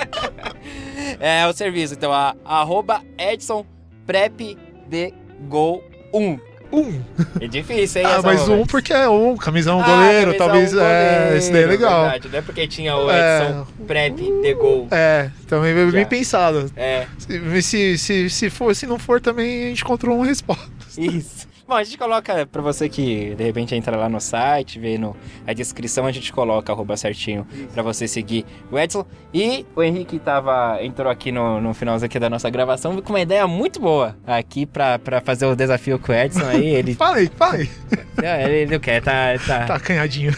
é 1.20 1.46
o 1.46 1.52
serviço, 1.52 1.94
então, 1.94 2.12
a, 2.12 2.34
arroba 2.44 3.00
Edson 3.16 3.64
Prep 4.04 4.58
de 4.88 5.14
Gol 5.48 5.84
1. 6.12 6.55
Um. 6.72 7.00
É 7.40 7.46
difícil, 7.46 8.02
hein? 8.02 8.08
Ah, 8.10 8.20
mas 8.22 8.48
um 8.48 8.66
porque 8.66 8.92
é 8.92 9.08
um, 9.08 9.36
camisão 9.36 9.80
Ah, 9.80 9.84
goleiro, 9.86 10.26
camisão 10.32 10.46
talvez, 10.46 10.72
é, 10.72 10.76
goleiro, 10.76 11.36
esse 11.38 11.52
daí 11.52 11.62
é 11.62 11.66
legal. 11.66 12.02
Verdade, 12.02 12.28
não 12.28 12.38
é 12.38 12.42
porque 12.42 12.66
tinha 12.66 12.96
o 12.96 13.10
É. 13.10 13.42
Edson 13.48 13.66
Prep 13.86 14.16
de 14.16 14.54
Gol. 14.54 14.88
É, 14.90 15.30
também 15.46 15.74
bem, 15.74 15.90
bem 15.90 16.02
Já. 16.02 16.06
pensado. 16.08 16.70
É, 16.76 17.06
Se, 17.18 17.62
se, 17.62 17.98
se, 17.98 18.30
se 18.30 18.50
for, 18.50 18.74
se 18.74 18.86
não 18.86 18.98
for, 18.98 19.20
também 19.20 19.64
a 19.64 19.68
gente 19.68 19.82
encontrou 19.82 20.16
uma 20.16 20.26
resposta. 20.26 20.68
isso. 20.98 21.45
Bom, 21.68 21.74
a 21.74 21.82
gente 21.82 21.98
coloca, 21.98 22.46
pra 22.46 22.62
você 22.62 22.88
que 22.88 23.34
de 23.34 23.42
repente 23.42 23.74
entra 23.74 23.96
lá 23.96 24.08
no 24.08 24.20
site, 24.20 24.78
vê 24.78 24.96
no, 24.96 25.16
a 25.44 25.52
descrição, 25.52 26.06
a 26.06 26.12
gente 26.12 26.32
coloca 26.32 26.72
arroba 26.72 26.96
certinho 26.96 27.44
pra 27.74 27.82
você 27.82 28.06
seguir 28.06 28.46
o 28.70 28.78
Edson. 28.78 29.04
E 29.34 29.66
o 29.74 29.82
Henrique 29.82 30.20
tava, 30.20 30.78
entrou 30.80 31.10
aqui 31.10 31.32
no, 31.32 31.60
no 31.60 31.74
finalzinho 31.74 32.06
aqui 32.06 32.20
da 32.20 32.30
nossa 32.30 32.48
gravação 32.50 33.00
com 33.02 33.12
uma 33.12 33.20
ideia 33.20 33.48
muito 33.48 33.80
boa 33.80 34.16
aqui 34.24 34.64
pra, 34.64 34.96
pra 35.00 35.20
fazer 35.20 35.46
o 35.46 35.56
desafio 35.56 35.98
com 35.98 36.12
o 36.12 36.14
Edson 36.14 36.46
aí. 36.46 36.68
Ele, 36.68 36.94
Fala 36.96 37.16
aí, 37.16 37.28
fala 37.36 37.54
aí. 37.54 37.68
não, 38.16 38.48
ele 38.48 38.72
não 38.72 38.78
quer, 38.78 39.02
tá. 39.02 39.36
tá, 39.44 39.66
Tá 39.66 39.74
acanhadinho. 39.74 40.32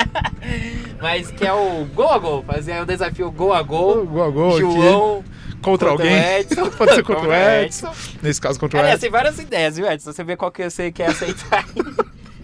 Mas 0.98 1.30
que 1.30 1.46
é 1.46 1.52
o 1.52 1.84
gol 1.94 2.08
a 2.08 2.18
gol, 2.18 2.42
fazer 2.42 2.80
o 2.80 2.86
desafio 2.86 3.30
gol 3.30 3.52
a 3.52 3.62
gol. 3.62 4.06
Gol 4.06 4.24
a 4.24 4.30
gol 4.30 4.56
aqui. 4.56 5.37
Contra, 5.62 5.88
contra 5.90 6.06
alguém. 6.08 6.38
Edson. 6.40 6.70
Pode 6.76 6.94
ser 6.94 7.02
contra 7.02 7.22
o 7.22 7.26
Contra 7.26 7.28
o 7.58 7.62
Edson. 7.64 7.94
Nesse 8.22 8.40
caso, 8.40 8.58
contra 8.60 8.80
o 8.82 8.86
Edson. 8.86 8.98
tem 8.98 9.10
várias 9.10 9.38
ideias, 9.38 9.76
viu, 9.76 9.90
Edson? 9.90 10.12
Você 10.12 10.24
vê 10.24 10.36
qual 10.36 10.50
que 10.50 10.68
você 10.68 10.90
quer 10.92 11.08
aceitar. 11.10 11.64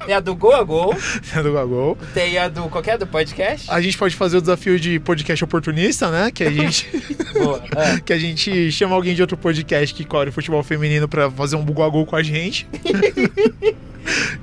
tem 0.04 0.14
a 0.14 0.20
do 0.20 0.34
gol 0.34 0.54
a 0.54 0.62
gol, 0.62 0.94
do 0.94 1.50
Gol 1.52 1.58
a 1.58 1.64
Gol. 1.64 1.98
tem 2.12 2.36
a 2.36 2.48
do 2.48 2.68
qualquer 2.68 2.98
do 2.98 3.06
podcast. 3.06 3.70
A 3.70 3.80
gente 3.80 3.96
pode 3.96 4.14
fazer 4.16 4.36
o 4.36 4.40
desafio 4.40 4.78
de 4.78 4.98
podcast 5.00 5.42
oportunista, 5.44 6.10
né? 6.10 6.30
Que 6.30 6.44
a 6.44 6.50
gente, 6.52 6.88
Boa. 7.32 7.62
É. 7.76 8.00
que 8.00 8.12
a 8.12 8.18
gente 8.18 8.70
chama 8.70 8.94
alguém 8.94 9.14
de 9.14 9.22
outro 9.22 9.36
podcast 9.36 9.94
que 9.94 10.04
cobre 10.04 10.30
futebol 10.30 10.62
feminino 10.62 11.08
pra 11.08 11.30
fazer 11.30 11.56
um 11.56 11.64
gol 11.64 11.84
a 11.84 11.88
gol 11.88 12.04
com 12.04 12.16
a 12.16 12.22
gente. 12.22 12.66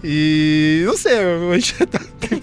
e 0.03 0.83
não 0.85 0.97
sei, 0.97 1.13
a 1.19 1.53
gente 1.59 1.85
tá, 1.85 1.99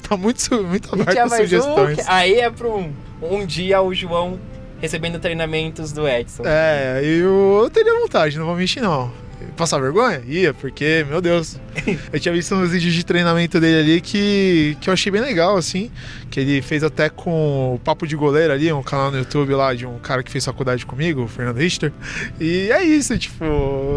tá 0.08 0.16
muito, 0.16 0.62
muito 0.62 0.94
aberto 0.94 1.18
a 1.18 1.24
um, 1.24 1.28
sugestões. 1.30 1.96
que- 1.96 2.04
aí 2.06 2.34
é 2.38 2.50
pra 2.50 2.68
um, 2.68 2.92
um 3.22 3.44
dia 3.44 3.80
o 3.82 3.92
João 3.92 4.38
recebendo 4.80 5.18
treinamentos 5.18 5.92
do 5.92 6.08
Edson. 6.08 6.42
É, 6.46 7.00
eu, 7.02 7.60
eu 7.62 7.70
teria 7.70 7.92
vontade, 7.98 8.38
não 8.38 8.46
vou 8.46 8.56
mentir 8.56 8.82
não. 8.82 9.12
Passar 9.56 9.80
vergonha? 9.80 10.22
Ia, 10.26 10.52
porque, 10.52 11.04
meu 11.08 11.20
Deus. 11.20 11.56
Eu 12.12 12.18
tinha 12.18 12.32
visto 12.32 12.54
uns 12.54 12.70
vídeos 12.70 12.92
de 12.92 13.04
treinamento 13.04 13.60
dele 13.60 13.80
ali 13.92 14.00
que, 14.00 14.76
que 14.80 14.90
eu 14.90 14.94
achei 14.94 15.12
bem 15.12 15.20
legal, 15.20 15.56
assim. 15.56 15.90
Que 16.30 16.40
ele 16.40 16.60
fez 16.62 16.84
até 16.84 17.08
com 17.08 17.74
o 17.74 17.78
Papo 17.78 18.06
de 18.06 18.14
Goleiro 18.14 18.52
ali, 18.52 18.72
um 18.72 18.82
canal 18.82 19.10
no 19.10 19.18
YouTube 19.18 19.54
lá 19.54 19.74
de 19.74 19.86
um 19.86 19.98
cara 19.98 20.22
que 20.22 20.30
fez 20.30 20.44
faculdade 20.44 20.84
comigo, 20.84 21.22
o 21.22 21.28
Fernando 21.28 21.56
Richter. 21.58 21.92
E 22.38 22.70
é 22.70 22.82
isso, 22.82 23.16
tipo, 23.18 23.44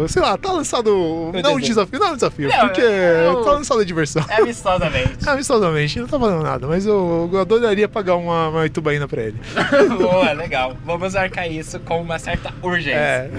sei 0.08 0.22
lá, 0.22 0.36
tá 0.38 0.50
lançado. 0.52 0.90
não 0.90 1.28
um 1.28 1.32
desenho. 1.32 1.60
desafio, 1.60 1.98
não 1.98 2.06
é 2.08 2.10
um 2.12 2.14
desafio, 2.14 2.48
Não, 2.48 2.58
porque 2.60 2.80
é 2.80 3.28
o- 3.30 3.44
tá 3.44 3.52
lançado 3.52 3.80
a 3.80 3.84
diversão. 3.84 4.24
É 4.28 4.36
amistosamente. 4.40 5.18
Amistosamente, 5.28 6.00
não 6.00 6.06
tá 6.06 6.18
fazendo 6.18 6.42
nada, 6.42 6.66
mas 6.66 6.86
eu, 6.86 7.28
eu 7.32 7.40
adoraria 7.40 7.88
pagar 7.88 8.16
uma, 8.16 8.48
uma 8.48 8.66
itubaína 8.66 9.06
pra 9.06 9.22
ele. 9.22 9.36
Boa, 9.98 10.32
legal. 10.32 10.76
Vamos 10.84 11.14
marcar 11.14 11.46
isso 11.48 11.78
com 11.80 12.00
uma 12.00 12.18
certa 12.18 12.52
urgência. 12.62 12.96
É. 12.98 13.30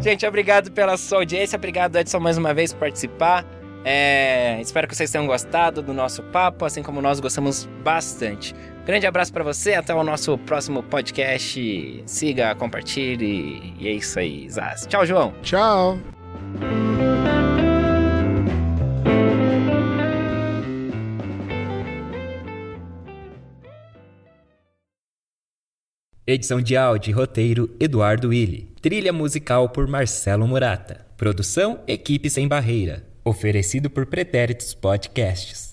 Gente, 0.00 0.26
obrigado 0.26 0.70
pela 0.70 0.96
sua 0.96 1.18
audiência. 1.18 1.56
Obrigado, 1.56 1.96
Edson, 1.96 2.18
mais 2.20 2.38
uma 2.38 2.54
vez 2.54 2.72
por 2.72 2.80
participar. 2.80 3.44
É, 3.84 4.60
espero 4.60 4.86
que 4.86 4.94
vocês 4.94 5.10
tenham 5.10 5.26
gostado 5.26 5.80
do 5.82 5.94
nosso 5.94 6.22
papo, 6.24 6.64
assim 6.64 6.82
como 6.82 7.00
nós 7.00 7.20
gostamos 7.20 7.66
bastante. 7.82 8.54
Grande 8.84 9.06
abraço 9.06 9.32
pra 9.32 9.44
você, 9.44 9.74
até 9.74 9.94
o 9.94 10.02
nosso 10.02 10.36
próximo 10.38 10.82
podcast. 10.82 12.02
Siga, 12.06 12.54
compartilhe 12.54 13.74
e 13.78 13.88
é 13.88 13.92
isso 13.92 14.18
aí, 14.18 14.48
Zaz. 14.48 14.86
Tchau, 14.86 15.06
João. 15.06 15.34
Tchau. 15.42 15.98
Edição 26.26 26.60
de 26.60 26.76
áudio 26.76 27.10
e 27.10 27.14
roteiro 27.14 27.74
Eduardo 27.80 28.28
Willi. 28.28 28.74
Trilha 28.82 29.14
musical 29.14 29.70
por 29.70 29.86
Marcelo 29.86 30.46
Murata. 30.46 31.06
Produção 31.16 31.80
Equipe 31.86 32.28
Sem 32.28 32.46
Barreira. 32.46 33.07
Oferecido 33.28 33.90
por 33.90 34.06
Pretéritos 34.06 34.74
Podcasts. 34.74 35.67